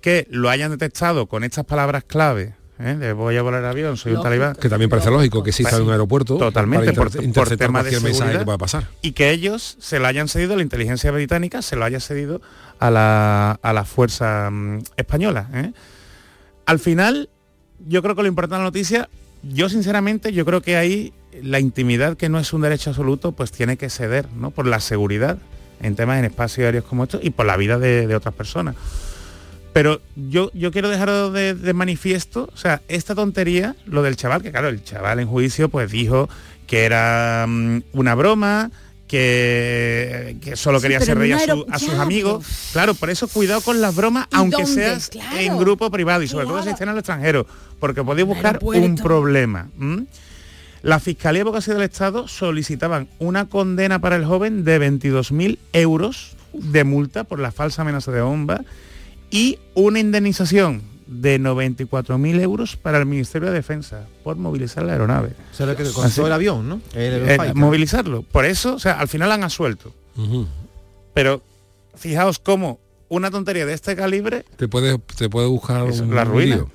que 0.00 0.26
lo 0.30 0.50
hayan 0.50 0.70
detectado 0.70 1.26
con 1.26 1.44
estas 1.44 1.64
palabras 1.64 2.04
clave 2.04 2.57
¿eh? 2.78 3.12
voy 3.12 3.36
a 3.36 3.42
volar 3.42 3.64
avión 3.64 3.96
soy 3.96 4.12
un 4.12 4.22
talibán 4.22 4.54
Que 4.54 4.68
también 4.68 4.88
parece 4.90 5.10
lógico 5.10 5.42
que 5.42 5.50
exista 5.50 5.70
Pues, 5.70 5.80
en 5.80 5.86
un 5.86 5.92
aeropuerto 5.92 6.36
totalmente 6.36 6.92
para 6.92 6.96
por, 6.96 7.06
inter- 7.06 7.18
por 7.20 7.24
interceptar 7.24 7.66
temas 7.68 7.84
de 7.84 7.90
cualquier 7.90 8.02
mensaje 8.02 8.18
seguridad 8.30 8.40
que 8.40 8.44
pueda 8.44 8.58
pasar. 8.58 8.88
y 9.02 9.12
que 9.12 9.30
ellos 9.30 9.76
se 9.80 9.98
lo 9.98 10.06
hayan 10.06 10.28
cedido 10.28 10.56
la 10.56 10.62
inteligencia 10.62 11.10
británica 11.10 11.62
se 11.62 11.76
lo 11.76 11.84
haya 11.84 12.00
cedido 12.00 12.40
a 12.78 12.90
la, 12.90 13.58
a 13.62 13.72
la 13.72 13.84
fuerza 13.84 14.48
mm, 14.50 14.78
española 14.96 15.48
¿eh? 15.54 15.72
al 16.66 16.78
final 16.78 17.28
yo 17.86 18.02
creo 18.02 18.14
que 18.16 18.22
lo 18.22 18.28
importante 18.28 18.54
de 18.56 18.58
la 18.60 18.64
noticia 18.64 19.08
yo 19.42 19.68
sinceramente 19.68 20.32
yo 20.32 20.44
creo 20.44 20.60
que 20.62 20.76
ahí 20.76 21.12
la 21.42 21.60
intimidad 21.60 22.16
que 22.16 22.28
no 22.28 22.38
es 22.40 22.52
un 22.52 22.62
derecho 22.62 22.90
absoluto 22.90 23.32
pues 23.32 23.52
tiene 23.52 23.76
que 23.76 23.88
ceder 23.90 24.26
¿no? 24.32 24.50
por 24.50 24.66
la 24.66 24.80
seguridad 24.80 25.38
en 25.80 25.94
temas 25.94 26.18
en 26.18 26.24
espacios 26.24 26.64
aéreos 26.66 26.84
como 26.84 27.04
estos 27.04 27.20
y 27.22 27.30
por 27.30 27.46
la 27.46 27.56
vida 27.56 27.78
de, 27.78 28.06
de 28.08 28.16
otras 28.16 28.34
personas 28.34 28.74
pero 29.78 30.00
yo, 30.16 30.50
yo 30.54 30.72
quiero 30.72 30.88
dejar 30.88 31.08
de, 31.30 31.54
de 31.54 31.72
manifiesto, 31.72 32.50
o 32.52 32.56
sea, 32.56 32.82
esta 32.88 33.14
tontería, 33.14 33.76
lo 33.86 34.02
del 34.02 34.16
chaval, 34.16 34.42
que 34.42 34.50
claro, 34.50 34.66
el 34.70 34.82
chaval 34.82 35.20
en 35.20 35.28
juicio 35.28 35.68
pues 35.68 35.88
dijo 35.88 36.28
que 36.66 36.84
era 36.84 37.44
mm, 37.48 37.82
una 37.92 38.16
broma, 38.16 38.72
que, 39.06 40.36
que 40.40 40.56
solo 40.56 40.80
Sí, 40.80 40.82
quería 40.82 40.98
hacer 40.98 41.16
reír 41.16 41.34
a, 41.34 41.38
su- 41.38 41.66
a 41.70 41.78
sus 41.78 41.92
ya, 41.92 42.02
amigos. 42.02 42.44
Claro, 42.72 42.94
por 42.94 43.08
eso 43.08 43.28
cuidado 43.28 43.60
con 43.60 43.80
las 43.80 43.94
bromas, 43.94 44.26
¿Y 44.32 44.36
aunque 44.36 44.62
dónde? 44.64 44.72
seas 44.82 45.10
Claro. 45.10 45.36
en 45.38 45.56
grupo 45.58 45.88
privado 45.92 46.24
y 46.24 46.28
sobre 46.28 46.46
todo 46.46 46.60
si 46.64 46.70
estén 46.70 46.88
el 46.88 46.98
extranjero, 46.98 47.46
porque 47.78 48.02
podéis 48.02 48.26
buscar 48.26 48.58
un 48.60 48.96
problema. 48.96 49.68
La 50.82 50.98
Fiscalía 50.98 51.38
de 51.38 51.42
Abogacía 51.42 51.74
del 51.74 51.84
Estado 51.84 52.26
solicitaban 52.26 53.06
una 53.20 53.46
condena 53.48 54.00
para 54.00 54.16
el 54.16 54.24
joven 54.24 54.64
de 54.64 54.80
22.000 54.80 55.56
euros 55.72 56.32
de 56.52 56.82
multa 56.82 57.22
por 57.22 57.38
la 57.38 57.52
falsa 57.52 57.82
amenaza 57.82 58.10
de 58.10 58.22
bomba 58.22 58.62
y 59.30 59.58
una 59.74 59.98
indemnización 60.00 60.82
de 61.06 61.40
94.000 61.40 62.40
euros 62.40 62.76
para 62.76 62.98
el 62.98 63.06
Ministerio 63.06 63.48
de 63.48 63.54
Defensa 63.54 64.06
por 64.22 64.36
movilizar 64.36 64.84
la 64.84 64.92
aeronave. 64.92 65.30
O 65.52 65.54
sea, 65.54 65.64
lo 65.66 65.74
que 65.76 65.82
Así. 65.84 65.92
contó 65.94 66.26
el 66.26 66.32
avión, 66.32 66.68
¿no? 66.68 66.80
El 66.94 67.28
Eh, 67.30 67.38
movilizarlo. 67.54 68.22
Por 68.22 68.44
eso, 68.44 68.74
o 68.74 68.78
sea, 68.78 69.00
al 69.00 69.08
final 69.08 69.32
han 69.32 69.42
asuelto. 69.44 69.92
Pero 71.14 71.42
fijaos 71.94 72.38
cómo 72.38 72.78
una 73.08 73.30
tontería 73.30 73.64
de 73.64 73.72
este 73.72 73.96
calibre 73.96 74.44
Te 74.56 74.68
puede, 74.68 74.98
te 75.16 75.30
puede 75.30 75.46
buscar 75.48 75.82
un 75.84 76.14
la 76.14 76.24
ruina. 76.24 76.56
lío. 76.56 76.70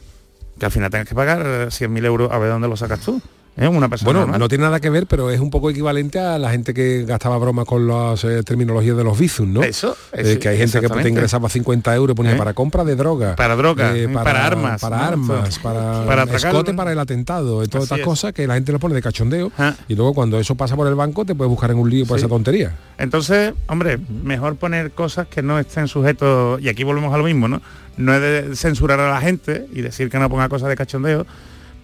Que 0.60 0.66
al 0.66 0.72
final 0.72 0.90
tengas 0.90 1.08
que 1.08 1.16
pagar 1.16 1.42
eh, 1.46 1.66
100.000 1.68 2.06
euros 2.06 2.32
a 2.32 2.38
ver 2.40 2.50
dónde 2.50 2.68
lo 2.68 2.76
sacas 2.78 3.00
tú. 3.02 3.22
¿Eh? 3.58 3.68
Una 3.68 3.90
persona 3.90 4.06
Bueno, 4.08 4.20
normal. 4.22 4.40
no 4.40 4.48
tiene 4.50 4.64
nada 4.64 4.80
que 4.80 4.90
ver, 4.90 5.06
pero 5.08 5.30
es 5.30 5.40
un 5.40 5.50
poco 5.50 5.70
equivalente 5.70 6.20
a 6.20 6.38
la 6.40 6.52
gente 6.52 6.74
que 6.74 7.06
gastaba 7.06 7.38
bromas 7.38 7.66
con 7.66 7.88
las 7.88 8.24
eh, 8.24 8.42
terminologías 8.44 8.96
de 8.98 9.04
los 9.04 9.18
bizum, 9.18 9.54
¿no? 9.54 9.64
Eso, 9.64 9.96
Eh, 10.12 10.22
eso, 10.22 10.40
que 10.40 10.50
hay 10.50 10.58
gente 10.58 10.80
que 10.82 10.90
te 10.90 11.10
ingresaba 11.10 11.50
50 11.50 11.96
euros, 11.96 12.16
ponía 12.16 12.34
¿Eh? 12.34 12.38
para 12.38 12.54
compra 12.54 12.84
de 12.84 12.96
droga. 12.96 13.36
Para 13.36 13.56
droga, 13.56 13.94
para 14.14 14.46
armas, 14.46 14.82
Para 14.82 14.98
¿no? 14.98 15.04
armas, 15.04 15.60
para, 15.60 16.06
Para 16.06 16.24
escote 16.24 16.74
para 16.74 16.92
el 16.92 17.00
atentado, 17.00 17.64
y 17.64 17.68
todas 17.68 17.84
estas 17.86 18.00
es. 18.00 18.06
cosas 18.06 18.34
que 18.34 18.48
la 18.48 18.56
gente 18.56 18.72
lo 18.72 18.80
pone 18.80 18.96
de 18.96 19.02
cachondeo. 19.02 19.52
Ah. 19.58 19.74
Y 19.88 19.96
luego 19.96 20.14
cuando 20.14 20.40
eso 20.40 20.56
pasa 20.56 20.76
por 20.76 20.88
el 20.88 20.96
banco 20.96 21.26
te 21.26 21.36
puedes 21.36 21.50
buscar 21.50 21.72
en 21.72 21.78
un 21.78 21.90
lío 21.90 22.06
por 22.06 22.18
Sí. 22.20 22.26
esa 22.26 22.30
tontería. 22.30 22.76
Entonces, 22.98 23.54
hombre, 23.68 23.98
mejor 24.24 24.56
poner 24.56 24.92
cosas 24.92 25.28
que 25.28 25.42
no 25.42 25.60
estén 25.60 25.88
sujetos, 25.88 26.62
y 26.62 26.70
aquí 26.70 26.84
volvemos 26.84 27.14
a 27.14 27.18
lo 27.18 27.24
mismo, 27.24 27.48
¿no? 27.48 27.62
No 27.98 28.14
es 28.14 28.22
de 28.22 28.56
censurar 28.56 29.00
a 29.00 29.10
la 29.12 29.22
gente 29.22 29.68
y 29.72 29.82
decir 29.82 30.10
que 30.10 30.18
no 30.18 30.28
ponga 30.30 30.50
cosas 30.50 30.70
de 30.70 30.76
cachondeo, 30.76 31.26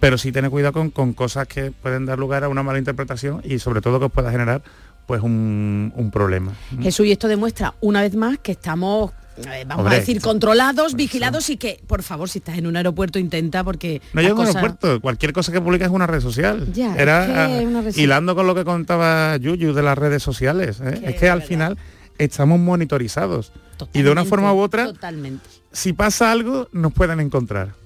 pero 0.00 0.18
sí 0.18 0.32
tener 0.32 0.50
cuidado 0.50 0.72
con, 0.72 0.90
con 0.90 1.12
cosas 1.12 1.46
que 1.46 1.70
pueden 1.70 2.06
dar 2.06 2.18
lugar 2.18 2.42
a 2.42 2.48
una 2.48 2.62
mala 2.62 2.78
interpretación 2.78 3.42
y 3.44 3.58
sobre 3.58 3.80
todo 3.80 3.98
que 3.98 4.06
os 4.06 4.12
pueda 4.12 4.30
generar 4.30 4.62
pues 5.06 5.22
un, 5.22 5.92
un 5.96 6.10
problema. 6.10 6.52
Jesús, 6.80 7.06
y 7.06 7.12
esto 7.12 7.28
demuestra 7.28 7.74
una 7.80 8.00
vez 8.00 8.14
más 8.14 8.38
que 8.38 8.52
estamos, 8.52 9.10
eh, 9.38 9.64
vamos 9.66 9.82
Hombre, 9.82 9.96
a 9.96 9.98
decir, 9.98 10.20
controlados, 10.20 10.94
vigilados 10.94 11.50
y 11.50 11.56
que, 11.56 11.80
por 11.86 12.02
favor, 12.04 12.28
si 12.28 12.38
estás 12.38 12.56
en 12.58 12.66
un 12.68 12.76
aeropuerto, 12.76 13.18
intenta 13.18 13.64
porque... 13.64 14.00
No 14.12 14.20
a 14.20 14.32
un 14.32 14.46
aeropuerto, 14.46 15.00
cualquier 15.00 15.32
cosa 15.32 15.50
que 15.50 15.60
publicas 15.60 15.88
es 15.88 15.92
una 15.94 16.06
red 16.06 16.20
social. 16.20 16.72
Ya, 16.72 16.94
Era 16.94 17.22
es 17.22 17.26
que 17.26 17.38
ah, 17.38 17.60
es 17.60 17.66
una 17.66 17.80
red 17.80 17.88
social. 17.88 18.04
hilando 18.04 18.34
con 18.36 18.46
lo 18.46 18.54
que 18.54 18.64
contaba 18.64 19.36
Yuyu 19.36 19.72
de 19.74 19.82
las 19.82 19.98
redes 19.98 20.22
sociales. 20.22 20.80
¿eh? 20.80 21.00
es 21.02 21.16
que 21.16 21.28
al 21.28 21.42
final 21.42 21.76
estamos 22.16 22.60
monitorizados. 22.60 23.52
y 23.92 24.02
de 24.02 24.10
una 24.12 24.24
forma 24.24 24.52
u 24.54 24.60
otra, 24.60 24.86
Totalmente. 24.86 25.44
si 25.72 25.92
pasa 25.92 26.30
algo, 26.30 26.68
nos 26.70 26.92
pueden 26.92 27.18
encontrar. 27.18 27.79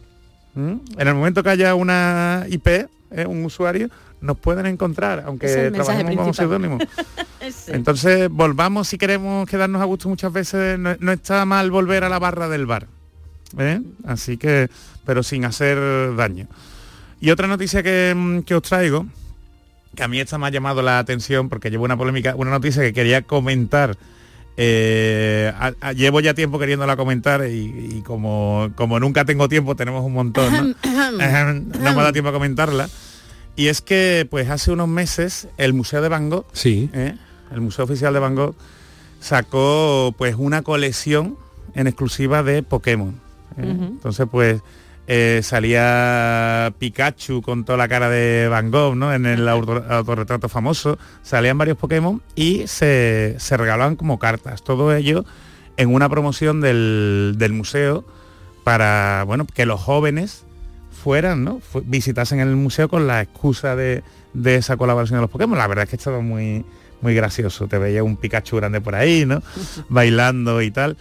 ¿Mm? 0.55 0.75
En 0.99 1.09
el 1.09 1.15
momento 1.15 1.43
que 1.43 1.51
haya 1.51 1.75
una 1.75 2.47
IP, 2.49 2.67
¿eh? 2.67 3.27
un 3.27 3.45
usuario, 3.45 3.89
nos 4.21 4.39
pueden 4.39 4.67
encontrar, 4.67 5.25
aunque 5.27 5.71
trabajemos 5.71 6.17
como 6.17 6.35
seudónimo. 6.35 6.79
Entonces, 7.67 8.29
volvamos 8.31 8.89
si 8.89 8.97
queremos 8.97 9.49
quedarnos 9.49 9.83
a 9.83 9.85
gusto 9.85 10.09
muchas 10.09 10.33
veces, 10.33 10.79
no, 10.79 10.97
no 10.99 11.13
está 11.13 11.45
mal 11.45 11.71
volver 11.71 12.05
a 12.05 12.09
la 12.09 12.19
barra 12.19 12.49
del 12.49 12.67
bar. 12.67 12.87
¿eh? 13.59 13.81
Así 14.07 14.37
que, 14.37 14.69
pero 15.05 15.23
sin 15.23 15.45
hacer 15.45 15.79
daño. 16.17 16.47
Y 17.21 17.31
otra 17.31 17.47
noticia 17.47 17.83
que, 17.83 18.15
mm, 18.17 18.41
que 18.41 18.55
os 18.55 18.63
traigo, 18.63 19.07
que 19.95 20.03
a 20.03 20.09
mí 20.09 20.21
esta 20.21 20.39
me 20.39 20.47
ha 20.47 20.51
llamado 20.51 20.83
la 20.83 20.99
atención 20.99 21.49
porque 21.49 21.71
llevo 21.71 21.85
una 21.85 21.97
polémica, 21.97 22.35
una 22.37 22.51
noticia 22.51 22.83
que 22.83 22.93
quería 22.93 23.23
comentar. 23.23 23.97
Eh, 24.57 25.53
a- 25.59 25.73
a- 25.81 25.93
llevo 25.93 26.21
ya 26.21 26.35
tiempo 26.35 26.59
queriéndola 26.59 26.97
comentar 26.97 27.47
y, 27.49 27.97
y 27.99 28.03
como, 28.03 28.71
como 28.77 29.01
nunca 29.01 29.25
tengo 29.25 29.49
tiempo, 29.49 29.75
tenemos 29.77 30.05
un 30.05 30.13
montón. 30.13 30.53
¿no? 30.53 31.55
No 31.81 31.95
me 31.95 32.03
da 32.03 32.13
tiempo 32.13 32.29
a 32.31 32.33
comentarla. 32.33 32.89
Y 33.57 33.69
es 33.69 33.81
que 33.81 34.27
pues 34.31 34.51
hace 34.51 34.73
unos 34.73 34.89
meses 34.89 35.49
el 35.59 35.75
Museo 35.75 36.03
de 36.03 36.09
Van 36.09 36.29
Gogh, 36.31 36.47
Sí. 36.53 36.91
¿eh? 36.93 37.15
el 37.53 37.61
Museo 37.61 37.85
Oficial 37.85 38.13
de 38.13 38.19
Van 38.19 38.35
Gogh, 38.35 38.55
sacó 39.21 40.15
pues 40.19 40.35
una 40.37 40.63
colección 40.63 41.37
en 41.75 41.87
exclusiva 41.87 42.43
de 42.43 42.63
Pokémon. 42.63 43.15
¿eh? 43.59 43.63
Entonces 43.63 44.27
pues 44.31 44.61
eh, 45.07 45.41
salía 45.43 46.73
Pikachu 46.79 47.43
con 47.43 47.65
toda 47.65 47.79
la 47.79 47.89
cara 47.89 48.09
de 48.09 48.49
Van 48.49 48.71
Gogh, 48.71 48.95
¿no? 48.97 49.13
En 49.13 49.27
el 49.27 49.49
auto- 49.49 49.85
autorretrato 49.89 50.49
famoso, 50.49 50.99
salían 51.23 51.59
varios 51.59 51.77
Pokémon 51.77 52.23
y 52.35 52.67
se, 52.67 53.37
se 53.39 53.57
regalaban 53.57 53.97
como 53.97 54.19
cartas. 54.19 54.63
Todo 54.65 54.95
ello 54.95 55.25
en 55.77 55.93
una 55.93 56.09
promoción 56.09 56.61
del, 56.61 57.35
del 57.37 57.53
museo 57.53 58.05
para 58.65 59.25
bueno 59.27 59.47
que 59.47 59.67
los 59.67 59.81
jóvenes 59.81 60.45
fueran, 61.03 61.45
¿no? 61.45 61.61
Fu- 61.61 61.83
visitasen 61.85 62.41
el 62.41 62.57
museo 62.57 62.89
con 62.89 63.07
la 63.07 63.21
excusa 63.21 63.77
de, 63.77 64.03
de 64.33 64.55
esa 64.57 64.77
colaboración 64.77 65.19
de 65.19 65.23
los 65.23 65.31
Pokémon. 65.31 65.59
La 65.59 65.67
verdad 65.67 65.85
es 65.85 65.91
que 65.91 65.97
estaba 65.97 66.21
muy, 66.21 66.65
muy 67.03 67.15
gracioso. 67.15 67.67
Te 67.69 67.77
veía 67.77 68.03
un 68.03 68.17
Pikachu 68.17 68.57
grande 68.57 68.81
por 68.81 68.95
ahí, 68.95 69.27
¿no? 69.27 69.43
Bailando 69.91 70.63
y 70.63 70.71
tal. 70.71 70.97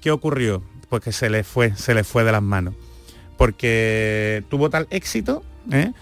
¿Qué 0.00 0.10
ocurrió? 0.10 0.62
Pues 0.88 1.02
que 1.02 1.12
se 1.12 1.30
le 1.30 1.44
fue, 1.44 1.74
se 1.76 1.94
le 1.94 2.02
fue 2.02 2.24
de 2.24 2.32
las 2.32 2.42
manos. 2.42 2.74
Porque 3.36 4.44
tuvo 4.48 4.70
tal 4.70 4.86
éxito, 4.90 5.42
¿eh? 5.70 5.92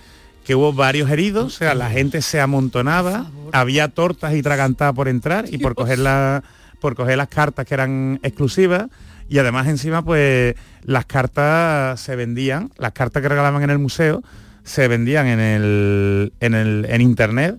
que 0.44 0.54
hubo 0.54 0.72
varios 0.72 1.10
heridos, 1.10 1.46
o 1.46 1.50
sea, 1.50 1.74
la 1.74 1.90
gente 1.90 2.20
se 2.20 2.40
amontonaba, 2.40 3.30
había 3.52 3.88
tortas 3.88 4.34
y 4.34 4.42
tragantadas 4.42 4.94
por 4.94 5.08
entrar 5.08 5.44
y 5.48 5.58
por 5.58 5.74
coger 5.74 5.98
la, 6.00 6.42
por 6.80 6.96
coger 6.96 7.16
las 7.16 7.28
cartas 7.28 7.64
que 7.64 7.74
eran 7.74 8.18
exclusivas 8.22 8.88
y 9.28 9.38
además 9.38 9.68
encima 9.68 10.02
pues 10.02 10.56
las 10.82 11.06
cartas 11.06 12.00
se 12.00 12.16
vendían, 12.16 12.70
las 12.76 12.92
cartas 12.92 13.22
que 13.22 13.28
regalaban 13.28 13.62
en 13.62 13.70
el 13.70 13.78
museo 13.78 14.22
se 14.64 14.88
vendían 14.88 15.26
en 15.26 15.40
el 15.40 16.32
en 16.40 16.54
el 16.54 16.86
en 16.88 17.00
internet 17.00 17.58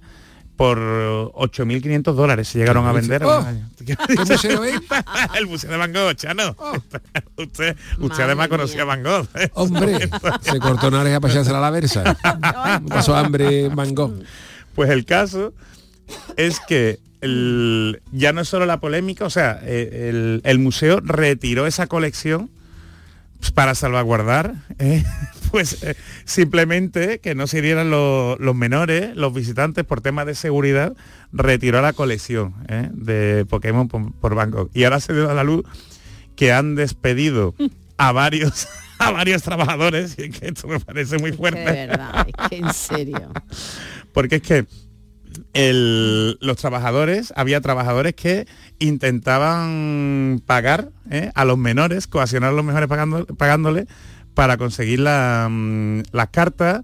por 0.63 0.79
8.500 0.79 2.13
dólares 2.13 2.47
se 2.47 2.59
llegaron 2.59 2.87
a 2.87 2.93
vender. 2.93 3.21
Oh, 3.25 3.45
¿Qué 3.85 3.97
museo 4.17 4.63
es? 4.63 4.79
el 5.37 5.45
museo 5.45 5.69
de 5.69 5.75
Van 5.75 5.91
Gogh, 5.91 6.15
Chano. 6.15 6.55
Oh. 6.57 6.77
usted 7.35 7.75
usted 7.99 8.23
además 8.23 8.47
conocía 8.47 8.83
a 8.83 8.85
Van 8.85 9.03
Gogh. 9.03 9.27
¿eh? 9.35 9.49
Hombre, 9.55 10.09
se 10.39 10.59
cortó 10.61 10.87
una 10.87 11.01
oreja 11.01 11.19
para 11.19 11.33
echársela 11.33 11.57
a 11.57 11.61
la 11.61 11.69
versa. 11.69 12.15
Pasó 12.87 13.13
hambre 13.13 13.67
Van 13.67 13.93
Gogh. 13.93 14.23
Pues 14.73 14.89
el 14.89 15.03
caso 15.03 15.53
es 16.37 16.61
que 16.61 16.99
el- 17.19 18.01
ya 18.13 18.31
no 18.31 18.39
es 18.39 18.47
solo 18.47 18.65
la 18.65 18.79
polémica, 18.79 19.25
o 19.25 19.29
sea, 19.29 19.59
eh, 19.63 20.07
el, 20.09 20.41
el 20.45 20.59
museo 20.59 21.01
retiró 21.01 21.67
esa 21.67 21.87
colección 21.87 22.49
para 23.51 23.75
salvaguardar, 23.75 24.55
eh, 24.79 25.03
pues 25.51 25.83
eh, 25.83 25.95
simplemente 26.25 27.19
que 27.19 27.35
no 27.35 27.47
se 27.47 27.59
hirieran 27.59 27.89
los, 27.89 28.39
los 28.39 28.55
menores, 28.55 29.15
los 29.15 29.33
visitantes, 29.33 29.83
por 29.83 30.01
temas 30.01 30.25
de 30.25 30.35
seguridad, 30.35 30.95
retiró 31.31 31.81
la 31.81 31.93
colección 31.93 32.53
eh, 32.67 32.89
de 32.93 33.45
Pokémon 33.45 33.87
por, 33.87 34.13
por 34.13 34.49
Gogh. 34.49 34.69
Y 34.73 34.83
ahora 34.83 34.99
se 34.99 35.13
dio 35.13 35.29
a 35.29 35.33
la 35.33 35.43
luz 35.43 35.63
que 36.35 36.51
han 36.51 36.75
despedido 36.75 37.53
a 37.97 38.11
varios 38.11 38.67
a 38.99 39.11
varios 39.11 39.43
trabajadores, 39.43 40.15
y 40.17 40.23
es 40.23 40.39
que 40.39 40.47
esto 40.47 40.67
me 40.67 40.79
parece 40.79 41.17
muy 41.17 41.31
De 41.31 41.37
fuerte. 41.37 41.63
verdad, 41.63 42.25
es 42.27 42.49
que 42.49 42.57
en 42.57 42.73
serio. 42.73 43.31
Porque 44.13 44.35
es 44.37 44.41
que 44.41 44.65
los 45.53 46.57
trabajadores, 46.57 47.33
había 47.35 47.61
trabajadores 47.61 48.13
que 48.13 48.47
intentaban 48.79 50.41
pagar 50.45 50.89
¿eh? 51.09 51.31
a 51.35 51.45
los 51.45 51.57
menores, 51.57 52.07
coaccionar 52.07 52.51
a 52.51 52.53
los 52.53 52.65
menores 52.65 52.89
pagando, 52.89 53.25
pagándole 53.25 53.87
para 54.33 54.57
conseguir 54.57 55.01
mm, 55.01 56.03
las 56.11 56.29
cartas 56.31 56.81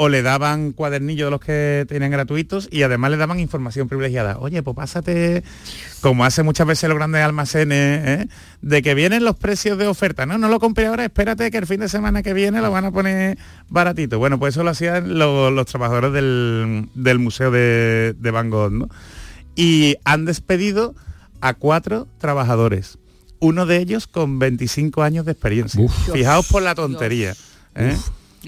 o 0.00 0.08
le 0.08 0.22
daban 0.22 0.70
cuadernillos 0.70 1.26
de 1.26 1.30
los 1.32 1.40
que 1.40 1.84
tenían 1.88 2.12
gratuitos 2.12 2.68
y 2.70 2.84
además 2.84 3.10
le 3.10 3.16
daban 3.16 3.40
información 3.40 3.88
privilegiada. 3.88 4.38
Oye, 4.38 4.62
pues 4.62 4.76
pásate, 4.76 5.42
como 6.00 6.24
hace 6.24 6.44
muchas 6.44 6.68
veces 6.68 6.88
los 6.88 6.96
grandes 6.96 7.20
almacenes, 7.20 8.06
¿eh? 8.06 8.28
de 8.62 8.82
que 8.82 8.94
vienen 8.94 9.24
los 9.24 9.34
precios 9.34 9.76
de 9.76 9.88
oferta. 9.88 10.24
No, 10.24 10.38
no 10.38 10.48
lo 10.48 10.60
compré 10.60 10.86
ahora, 10.86 11.04
espérate 11.04 11.50
que 11.50 11.58
el 11.58 11.66
fin 11.66 11.80
de 11.80 11.88
semana 11.88 12.22
que 12.22 12.32
viene 12.32 12.60
lo 12.60 12.70
van 12.70 12.84
a 12.84 12.92
poner 12.92 13.38
baratito. 13.68 14.20
Bueno, 14.20 14.38
pues 14.38 14.54
eso 14.54 14.62
lo 14.62 14.70
hacían 14.70 15.18
los, 15.18 15.66
trabajadores 15.66 16.12
del, 16.12 17.18
Museo 17.18 17.50
de, 17.50 18.30
Van 18.32 18.50
Gogh, 18.50 18.70
¿no? 18.70 18.88
Y 19.56 19.96
han 20.04 20.26
despedido 20.26 20.94
a 21.40 21.54
cuatro 21.54 22.06
trabajadores. 22.18 22.98
Uno 23.40 23.66
de 23.66 23.78
ellos 23.78 24.06
con 24.06 24.38
25 24.38 25.02
años 25.02 25.26
de 25.26 25.32
experiencia. 25.32 25.84
Fijaos 26.12 26.46
por 26.46 26.62
la 26.62 26.76
tontería. 26.76 27.34
¿eh? 27.74 27.96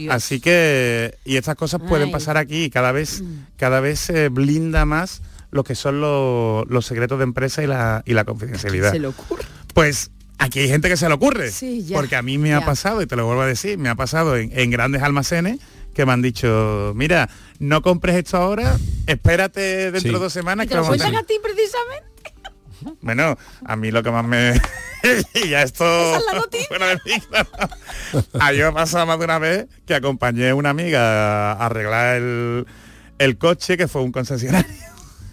Así 0.08 0.40
que, 0.40 1.18
y 1.24 1.36
estas 1.36 1.56
cosas 1.56 1.80
pueden 1.88 2.10
pasar 2.10 2.36
aquí 2.36 2.64
y 2.64 2.70
cada 2.70 2.92
vez, 2.92 3.22
mm. 3.22 3.56
cada 3.56 3.80
vez 3.80 4.00
se 4.00 4.28
blinda 4.28 4.84
más 4.84 5.22
lo 5.50 5.64
que 5.64 5.74
son 5.74 6.00
los 6.00 6.86
secretos 6.86 7.18
de 7.18 7.24
empresa 7.24 7.62
y 7.62 7.66
la, 7.66 8.02
y 8.06 8.14
la 8.14 8.24
confidencialidad. 8.24 8.92
¿Se 8.92 8.98
le 8.98 9.08
ocurre? 9.08 9.44
Pues 9.74 10.10
aquí 10.38 10.60
hay 10.60 10.68
gente 10.68 10.88
que 10.88 10.96
se 10.96 11.08
le 11.08 11.14
ocurre. 11.14 11.50
porque 11.92 12.16
a 12.16 12.22
mí 12.22 12.38
me 12.38 12.54
ha 12.54 12.64
pasado, 12.64 13.02
y 13.02 13.06
te 13.06 13.16
lo 13.16 13.26
vuelvo 13.26 13.42
a 13.42 13.46
decir, 13.46 13.78
me 13.78 13.88
ha 13.88 13.94
pasado 13.94 14.36
en, 14.36 14.70
grandes 14.70 15.02
almacenes 15.02 15.58
que 15.94 16.06
me 16.06 16.12
han 16.12 16.22
dicho, 16.22 16.92
mira, 16.94 17.28
no 17.58 17.82
compres 17.82 18.16
esto 18.16 18.36
ahora, 18.36 18.78
espérate 19.06 19.90
dentro 19.90 20.12
de 20.12 20.18
dos 20.18 20.32
semanas. 20.32 20.66
que 20.66 20.74
lo 20.74 20.86
cuentan 20.86 21.16
a 21.16 21.22
ti 21.24 21.34
precisamente? 21.42 22.09
Bueno, 23.00 23.36
a 23.64 23.76
mí 23.76 23.90
lo 23.90 24.02
que 24.02 24.10
más 24.10 24.24
me... 24.24 24.60
y 25.34 25.48
ya 25.48 25.62
esto... 25.62 25.84
a 25.84 26.18
mí 28.52 28.58
me 28.58 28.72
pasado 28.72 29.06
más 29.06 29.18
de 29.18 29.24
una 29.24 29.38
vez 29.38 29.66
que 29.86 29.94
acompañé 29.94 30.50
a 30.50 30.54
una 30.54 30.70
amiga 30.70 31.52
a 31.52 31.66
arreglar 31.66 32.16
el, 32.16 32.66
el 33.18 33.38
coche 33.38 33.76
que 33.76 33.88
fue 33.88 34.02
un 34.02 34.12
concesionario. 34.12 34.70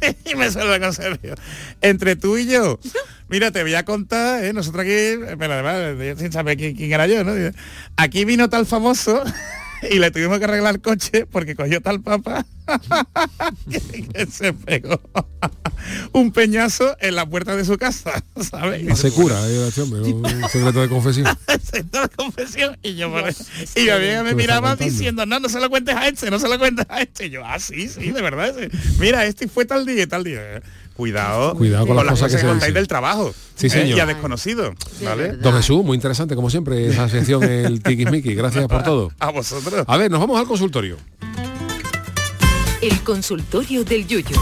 y 0.26 0.36
me 0.36 0.52
salva 0.52 0.76
el 0.76 0.82
concesionario. 0.82 1.36
Entre 1.82 2.16
tú 2.16 2.38
y 2.38 2.48
yo, 2.48 2.80
mira, 3.30 3.52
te 3.52 3.64
voy 3.64 3.76
a 3.76 3.86
contar, 3.86 4.44
¿eh? 4.44 4.54
nosotros 4.54 4.84
aquí, 4.84 5.20
pero 5.38 5.54
además, 5.54 6.20
sin 6.20 6.32
saber 6.32 6.58
quién, 6.58 6.76
quién 6.76 6.94
era 6.94 7.08
yo, 7.08 7.24
¿no? 7.24 7.34
Aquí 7.96 8.26
vino 8.26 8.50
tal 8.50 8.66
famoso 8.66 9.24
y 9.92 10.00
le 10.00 10.12
tuvimos 10.12 10.40
que 10.40 10.46
arreglar 10.46 10.76
el 10.76 10.82
coche 10.82 11.26
porque 11.26 11.56
cogió 11.56 11.82
tal 11.82 12.02
papa 12.02 12.46
que, 13.70 14.26
se 14.28 14.54
pegó 14.54 15.00
un 16.14 16.32
peñazo 16.32 16.98
en 17.00 17.16
la 17.16 17.26
puerta 17.26 17.56
de 17.56 17.64
su 17.64 17.78
casa, 17.78 18.24
¿sabes? 18.42 19.00
Se 19.00 19.12
cura, 19.12 19.40
un 19.42 20.50
secreto 20.50 20.82
de 20.82 20.90
confesión. 20.90 21.28
secreto 21.64 22.02
de 22.02 22.10
confesión 22.10 22.78
y 22.82 22.96
yo 22.96 23.08
y 23.76 23.82
mi 23.82 24.24
me 24.24 24.36
miraba 24.36 24.76
diciendo, 24.76 25.26
no, 25.26 25.40
no 25.40 25.50
se 25.50 25.60
lo 25.60 25.70
cuentes 25.70 25.96
a 25.96 26.08
este, 26.08 26.30
no 26.30 26.40
se 26.40 26.50
lo 26.50 26.60
cuentes 26.60 26.86
a 26.90 27.02
este. 27.02 27.28
Y 27.28 27.30
yo, 27.30 27.46
ah, 27.46 27.60
sí, 27.60 27.88
sí, 27.88 28.12
de 28.12 28.22
verdad. 28.22 28.54
Mira, 29.00 29.26
este 29.26 29.48
fue 29.48 29.66
tal 29.66 29.86
día 29.86 30.04
y 30.04 30.08
tal 30.08 30.24
día 30.24 30.62
cuidado, 30.98 31.56
cuidado 31.56 31.88
con, 31.88 31.96
las 31.96 32.06
cosas, 32.06 32.32
que, 32.32 32.40
se 32.40 32.46
contáis 32.46 32.74
del 32.74 32.88
trabajo. 32.88 33.34
Sí, 33.56 33.68
¿eh? 33.68 33.70
señor. 33.70 33.98
Y 33.98 34.02
a 34.02 34.06
desconocido. 34.06 34.74
¿vale? 35.04 35.34
Don 35.34 35.54
Jesús, 35.54 35.86
muy 35.86 35.96
interesante, 35.96 36.36
como 36.36 36.50
siempre, 36.50 36.88
esa 36.88 37.08
sección 37.10 37.44
el 37.44 37.82
Miki. 38.12 38.34
Gracias 38.34 38.68
por 38.68 38.84
todo. 38.84 39.12
A 39.20 39.32
vosotros. 39.32 39.86
A 39.88 39.98
ver, 39.98 40.12
nos 40.12 40.20
vamos 40.20 40.40
al 40.40 40.48
consultorio. 40.48 40.98
El 42.82 43.00
consultorio 43.02 43.84
del 43.84 44.08
Yuyo. 44.08 44.36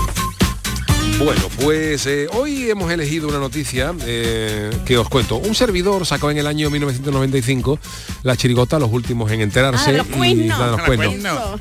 Bueno, 1.18 1.42
pues 1.62 2.06
eh, 2.08 2.28
hoy 2.34 2.70
hemos 2.70 2.92
elegido 2.92 3.30
una 3.30 3.40
noticia 3.40 3.94
eh, 4.06 4.70
que 4.86 4.98
os 4.98 5.08
cuento. 5.08 5.38
Un 5.38 5.56
servidor 5.56 6.06
sacó 6.06 6.30
en 6.30 6.38
el 6.38 6.46
año 6.46 6.70
1995 6.70 7.80
la 8.24 8.36
chirigota, 8.36 8.80
los 8.80 8.92
últimos 8.92 9.32
en 9.32 9.42
enterarse. 9.42 9.98
Ah, 9.98 10.76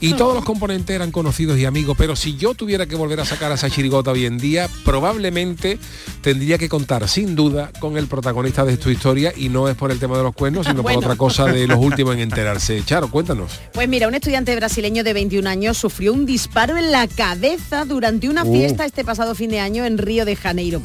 y, 0.00 0.08
y 0.08 0.12
todos 0.14 0.34
los 0.34 0.44
componentes 0.44 0.94
eran 0.94 1.12
conocidos 1.12 1.58
y 1.58 1.64
amigos, 1.64 1.96
pero 1.96 2.16
si 2.16 2.36
yo 2.36 2.54
tuviera 2.54 2.86
que 2.86 2.96
volver 2.96 3.20
a 3.20 3.24
sacar 3.24 3.52
a 3.52 3.54
esa 3.54 3.70
chirigota 3.70 4.10
hoy 4.10 4.26
en 4.26 4.38
día, 4.38 4.68
probablemente 4.84 5.78
tendría 6.20 6.58
que 6.58 6.68
contar 6.68 7.08
sin 7.08 7.36
duda 7.36 7.70
con 7.78 7.96
el 7.96 8.06
protagonista 8.06 8.64
de 8.64 8.76
tu 8.76 8.90
historia 8.90 9.32
y 9.36 9.50
no 9.50 9.68
es 9.68 9.76
por 9.76 9.92
el 9.92 9.98
tema 9.98 10.16
de 10.16 10.24
los 10.24 10.34
cuernos, 10.34 10.66
sino 10.66 10.82
por 10.82 10.92
otra 10.92 11.16
cosa 11.16 11.46
de 11.46 11.66
los 11.68 11.78
últimos 11.78 12.14
en 12.14 12.20
enterarse. 12.22 12.82
Charo, 12.84 13.10
cuéntanos. 13.10 13.52
Pues 13.72 13.88
mira, 13.88 14.08
un 14.08 14.14
estudiante 14.14 14.54
brasileño 14.56 15.04
de 15.04 15.12
21 15.12 15.48
años 15.48 15.78
sufrió 15.78 16.12
un 16.12 16.26
disparo 16.26 16.76
en 16.76 16.90
la 16.90 17.06
cabeza 17.06 17.84
durante 17.84 18.28
una 18.28 18.44
uh. 18.44 18.52
fiesta 18.52 18.84
este 18.84 19.04
pasado 19.04 19.33
fin 19.34 19.50
de 19.50 19.60
año 19.60 19.84
en 19.84 19.98
Río 19.98 20.24
de 20.24 20.36
Janeiro. 20.36 20.80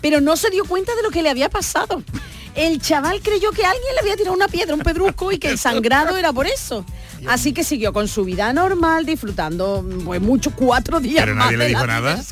Pero 0.00 0.20
no 0.20 0.36
se 0.36 0.50
dio 0.50 0.64
cuenta 0.64 0.94
de 0.94 1.02
lo 1.02 1.10
que 1.10 1.22
le 1.22 1.30
había 1.30 1.48
pasado. 1.48 2.02
El 2.54 2.80
chaval 2.80 3.20
creyó 3.22 3.50
que 3.52 3.64
alguien 3.64 3.94
le 3.94 4.00
había 4.00 4.16
tirado 4.16 4.34
una 4.34 4.48
piedra, 4.48 4.74
un 4.74 4.80
pedrusco 4.80 5.32
y 5.32 5.38
que 5.38 5.48
el 5.48 5.58
sangrado 5.58 6.16
era 6.16 6.32
por 6.32 6.46
eso. 6.46 6.84
Así 7.28 7.52
que 7.52 7.64
siguió 7.64 7.92
con 7.92 8.08
su 8.08 8.24
vida 8.24 8.52
normal, 8.52 9.04
disfrutando 9.04 9.84
pues 10.04 10.20
mucho, 10.20 10.52
cuatro 10.52 11.00
días 11.00 11.24
Pero 11.24 11.34
nadie 11.34 11.56
le 11.56 11.68
dijo 11.68 11.86
nada. 11.86 12.22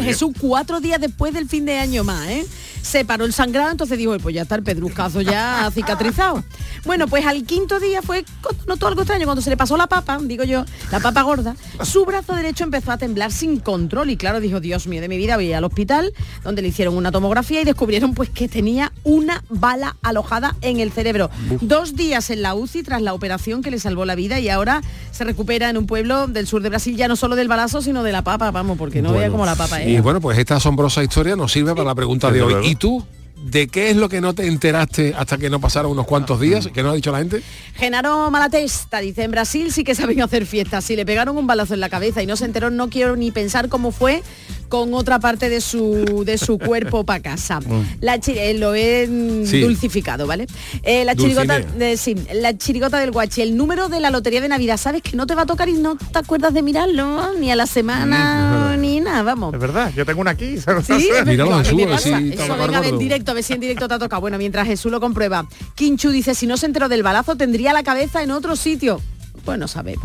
Jesús, 0.00 0.32
cuatro 0.38 0.80
días 0.80 1.00
después 1.00 1.32
del 1.32 1.48
fin 1.48 1.64
de 1.64 1.78
año 1.78 2.04
más, 2.04 2.28
¿eh? 2.28 2.46
Se 2.82 3.02
paró 3.06 3.24
el 3.24 3.32
sangrado, 3.32 3.70
entonces 3.70 3.96
dijo, 3.96 4.14
pues 4.18 4.34
ya 4.34 4.42
está 4.42 4.56
el 4.56 4.62
pedruscazo 4.62 5.22
ya 5.22 5.70
cicatrizado. 5.72 6.44
Bueno, 6.84 7.08
pues 7.08 7.24
al 7.24 7.44
quinto 7.44 7.80
día 7.80 8.02
fue, 8.02 8.26
notó 8.66 8.88
algo 8.88 9.00
extraño, 9.00 9.24
cuando 9.24 9.40
se 9.40 9.48
le 9.48 9.56
pasó 9.56 9.78
la 9.78 9.86
papa, 9.86 10.18
digo 10.20 10.44
yo, 10.44 10.66
la 10.92 11.00
papa 11.00 11.22
gorda, 11.22 11.56
su 11.82 12.04
brazo 12.04 12.34
derecho 12.34 12.62
empezó 12.62 12.92
a 12.92 12.98
temblar 12.98 13.32
sin 13.32 13.58
control 13.58 14.10
y 14.10 14.18
claro, 14.18 14.38
dijo, 14.38 14.60
Dios 14.60 14.86
mío, 14.86 15.00
de 15.00 15.08
mi 15.08 15.16
vida 15.16 15.36
voy 15.36 15.50
al 15.54 15.64
hospital, 15.64 16.12
donde 16.42 16.60
le 16.60 16.68
hicieron 16.68 16.94
una 16.94 17.10
tomografía 17.10 17.62
y 17.62 17.64
descubrieron 17.64 18.12
pues 18.12 18.28
que 18.28 18.48
tenía 18.48 18.92
una 19.02 19.42
bala 19.48 19.73
alojada 20.02 20.56
en 20.60 20.80
el 20.80 20.92
cerebro. 20.92 21.30
Dos 21.60 21.96
días 21.96 22.30
en 22.30 22.42
la 22.42 22.54
UCI 22.54 22.82
tras 22.82 23.02
la 23.02 23.14
operación 23.14 23.62
que 23.62 23.70
le 23.70 23.78
salvó 23.78 24.04
la 24.04 24.14
vida 24.14 24.40
y 24.40 24.48
ahora 24.48 24.82
se 25.10 25.24
recupera 25.24 25.70
en 25.70 25.76
un 25.76 25.86
pueblo 25.86 26.26
del 26.26 26.46
sur 26.46 26.62
de 26.62 26.68
Brasil, 26.68 26.96
ya 26.96 27.08
no 27.08 27.16
solo 27.16 27.36
del 27.36 27.48
balazo, 27.48 27.82
sino 27.82 28.02
de 28.02 28.12
la 28.12 28.22
papa, 28.22 28.50
vamos, 28.50 28.78
porque 28.78 29.02
no 29.02 29.12
vea 29.12 29.30
como 29.30 29.46
la 29.46 29.56
papa 29.56 29.82
Y 29.82 30.00
bueno, 30.00 30.20
pues 30.20 30.38
esta 30.38 30.56
asombrosa 30.56 31.02
historia 31.02 31.36
nos 31.36 31.52
sirve 31.52 31.72
para 31.72 31.84
la 31.84 31.94
pregunta 31.94 32.30
de 32.30 32.42
hoy. 32.42 32.66
¿Y 32.66 32.76
tú 32.76 33.04
¿De 33.44 33.68
qué 33.68 33.90
es 33.90 33.96
lo 33.96 34.08
que 34.08 34.22
no 34.22 34.34
te 34.34 34.46
enteraste 34.46 35.14
hasta 35.14 35.36
que 35.36 35.50
no 35.50 35.60
pasaron 35.60 35.92
unos 35.92 36.06
cuantos 36.06 36.40
días? 36.40 36.68
¿Qué 36.72 36.82
no 36.82 36.90
ha 36.90 36.94
dicho 36.94 37.12
la 37.12 37.18
gente? 37.18 37.42
Genaro 37.74 38.30
Malatesta 38.30 39.00
dice, 39.00 39.24
en 39.24 39.32
Brasil 39.32 39.70
sí 39.70 39.84
que 39.84 39.94
saben 39.94 40.22
hacer 40.22 40.46
fiestas. 40.46 40.84
Si 40.84 40.96
le 40.96 41.04
pegaron 41.04 41.36
un 41.36 41.46
balazo 41.46 41.74
en 41.74 41.80
la 41.80 41.90
cabeza 41.90 42.22
y 42.22 42.26
no 42.26 42.36
se 42.36 42.46
enteró, 42.46 42.70
no 42.70 42.88
quiero 42.88 43.16
ni 43.16 43.30
pensar 43.32 43.68
cómo 43.68 43.90
fue 43.90 44.22
con 44.68 44.94
otra 44.94 45.20
parte 45.20 45.48
de 45.50 45.60
su, 45.60 46.24
de 46.24 46.38
su 46.38 46.58
cuerpo 46.58 47.04
para 47.04 47.20
casa. 47.20 47.60
La 48.00 48.14
eh, 48.26 48.54
lo 48.54 48.74
he 48.74 49.06
dulcificado, 49.06 50.26
¿vale? 50.26 50.46
Eh, 50.82 51.04
la 51.04 51.14
chirigota, 51.14 51.60
de, 51.60 51.96
sí, 51.96 52.16
la 52.32 52.56
chirigota 52.56 52.98
del 52.98 53.10
guachi, 53.10 53.42
el 53.42 53.56
número 53.56 53.88
de 53.88 54.00
la 54.00 54.10
lotería 54.10 54.40
de 54.40 54.48
Navidad, 54.48 54.76
sabes 54.76 55.02
que 55.02 55.16
no 55.16 55.26
te 55.26 55.34
va 55.34 55.42
a 55.42 55.46
tocar 55.46 55.68
y 55.68 55.74
no 55.74 55.96
te 55.96 56.18
acuerdas 56.18 56.54
de 56.54 56.62
mirarlo, 56.62 57.34
ni 57.38 57.50
a 57.50 57.56
la 57.56 57.66
semana, 57.66 58.74
mm, 58.74 58.80
ni 58.80 58.93
vamos. 59.04 59.54
Es 59.54 59.60
verdad, 59.60 59.92
yo 59.94 60.04
tengo 60.04 60.20
una 60.20 60.32
aquí. 60.32 60.56
¿Sí? 60.86 61.10
Míralo, 61.24 61.58
Jesús, 61.58 62.06
Eso, 62.06 62.56
venga, 62.56 62.86
en 62.86 62.98
directo, 62.98 63.30
a 63.30 63.34
ver 63.34 63.44
si 63.44 63.52
en 63.52 63.60
directo 63.60 63.88
te 63.88 63.94
ha 63.94 63.98
tocado. 63.98 64.20
Bueno, 64.20 64.38
mientras 64.38 64.66
Jesús 64.66 64.90
lo 64.90 65.00
comprueba. 65.00 65.46
Kinchu 65.74 66.10
dice, 66.10 66.34
si 66.34 66.46
no 66.46 66.56
se 66.56 66.66
enteró 66.66 66.88
del 66.88 67.02
balazo, 67.02 67.36
tendría 67.36 67.72
la 67.72 67.82
cabeza 67.82 68.22
en 68.22 68.30
otro 68.30 68.56
sitio. 68.56 69.00
Bueno, 69.44 69.68
saber. 69.68 69.98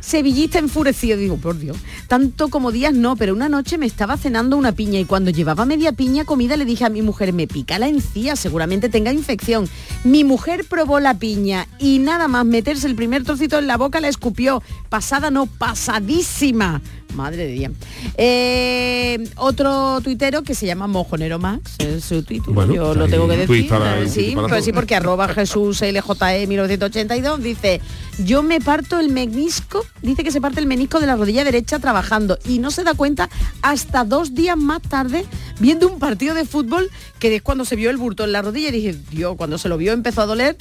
Sevillista 0.00 0.58
enfurecido, 0.58 1.16
digo, 1.16 1.38
por 1.38 1.58
Dios. 1.58 1.76
Tanto 2.06 2.48
como 2.48 2.70
días 2.70 2.92
no, 2.92 3.16
pero 3.16 3.32
una 3.32 3.48
noche 3.48 3.78
me 3.78 3.86
estaba 3.86 4.16
cenando 4.18 4.56
una 4.56 4.72
piña 4.72 4.98
y 4.98 5.06
cuando 5.06 5.30
llevaba 5.30 5.64
media 5.64 5.92
piña 5.92 6.24
comida 6.24 6.56
le 6.56 6.66
dije 6.66 6.84
a 6.84 6.90
mi 6.90 7.00
mujer, 7.00 7.32
me 7.32 7.46
pica 7.46 7.78
la 7.78 7.88
encía, 7.88 8.36
seguramente 8.36 8.90
tenga 8.90 9.12
infección. 9.12 9.68
Mi 10.04 10.22
mujer 10.22 10.66
probó 10.68 11.00
la 11.00 11.18
piña 11.18 11.66
y 11.78 11.98
nada 11.98 12.28
más 12.28 12.44
meterse 12.44 12.86
el 12.86 12.94
primer 12.94 13.24
trocito 13.24 13.58
en 13.58 13.66
la 13.66 13.78
boca 13.78 14.00
la 14.00 14.08
escupió. 14.08 14.62
Pasada 14.90 15.30
no, 15.30 15.46
pasadísima. 15.46 16.82
Madre 17.14 17.46
de 17.46 17.52
Dios. 17.52 17.72
Eh, 18.16 19.28
otro 19.36 20.00
tuitero 20.00 20.42
que 20.42 20.54
se 20.54 20.66
llama 20.66 20.86
Mojonero 20.86 21.38
Max, 21.38 21.76
es 21.78 22.04
su 22.04 22.22
título, 22.22 22.72
yo 22.72 22.94
lo 22.94 23.08
tengo 23.08 23.28
que 23.28 23.36
decir. 23.36 23.70
sí, 24.08 24.34
pues 24.48 24.64
sí, 24.64 24.72
porque 24.72 24.94
arroba 24.94 25.28
Jesús 25.28 25.80
LJE 25.80 26.46
1982 26.46 27.42
dice, 27.42 27.80
yo 28.18 28.42
me 28.42 28.60
parto 28.60 28.98
el 28.98 29.10
menisco, 29.10 29.84
dice 30.02 30.24
que 30.24 30.30
se 30.30 30.40
parte 30.40 30.60
el 30.60 30.66
menisco 30.66 31.00
de 31.00 31.06
la 31.06 31.16
rodilla 31.16 31.44
derecha 31.44 31.78
trabajando 31.78 32.38
y 32.46 32.58
no 32.58 32.70
se 32.70 32.84
da 32.84 32.94
cuenta 32.94 33.28
hasta 33.62 34.04
dos 34.04 34.34
días 34.34 34.56
más 34.56 34.82
tarde 34.82 35.24
viendo 35.60 35.88
un 35.88 35.98
partido 35.98 36.34
de 36.34 36.44
fútbol 36.44 36.90
que 37.18 37.36
es 37.36 37.42
cuando 37.42 37.64
se 37.64 37.76
vio 37.76 37.90
el 37.90 37.96
burto 37.96 38.24
en 38.24 38.32
la 38.32 38.42
rodilla 38.42 38.68
y 38.68 38.72
dije, 38.72 38.96
Dios, 39.10 39.36
cuando 39.36 39.58
se 39.58 39.68
lo 39.68 39.76
vio 39.76 39.92
empezó 39.92 40.22
a 40.22 40.26
doler 40.26 40.56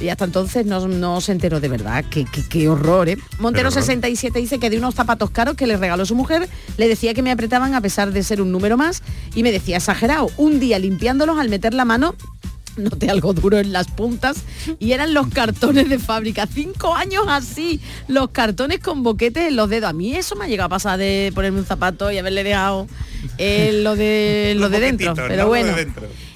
y 0.00 0.08
hasta 0.08 0.24
entonces 0.24 0.66
no, 0.66 1.20
se 1.20 1.32
enteró 1.32 1.60
de 1.60 1.68
verdad. 1.68 2.04
Qué, 2.10 2.24
qué, 2.48 2.68
horror, 2.68 3.08
¿eh? 3.08 3.18
Montero 3.38 3.70
67 3.70 4.38
dice 4.38 4.58
que 4.58 4.70
de 4.70 4.78
unos 4.78 4.94
zapatos 4.94 5.30
caros 5.30 5.54
que 5.54 5.66
le 5.66 5.76
regaló 5.76 6.04
su 6.06 6.14
mujer, 6.14 6.48
le 6.76 6.88
decía 6.88 7.14
que 7.14 7.22
me 7.22 7.30
apretaban 7.30 7.74
a 7.74 7.80
pesar 7.80 8.12
de 8.12 8.22
ser 8.22 8.40
un 8.40 8.52
número 8.52 8.76
más 8.76 9.02
y 9.34 9.42
me 9.42 9.52
decía 9.52 9.76
exagerado. 9.76 10.30
Un 10.36 10.60
día 10.60 10.78
limpiándolos 10.78 11.38
al 11.38 11.48
meter 11.48 11.74
la 11.74 11.84
mano 11.84 12.14
noté 12.76 13.10
algo 13.10 13.32
duro 13.32 13.58
en 13.58 13.72
las 13.72 13.88
puntas 13.88 14.44
y 14.78 14.92
eran 14.92 15.14
los 15.14 15.28
cartones 15.28 15.88
de 15.88 15.98
fábrica. 15.98 16.46
Cinco 16.46 16.94
años 16.94 17.24
así, 17.28 17.80
los 18.08 18.30
cartones 18.30 18.80
con 18.80 19.02
boquetes 19.02 19.48
en 19.48 19.56
los 19.56 19.68
dedos. 19.68 19.90
A 19.90 19.92
mí 19.92 20.14
eso 20.14 20.36
me 20.36 20.44
ha 20.44 20.48
llegado 20.48 20.66
a 20.66 20.70
pasar 20.70 20.98
de 20.98 21.32
ponerme 21.34 21.60
un 21.60 21.66
zapato 21.66 22.10
y 22.10 22.18
haberle 22.18 22.44
dejado 22.44 22.86
eh, 23.38 23.80
lo 23.82 23.96
de 23.96 24.54
lo 24.58 24.68
de 24.68 24.80
dentro. 24.80 25.14
Pero 25.14 25.46
bueno. 25.48 25.74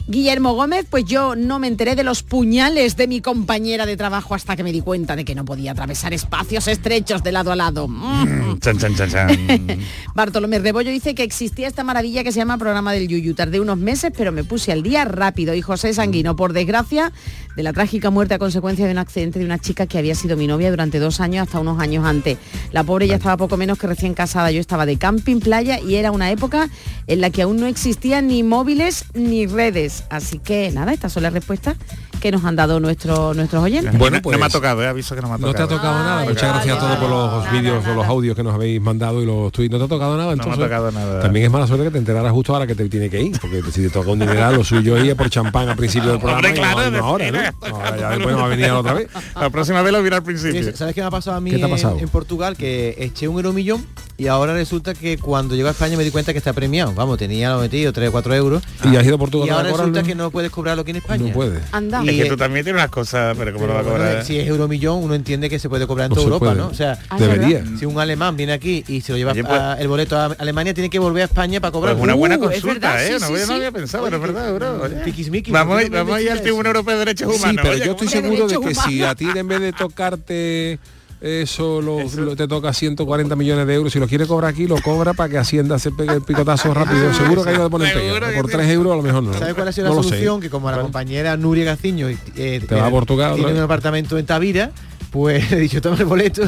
Guillermo 0.09 0.55
Gómez, 0.55 0.87
pues 0.89 1.05
yo 1.05 1.35
no 1.35 1.59
me 1.59 1.67
enteré 1.67 1.97
de 1.97 2.05
los 2.05 2.23
puñales 2.23 2.97
de 2.97 3.09
mi 3.09 3.21
compañera 3.21 3.87
de 3.87 3.97
trabajo 3.97 4.37
hasta 4.37 4.55
que 4.55 4.63
me 4.63 4.71
di 4.71 4.81
cuenta 4.81 5.17
de 5.17 5.25
que 5.25 5.35
no 5.35 5.45
podía 5.45 5.73
atravesar 5.73 6.15
espacios 6.15 6.69
estrechos 6.69 7.25
de 7.25 7.33
lado 7.33 7.51
a 7.51 7.57
lado. 7.57 7.89
Mm. 7.89 8.61
Chan, 8.61 8.79
chan, 8.79 8.95
chan, 8.95 9.11
chan. 9.11 9.79
Bartolomé 10.15 10.61
Rebollo 10.61 10.93
dice 10.93 11.17
que 11.17 11.25
existía 11.25 11.67
esta 11.67 11.83
maravilla 11.83 12.23
que 12.23 12.31
se 12.31 12.39
llama 12.39 12.57
programa 12.57 12.93
del 12.93 13.09
Yuyu. 13.09 13.35
Tardé 13.35 13.59
unos 13.59 13.79
meses, 13.79 14.13
pero 14.17 14.31
me 14.31 14.45
puse 14.45 14.71
al 14.71 14.85
día 14.85 15.05
rápido. 15.05 15.55
Y 15.55 15.63
José 15.63 15.93
Sanguino, 15.93 16.37
por 16.37 16.53
desgracia, 16.53 17.13
de 17.57 17.63
la 17.63 17.73
trágica 17.73 18.11
muerte 18.11 18.35
a 18.35 18.39
consecuencia 18.39 18.87
de 18.87 18.93
un 18.93 18.99
accidente 18.99 19.39
de 19.39 19.45
una 19.45 19.59
chica 19.59 19.87
que 19.87 19.99
había 19.99 20.15
sido 20.15 20.37
mi 20.37 20.47
novia 20.47 20.71
durante 20.71 20.99
dos 20.99 21.21
años 21.21 21.47
hasta 21.47 21.59
unos 21.59 21.81
años 21.81 22.05
antes. 22.05 22.39
La 22.73 22.85
pobre 22.85 23.09
ya 23.09 23.17
estaba 23.17 23.37
poco 23.37 23.57
menos 23.57 23.79
que 23.79 23.87
recién 23.87 24.15
casada. 24.15 24.51
Yo 24.51 24.61
estaba 24.61 24.87
de 24.87 24.97
camping, 24.97 25.41
playa 25.41 25.81
y 25.81 25.97
era 25.97 26.11
una 26.11 26.31
época 26.31 26.69
en 27.07 27.21
la 27.21 27.31
que 27.31 27.43
aún 27.43 27.57
no 27.59 27.67
existían 27.67 28.27
ni 28.29 28.43
móviles 28.43 29.07
ni 29.15 29.47
redes. 29.47 30.05
Así 30.11 30.39
que 30.39 30.71
nada, 30.73 30.93
estas 30.93 31.13
son 31.13 31.23
las 31.23 31.33
respuestas 31.33 31.77
que 32.21 32.31
nos 32.31 32.45
han 32.45 32.57
dado 32.57 32.81
nuestros 32.81 33.37
nuestros 33.37 33.63
oyentes. 33.63 33.97
Bueno, 33.99 34.17
no, 34.17 34.23
pues, 34.23 34.35
no 34.37 34.41
me 34.41 34.47
ha 34.47 34.49
tocado, 34.49 34.83
eh, 34.83 34.89
aviso 34.89 35.15
que 35.15 35.21
no 35.21 35.29
me 35.29 35.35
ha 35.35 35.37
tocado. 35.37 35.53
No 35.53 35.57
te 35.57 35.63
ha 35.63 35.77
tocado 35.77 35.99
nada. 35.99 36.21
Ay, 36.21 36.29
Muchas 36.29 36.43
vale, 36.43 36.53
gracias 36.55 36.77
a 36.77 36.81
todos 36.81 36.97
por 36.97 37.11
los 37.11 37.53
vídeos 37.53 37.87
o 37.87 37.95
los 37.95 38.07
audios 38.07 38.37
que 38.37 38.43
nos 38.43 38.55
habéis 38.55 38.81
mandado 38.81 39.23
y 39.23 39.27
los 39.27 39.53
tweets. 39.53 39.71
¿No 39.71 39.79
te 39.79 39.85
ha 39.85 39.89
tocado 39.89 40.17
nada? 40.17 40.31
No 40.31 40.37
me 40.37 40.43
ha 40.43 40.45
Entonces, 40.45 40.65
tocado 40.65 40.93
nada. 40.93 41.21
También 41.21 41.47
es 41.47 41.53
mala 41.53 41.67
suerte 41.67 41.85
que 41.85 41.91
te 41.91 41.99
enteraras 41.99 42.33
justo 42.33 42.55
ahora 42.55 42.67
que 42.67 42.75
te 42.75 42.89
tiene 42.89 43.11
que 43.11 43.23
ir, 43.23 43.39
porque 43.41 43.63
si 43.71 43.83
te 43.83 43.91
toca 43.91 44.11
un 44.11 44.19
dineral, 44.19 44.57
lo 44.57 44.65
suyo 44.65 44.97
es 44.97 45.15
por 45.15 45.31
champán 45.31 45.69
al 45.69 45.77
principio 45.77 46.11
del 46.11 46.19
programa. 46.19 46.49
Hombre, 46.49 46.55
claro, 46.55 46.89
y 46.89 46.91
no 46.91 47.05
ahora, 47.05 47.31
¿no? 47.31 47.39
ya 47.99 48.11
después 48.11 48.35
no 48.35 48.39
va 48.41 48.47
a 48.47 48.49
venir 48.49 48.71
otra 48.71 48.95
vez. 48.95 49.09
La 49.39 49.51
próxima 49.51 49.83
vez 49.83 49.93
lo 49.93 50.03
mira 50.03 50.17
al 50.17 50.23
principio. 50.23 50.63
Sí, 50.63 50.71
¿Sabes 50.75 50.95
qué 50.95 51.01
me 51.01 51.07
ha 51.07 51.11
pasado 51.11 51.37
a 51.37 51.41
mí 51.41 51.51
¿Qué 51.51 51.57
te 51.59 51.63
ha 51.63 51.67
en- 51.67 51.73
pasado? 51.73 51.99
En, 51.99 52.09
Portugal? 52.09 52.57
Que 52.57 52.95
eché 52.99 53.29
un 53.29 53.37
euromillón 53.37 53.85
y 54.19 54.29
ahora 54.29 54.55
resulta 54.55 54.95
que 54.95 55.19
cuando 55.19 55.55
llego 55.55 55.69
a 55.69 55.73
España 55.73 55.97
me 55.97 56.05
di 56.05 56.11
cuenta 56.11 56.33
que 56.33 56.39
está 56.39 56.53
premiado. 56.53 56.93
Vamos, 56.95 57.19
tenía 57.19 57.51
lo 57.53 57.61
metido 57.61 57.93
3 57.93 58.09
o 58.09 58.13
4 58.13 58.35
euros. 58.35 58.63
Y 58.85 58.97
has 58.97 59.05
ido 59.05 59.17
a 59.17 59.19
Portugal 59.19 59.47
Y 59.49 59.51
a 59.51 59.57
ahora 59.57 59.71
resulta 59.71 60.03
que 60.03 60.15
no 60.15 60.31
puedes 60.31 60.51
cobrarlo 60.51 60.83
aquí 60.83 60.91
en 60.93 60.97
España. 60.99 61.27
No 61.29 61.33
puedes. 61.35 61.63
Anda. 61.73 62.03
Y, 62.05 62.09
Es 62.11 62.25
que 62.25 62.31
tú 62.31 62.37
también 62.37 62.65
tienes 62.65 62.81
unas 62.81 62.91
cosas, 62.91 63.37
pero 63.37 63.53
como 63.53 63.67
lo 63.67 63.75
va 63.75 63.81
a 63.81 63.83
cobrar. 63.85 64.01
bueno, 64.09 64.25
si 64.25 64.39
es 64.39 64.47
euromillón, 64.49 65.03
uno 65.03 65.15
entiende 65.15 65.51
que 65.51 65.59
se 65.59 65.69
puede 65.69 65.87
cobrar 65.87 66.07
en 66.07 66.15
toda 66.15 66.25
Europa, 66.25 66.47
puede. 66.47 66.57
¿no? 66.59 66.69
O 66.69 66.75
sea, 66.75 66.99
Ah, 67.11 67.19
Debería. 67.19 67.63
si 67.79 67.85
un 67.85 67.99
alemán 68.01 68.37
viene 68.37 68.53
aquí 68.55 68.85
y 68.89 69.01
se 69.03 69.13
lo 69.13 69.19
lleva 69.19 69.33
Oye, 69.33 69.45
pues- 69.45 69.53
a- 69.61 69.75
el 69.75 69.89
boleto 69.89 70.17
a 70.19 70.27
Alemania, 70.39 70.73
tiene 70.73 70.89
que 70.89 70.99
volver 70.99 71.23
a 71.23 71.27
España 71.27 71.61
para 71.61 71.73
cobrar. 71.73 71.95
Pues 71.95 72.05
una 72.05 72.15
buena 72.15 72.37
Uh, 72.37 72.45
es 72.51 72.61
consulta, 72.63 72.95
verdad, 72.95 73.05
¿eh? 73.05 73.07
sí, 73.07 73.13
no, 73.21 73.27
sí, 73.37 73.53
había- 73.53 73.67
sí. 73.69 73.73
pensado, 73.73 74.05
pero 74.05 74.17
es 74.17 74.23
verdad, 74.23 74.55
bro. 74.55 74.67
Vamos, 74.67 74.89
¿por 74.89 74.99
a 74.99 75.05
qué 75.05 75.11
ir- 75.11 75.31
no 75.31 75.33
me 75.53 75.53
vamos 75.99 76.17
a 76.17 76.21
ir 76.23 76.31
al 76.31 76.41
Tribunal 76.43 76.67
Europeo 76.77 76.95
de 76.95 76.99
Derechos 77.01 77.29
Sí, 77.39 77.57
pero 77.57 77.71
oye, 77.75 77.85
yo 77.87 77.93
estoy 77.93 78.09
seguro 78.09 78.47
de 78.49 78.59
que 78.61 78.75
si 78.75 78.97
humanos. 78.97 79.09
a 79.11 79.15
ti 79.15 79.27
en 79.35 79.49
vez 79.49 79.61
de 79.61 79.73
tocarte 79.73 80.79
eso, 81.21 81.81
lo, 81.81 82.03
lo- 82.05 82.37
te 82.37 82.47
toca 82.47 82.73
140 82.75 83.35
millones 83.37 83.67
de 83.67 83.75
euros, 83.75 83.91
si 83.93 83.99
lo 83.99 84.07
quiere 84.07 84.27
cobrar 84.27 84.51
aquí, 84.51 84.67
lo 84.67 84.77
cobra 84.83 85.15
para 85.15 85.31
que 85.31 85.39
Hacienda 85.39 85.79
se 85.79 85.91
pegue 85.91 86.13
el 86.13 86.23
picotazo 86.23 86.75
rápido. 86.75 87.13
Seguro 87.15 87.43
que 87.43 87.51
ahí 87.51 87.57
poner 87.71 87.93
Seguro 87.93 88.27
pega. 88.27 88.37
Por 88.43 88.47
sí. 88.51 88.57
3 88.57 88.69
euros 88.71 88.93
a 88.93 88.97
lo 88.97 89.03
mejor 89.03 89.23
no. 89.23 89.33
¿Sabes 89.33 89.55
cuál 89.55 89.69
ha 89.69 89.73
sido 89.73 89.87
No 89.89 89.95
la 89.95 89.97
lo 89.97 90.03
sé. 90.03 90.09
solución? 90.11 90.41
Que 90.43 90.51
como 90.51 90.71
la 90.71 90.79
compañera 90.81 91.37
Nuria 91.39 91.65
Gaciño 91.65 92.09
eh, 92.09 92.63
Te 92.69 92.75
va 92.75 92.87
a 92.87 92.91
Portugal, 92.91 93.35
tiene 93.37 93.53
¿no? 93.53 93.57
un 93.59 93.63
apartamento 93.65 94.19
en 94.19 94.27
Tavira, 94.27 94.73
pues 95.11 95.51
he 95.53 95.57
dicho, 95.57 95.81
toma 95.81 95.97
el 95.99 96.05
boleto 96.05 96.43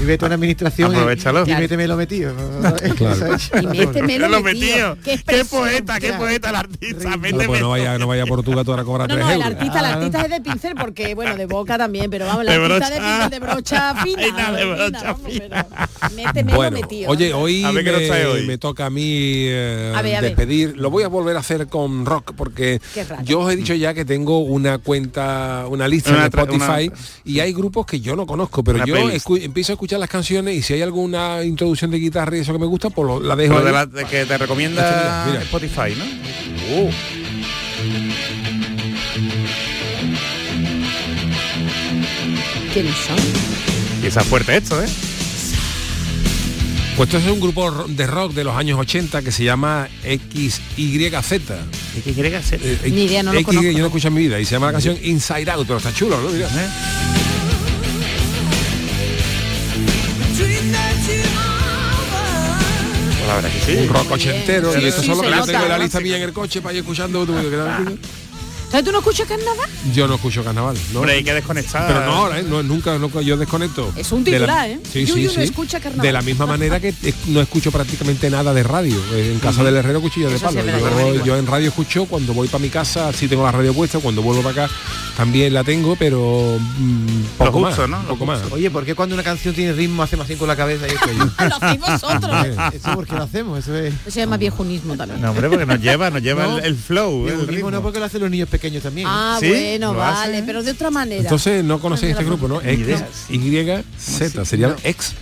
y 0.00 0.04
vete 0.04 0.24
a 0.24 0.26
una 0.26 0.34
administración 0.36 0.92
y- 0.92 0.94
Aprovechalo. 0.96 1.44
y, 1.46 1.54
méteme 1.54 1.86
lo 1.88 1.96
metido. 1.96 2.34
Claro. 2.96 3.36
Y 3.62 3.66
méteme 3.78 4.18
Lo 4.18 4.28
lo 4.28 4.40
metido. 4.42 4.96
metido. 4.96 5.22
Qué 5.26 5.44
poeta, 5.44 5.98
qué 6.00 6.12
poeta 6.12 6.50
el 6.50 6.56
artista. 6.56 7.10
No, 7.10 7.18
Méteme. 7.18 7.46
pues 7.46 7.60
no 7.60 7.70
vaya, 7.70 7.98
no 7.98 8.06
vaya 8.06 8.22
a 8.24 8.26
Portugal 8.26 8.64
tú 8.64 8.70
ahora 8.72 8.82
a 8.82 8.84
cobrar 8.84 9.08
No, 9.08 9.14
3 9.14 9.26
no, 9.26 9.32
el 9.32 9.42
artista, 9.42 9.78
el 9.80 9.84
artista 9.86 10.22
es 10.22 10.30
de 10.30 10.40
pincel 10.40 10.74
porque, 10.78 11.14
bueno, 11.14 11.36
de 11.36 11.46
boca 11.46 11.76
también, 11.78 12.10
pero 12.10 12.26
vamos, 12.26 12.42
el 12.42 12.48
De 12.48 12.54
artista 12.54 12.88
brocha. 12.88 12.90
de 12.90 13.00
pincel 13.00 13.30
de 13.30 13.38
brocha 13.40 13.94
fina. 14.02 14.52
De 14.52 14.64
brocha 14.64 15.16
Méteme 16.14 16.54
Bueno, 16.54 16.76
lo 16.76 16.82
metido. 16.82 17.10
oye, 17.10 17.32
hoy, 17.32 17.64
A 17.64 17.70
ver 17.72 17.84
qué 17.84 17.92
nos 17.92 18.06
trae 18.06 18.24
me, 18.24 18.30
hoy. 18.30 18.46
me 18.46 18.58
toca 18.58 18.86
a 18.86 18.90
mí 18.90 19.02
eh, 19.48 19.92
A 19.94 20.02
ver, 20.02 20.16
a 20.16 20.20
ver. 20.20 20.30
despedir. 20.30 20.74
Lo 20.76 20.90
voy 20.90 21.02
a 21.04 21.08
volver 21.08 21.36
a 21.36 21.40
hacer 21.40 21.66
con 21.68 22.04
rock 22.06 22.32
porque 22.36 22.80
yo 23.24 23.40
os 23.40 23.52
he 23.52 23.56
dicho 23.56 23.74
ya 23.74 23.94
que 23.94 24.04
tengo 24.04 24.38
una 24.40 24.78
cuenta, 24.78 25.64
una 25.68 25.88
lista 25.88 26.10
tra- 26.12 26.26
Spotify 26.42 26.88
una- 26.88 26.98
y 27.24 27.40
hay 27.40 27.52
grupos 27.52 27.86
que 27.86 28.00
yo 28.02 28.16
no 28.16 28.26
conozco, 28.26 28.62
pero 28.62 28.76
Una 28.78 28.86
yo 28.86 28.96
empiezo 29.36 29.72
a 29.72 29.74
escuchar 29.74 29.98
las 30.00 30.10
canciones 30.10 30.54
y 30.56 30.62
si 30.62 30.74
hay 30.74 30.82
alguna 30.82 31.42
introducción 31.44 31.90
de 31.90 31.98
guitarra 31.98 32.36
y 32.36 32.40
eso 32.40 32.52
que 32.52 32.58
me 32.58 32.66
gusta, 32.66 32.90
pues 32.90 33.06
lo- 33.06 33.20
la 33.20 33.34
dejo 33.36 33.54
Lo 33.54 33.60
de 33.62 33.68
ahí. 33.68 33.72
la- 33.74 33.86
de 33.86 34.04
que 34.04 34.24
te 34.26 34.36
recomienda 34.38 35.24
Mira, 35.26 35.26
mira. 35.28 35.42
Spotify, 35.44 35.94
¿no? 35.96 36.04
Oh. 36.76 36.90
¿Quiénes 42.72 42.94
son? 42.96 43.16
Y 44.02 44.06
esa 44.06 44.22
fuerte 44.24 44.56
esto, 44.56 44.82
¿eh? 44.82 44.86
Pues 46.96 47.08
esto 47.08 47.18
es 47.18 47.26
un 47.32 47.40
grupo 47.40 47.70
de 47.88 48.06
rock 48.06 48.32
de 48.34 48.44
los 48.44 48.54
años 48.54 48.78
80 48.78 49.22
que 49.22 49.32
se 49.32 49.44
llama 49.44 49.88
XYZ. 50.04 51.40
¿Qué 52.04 52.12
quiere 52.12 52.30
que 52.30 52.36
hacer? 52.36 52.60
Eh, 52.62 52.78
eh, 52.84 52.90
Ni 52.90 53.04
idea, 53.04 53.22
no 53.22 53.32
lo 53.32 53.38
XY, 53.38 53.44
conozco. 53.44 53.70
yo 53.70 53.78
no 53.78 53.86
escucho 53.86 54.08
en 54.08 54.14
mi 54.14 54.20
vida 54.22 54.38
y 54.40 54.44
se 54.44 54.52
llama 54.52 54.66
la 54.66 54.72
canción 54.72 54.96
Inside 55.02 55.50
Out, 55.50 55.66
pero 55.66 55.78
está 55.78 55.92
chulo, 55.94 56.20
¿no? 56.20 56.28
Mira. 56.30 56.48
Pues 56.48 56.66
la 63.32 63.42
verdad 63.42 63.50
que 63.50 63.72
sí. 63.72 63.78
Un 63.78 63.88
rock 63.88 64.10
ochentero 64.10 64.72
Sí, 64.72 64.80
y 64.82 64.84
esto 64.86 65.00
sí, 65.02 65.06
son 65.08 65.16
lo 65.18 65.22
se 65.24 65.30
que 65.30 65.36
yo 65.36 65.44
tengo 65.44 65.62
en 65.62 65.68
la 65.68 65.78
lista 65.78 66.00
mía 66.00 66.16
en 66.16 66.22
el 66.22 66.32
coche 66.32 66.60
para 66.60 66.74
ir 66.74 66.80
escuchando. 66.80 67.24
tú, 67.26 67.34
¿Sabes, 68.72 68.86
tú 68.86 68.90
no 68.92 68.98
escuchas 69.00 69.28
carnaval? 69.28 69.68
Yo 69.92 70.08
no 70.08 70.14
escucho 70.14 70.42
carnaval, 70.42 70.76
¿no? 70.94 71.00
Hombre, 71.00 71.12
hay 71.16 71.22
que 71.24 71.34
desconectar. 71.34 71.86
Pero 71.86 72.06
no 72.06 72.12
ahora, 72.14 72.40
¿eh? 72.40 72.42
no, 72.42 72.62
nunca, 72.62 72.96
nunca 72.98 73.20
yo 73.20 73.36
desconecto. 73.36 73.92
Es 73.96 74.10
un 74.12 74.20
la- 74.20 74.30
titular, 74.32 74.70
¿eh? 74.70 74.80
Sí, 74.90 75.04
Yuyu 75.04 75.14
sí, 75.28 75.36
no 75.36 75.42
sí. 75.42 75.48
escucha 75.50 75.78
carnaval. 75.78 76.06
De 76.06 76.12
la 76.12 76.22
misma 76.22 76.46
manera 76.46 76.80
que 76.80 76.94
no 77.26 77.42
escucho 77.42 77.70
prácticamente 77.70 78.30
nada 78.30 78.54
de 78.54 78.62
radio. 78.62 78.96
En 79.14 79.38
casa 79.40 79.62
del 79.62 79.76
herrero 79.76 80.00
cuchillo 80.00 80.30
de 80.30 80.36
Eso 80.36 80.46
palo. 80.46 80.62
yo, 80.64 80.66
yo 80.66 80.78
igual. 81.10 81.22
yo 81.24 81.36
en 81.36 81.46
radio 81.46 81.68
escucho 81.68 82.06
cuando 82.06 82.32
voy 82.32 82.48
para 82.48 82.62
mi 82.62 82.70
casa, 82.70 83.12
sí 83.12 83.28
tengo 83.28 83.42
la 83.44 83.52
radio 83.52 83.74
puesta, 83.74 83.98
cuando 83.98 84.22
vuelvo 84.22 84.42
para 84.42 84.64
acá 84.64 84.74
también 85.18 85.52
la 85.52 85.62
tengo, 85.62 85.94
pero 85.96 86.58
mm, 86.58 87.22
poco 87.36 87.50
Lo 87.58 87.58
más, 87.66 87.74
justo, 87.74 87.86
¿no? 87.86 87.98
Lo 88.04 88.08
poco 88.08 88.24
más. 88.24 88.40
Oye, 88.50 88.70
¿por 88.70 88.86
qué 88.86 88.94
cuando 88.94 89.14
una 89.14 89.22
canción 89.22 89.54
tiene 89.54 89.74
ritmo 89.74 90.02
hacemos 90.02 90.24
así 90.24 90.36
con 90.36 90.48
la 90.48 90.56
cabeza 90.56 90.86
y 90.88 90.92
esto? 90.92 91.06
Yo- 91.12 91.24
Lo 91.48 91.56
hacéis 91.56 91.80
vosotros. 91.80 92.46
Eso 92.72 92.90
porque 92.94 93.12
lo 93.14 93.22
hacemos, 93.24 93.58
eso 93.58 93.76
es. 93.76 93.92
Eso 93.92 94.10
se 94.10 94.20
llama 94.20 94.38
viejunismo 94.38 94.96
también. 94.96 95.20
No, 95.20 95.32
hombre, 95.32 95.50
porque 95.50 95.66
nos 95.66 95.78
lleva, 95.80 96.08
nos 96.08 96.22
lleva 96.22 96.44
No. 96.44 96.58
el, 96.58 96.64
el 96.64 96.76
flow, 96.76 97.28
el 97.28 97.46
ritmo 97.46 97.70
no 97.70 97.82
porque 97.82 97.98
lo 97.98 98.06
hacen 98.06 98.22
los 98.22 98.30
niños 98.30 98.48
pequeños 98.48 98.61
también. 98.70 99.06
Ah, 99.10 99.36
¿Sí? 99.40 99.48
bueno, 99.48 99.92
¿Lo 99.92 99.98
vale, 99.98 100.32
hacen? 100.34 100.46
pero 100.46 100.62
de 100.62 100.70
otra 100.70 100.90
manera. 100.90 101.22
Entonces 101.22 101.64
no 101.64 101.80
conocéis 101.80 102.12
este 102.12 102.24
grupo, 102.24 102.46
¿no? 102.48 102.60
Idea. 102.62 103.06
XYZ, 103.28 104.46
sería 104.48 104.76
X. 104.84 105.14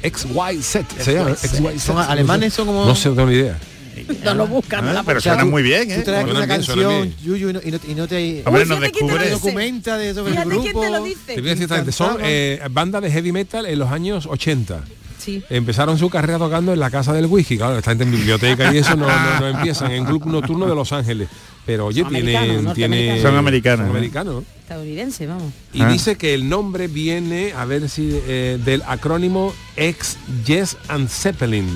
Se 1.00 1.14
llama. 1.14 1.36
Son 1.78 1.98
alemanes, 1.98 2.52
son 2.54 2.66
como- 2.66 2.84
No 2.84 2.94
sé, 2.94 3.08
no 3.08 3.14
tengo 3.16 3.28
ni 3.30 3.36
idea. 3.36 3.58
no 4.24 4.34
lo 4.34 4.46
buscan. 4.46 4.88
Ah, 4.96 5.02
pero 5.04 5.20
suena 5.20 5.44
muy 5.44 5.62
bien, 5.62 5.88
Tú 5.88 5.94
¿eh? 5.94 6.02
traes 6.02 6.24
Suena 6.24 6.38
una 6.38 6.46
bien, 6.46 6.62
suena 6.62 6.82
canción. 6.88 7.14
Yuyu, 7.22 7.50
y 7.50 7.52
no, 7.52 7.60
y 7.64 7.70
no, 7.70 7.78
y 7.88 7.94
no 7.94 8.08
te... 8.08 8.42
Hombre, 8.46 8.66
nos 8.66 8.80
descubre. 8.80 9.30
documenta 9.30 9.98
de 9.98 10.14
sobre 10.14 10.28
el 10.32 10.38
Fíjate 10.38 10.48
grupo. 10.48 10.62
quién 10.62 10.80
te 10.80 10.90
lo 10.90 11.04
dice. 11.04 11.92
son 11.92 12.16
eh, 12.22 12.60
bandas 12.70 13.02
de 13.02 13.10
heavy 13.10 13.32
metal 13.32 13.66
en 13.66 13.78
los 13.78 13.90
años 13.90 14.26
80. 14.26 14.84
Sí. 15.18 15.42
Empezaron 15.50 15.98
su 15.98 16.08
carrera 16.08 16.38
tocando 16.38 16.72
en 16.72 16.80
la 16.80 16.90
casa 16.90 17.12
del 17.12 17.26
whisky, 17.26 17.58
claro, 17.58 17.76
están 17.76 18.00
en 18.00 18.10
biblioteca 18.10 18.72
y 18.72 18.78
eso 18.78 18.96
no, 18.96 19.06
no, 19.06 19.40
no 19.40 19.48
empiezan, 19.48 19.90
en 19.90 20.06
club 20.06 20.24
nocturno 20.24 20.66
de 20.66 20.74
Los 20.74 20.92
Ángeles. 20.92 21.28
Pero 21.66 21.86
oye, 21.86 22.02
Son 22.02 22.10
tienen. 22.10 23.22
Son 23.22 23.36
americanos, 23.36 23.86
son 23.86 23.96
americanos. 23.96 24.44
Estadounidense, 24.62 25.26
vamos. 25.26 25.52
Y 25.72 25.82
Ah. 25.82 25.88
dice 25.92 26.16
que 26.16 26.34
el 26.34 26.48
nombre 26.48 26.88
viene, 26.88 27.52
a 27.56 27.64
ver 27.64 27.88
si, 27.88 28.10
eh, 28.26 28.58
del 28.64 28.82
acrónimo 28.86 29.52
ex 29.76 30.16
Yes 30.46 30.76
and 30.88 31.08
Zeppelin. 31.08 31.68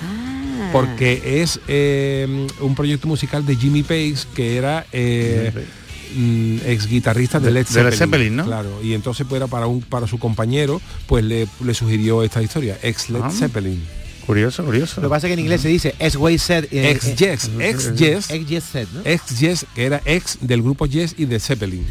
Ah. 0.00 0.68
Porque 0.72 1.40
es 1.42 1.60
eh, 1.68 2.46
un 2.60 2.74
proyecto 2.74 3.08
musical 3.08 3.44
de 3.46 3.56
Jimmy 3.56 3.82
Page 3.82 4.16
que 4.34 4.56
era 4.56 4.86
eh, 4.92 5.52
mm, 6.14 6.58
ex 6.66 6.86
guitarrista 6.86 7.40
de 7.40 7.46
De- 7.46 7.52
Led 7.52 7.60
de 7.66 7.66
Zeppelin. 7.72 7.90
Led 7.90 7.96
Zeppelin, 7.98 8.36
¿no? 8.36 8.44
Claro. 8.44 8.80
Y 8.82 8.94
entonces 8.94 9.26
pues, 9.28 9.38
era 9.40 9.46
para 9.46 9.66
un 9.66 9.80
para 9.80 10.06
su 10.06 10.18
compañero, 10.18 10.80
pues 11.06 11.24
le, 11.24 11.46
le 11.64 11.74
sugirió 11.74 12.22
esta 12.22 12.42
historia, 12.42 12.78
ex 12.82 13.10
Led 13.10 13.20
Ah. 13.24 13.30
Zeppelin. 13.30 13.82
Curioso, 14.28 14.62
curioso. 14.62 15.00
Lo 15.00 15.08
que 15.08 15.10
pasa 15.10 15.26
es 15.26 15.30
que 15.30 15.32
en 15.32 15.38
inglés 15.38 15.62
se 15.62 15.68
dice 15.68 15.94
S-Way-Set. 15.98 16.68
eh, 16.70 16.90
Ex 16.90 17.16
Yes, 17.16 17.50
ex 17.58 17.94
Yes, 17.96 18.30
Ex-Yes-Set, 18.30 18.88
¿no? 18.92 19.00
ex 19.02 19.38
Yes, 19.40 19.66
que 19.74 19.86
era 19.86 20.02
ex 20.04 20.36
del 20.42 20.60
grupo 20.60 20.84
Yes 20.84 21.14
y 21.16 21.24
de 21.24 21.40
Zeppelin. 21.40 21.86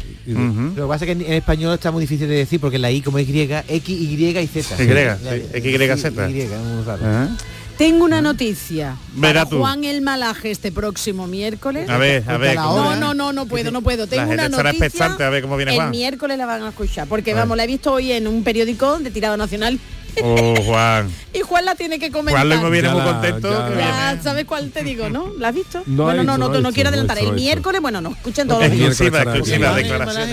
Lo 0.76 0.84
que 0.84 0.88
pasa 0.88 1.04
es 1.04 1.06
que 1.06 1.12
en, 1.12 1.22
en 1.22 1.32
español 1.32 1.74
está 1.74 1.90
muy 1.90 2.00
difícil 2.02 2.28
de 2.28 2.36
decir 2.36 2.60
porque 2.60 2.78
la 2.78 2.92
I 2.92 3.02
como 3.02 3.18
es 3.18 3.26
griega, 3.26 3.64
X, 3.66 3.88
Y 3.88 4.24
y 4.24 4.46
Z. 4.46 4.76
Y, 4.80 5.60
XYZ. 5.60 6.04
Y. 6.30 6.40
¿Eh? 6.42 7.28
Tengo 7.76 8.04
una 8.04 8.20
noticia. 8.20 8.96
Verá 9.14 9.40
para 9.40 9.50
tú. 9.50 9.58
Juan 9.58 9.84
el 9.84 10.00
Malaje 10.02 10.50
este 10.52 10.72
próximo 10.72 11.26
miércoles. 11.26 11.88
A 11.90 11.96
ver, 11.98 12.22
a 12.28 12.36
ver. 12.36 12.54
la 12.56 12.62
¿cómo- 12.62 12.76
No, 12.84 12.96
no, 12.96 13.14
no, 13.14 13.32
no 13.32 13.46
puedo, 13.46 13.70
no 13.70 13.82
puedo. 13.82 14.06
Tengo 14.06 14.26
gente 14.28 14.46
una 14.46 14.62
noticia. 14.72 15.06
a 15.06 15.28
ver 15.30 15.42
cómo 15.42 15.56
viene 15.56 15.72
el 15.72 15.76
Juan. 15.76 15.90
miércoles 15.90 16.38
la 16.38 16.46
van 16.46 16.62
a 16.62 16.68
escuchar. 16.70 17.06
Porque 17.08 17.34
vamos, 17.34 17.56
la 17.56 17.64
he 17.64 17.66
visto 17.68 17.92
hoy 17.92 18.12
en 18.12 18.26
un 18.26 18.42
periódico 18.42 18.98
de 18.98 19.10
tirada 19.10 19.36
nacional 19.36 19.78
Oh, 20.22 20.54
Juan. 20.64 21.10
y 21.32 21.40
Juan 21.40 21.64
la 21.64 21.74
tiene 21.74 21.98
que 21.98 22.10
comentar. 22.10 22.34
Juan 22.34 22.48
luego 22.48 22.70
viene 22.70 22.88
muy 22.90 23.02
contento. 23.02 23.50
Ya, 23.78 24.18
¿Sabes 24.22 24.44
cuál 24.46 24.70
te 24.70 24.82
digo, 24.82 25.08
no? 25.10 25.32
¿La 25.38 25.48
has 25.48 25.54
visto? 25.54 25.82
No 25.86 26.04
bueno, 26.04 26.24
no, 26.24 26.36
no, 26.38 26.48
no 26.48 26.60
no 26.60 26.72
quiero 26.72 26.90
no 26.90 26.94
adelantar. 26.94 27.18
El 27.18 27.26
no 27.26 27.32
miércoles, 27.32 27.80
bueno, 27.80 28.00
nos 28.00 28.16
escuchen 28.16 28.48
todos 28.48 28.62
los 28.62 28.70
días. 28.72 28.88
Exclusiva, 28.90 29.22
exclusiva 29.22 29.76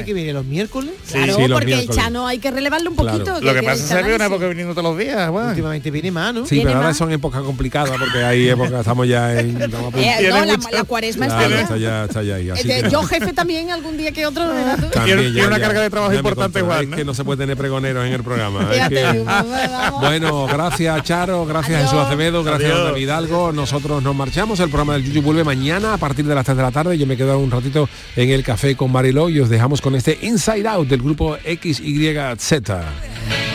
que 0.06 0.14
viene 0.14 0.34
los 0.34 0.46
miércoles? 0.46 0.92
Claro, 1.12 1.36
sí, 1.36 1.42
los 1.48 1.52
porque 1.52 1.72
el 1.74 1.78
miércoles. 1.78 2.04
Chano 2.04 2.28
hay 2.28 2.40
que 2.40 2.52
relevarlo 2.52 2.90
un 2.90 2.96
Claro. 2.96 3.18
poquito. 3.18 3.42
Lo 3.42 3.54
que 3.54 3.60
que 3.60 3.66
pasa 3.66 3.84
es 3.84 3.90
que 3.90 4.00
el 4.00 4.06
ve 4.06 4.16
una 4.16 4.26
época 4.26 4.48
viniendo 4.48 4.74
todos 4.74 4.90
los 4.92 4.98
días, 4.98 5.30
Juan. 5.30 5.50
Últimamente 5.50 5.92
viene 5.92 6.12
más, 6.12 6.34
¿no? 6.34 6.46
Sí, 6.46 6.56
Viene 6.56 6.72
pero 6.72 6.82
ahora 6.82 6.94
son 6.94 7.12
épocas 7.12 7.42
complicadas 7.44 7.92
porque 7.98 8.24
hay 8.24 8.50
épocas, 8.50 8.80
estamos 8.80 9.08
ya 9.08 9.40
en... 9.40 9.56
Eh, 9.96 10.30
no, 10.30 10.46
la, 10.46 10.84
cuaresma 10.84 11.28
Claro, 11.28 11.56
está 11.56 11.78
ya. 11.78 11.88
ya, 11.90 12.06
está 12.06 12.24
ya 12.24 12.36
ahí. 12.36 12.50
Eh, 12.50 12.88
Yo 12.92 13.04
jefe 13.04 13.34
también 13.34 13.72
algún 13.72 13.98
día 13.98 14.12
que 14.12 14.26
otro. 14.26 14.46
Tiene- 15.06 15.46
una 15.46 15.60
carga 15.60 15.82
de 15.82 15.90
trabajo 15.90 16.12
ya 16.14 16.20
importante. 16.20 16.62
Juan, 16.62 16.82
Es 16.84 16.90
¿no? 16.90 16.96
que 16.98 17.06
no 17.06 17.14
se 17.14 17.24
puede 17.24 17.38
tener 17.40 17.58
pregoneros 17.58 18.06
en 18.06 18.14
el 18.14 18.24
programa. 18.24 18.70
Vamos. 19.68 20.02
Bueno, 20.02 20.48
gracias 20.48 21.04
Charo, 21.04 21.46
gracias 21.46 21.78
Adiós. 21.78 21.92
Jesús 21.92 22.06
Acevedo, 22.06 22.44
gracias 22.44 22.72
Adiós. 22.72 22.86
David 22.86 23.02
Hidalgo. 23.02 23.52
Nosotros 23.52 24.04
nos 24.04 24.16
marchamos. 24.16 24.60
El 24.60 24.70
programa 24.70 24.94
del 24.94 25.04
Yuyu 25.04 25.22
vuelve 25.22 25.44
mañana 25.44 25.94
a 25.94 25.98
partir 25.98 26.26
de 26.26 26.36
las 26.36 26.46
3 26.46 26.58
de 26.58 26.64
la 26.64 26.72
tarde. 26.72 26.98
Yo 26.98 27.08
me 27.08 27.18
quedo 27.18 27.38
un 27.40 27.52
ratito 27.52 27.90
en 28.16 28.30
el 28.30 28.44
café 28.44 28.76
con 28.76 28.92
Mariló 28.92 29.30
y 29.30 29.40
os 29.40 29.50
dejamos 29.50 29.82
con 29.82 29.96
este 29.96 30.18
Inside 30.22 30.68
Out 30.68 30.88
del 30.88 31.02
grupo 31.02 31.38
XYZ. 31.38 33.55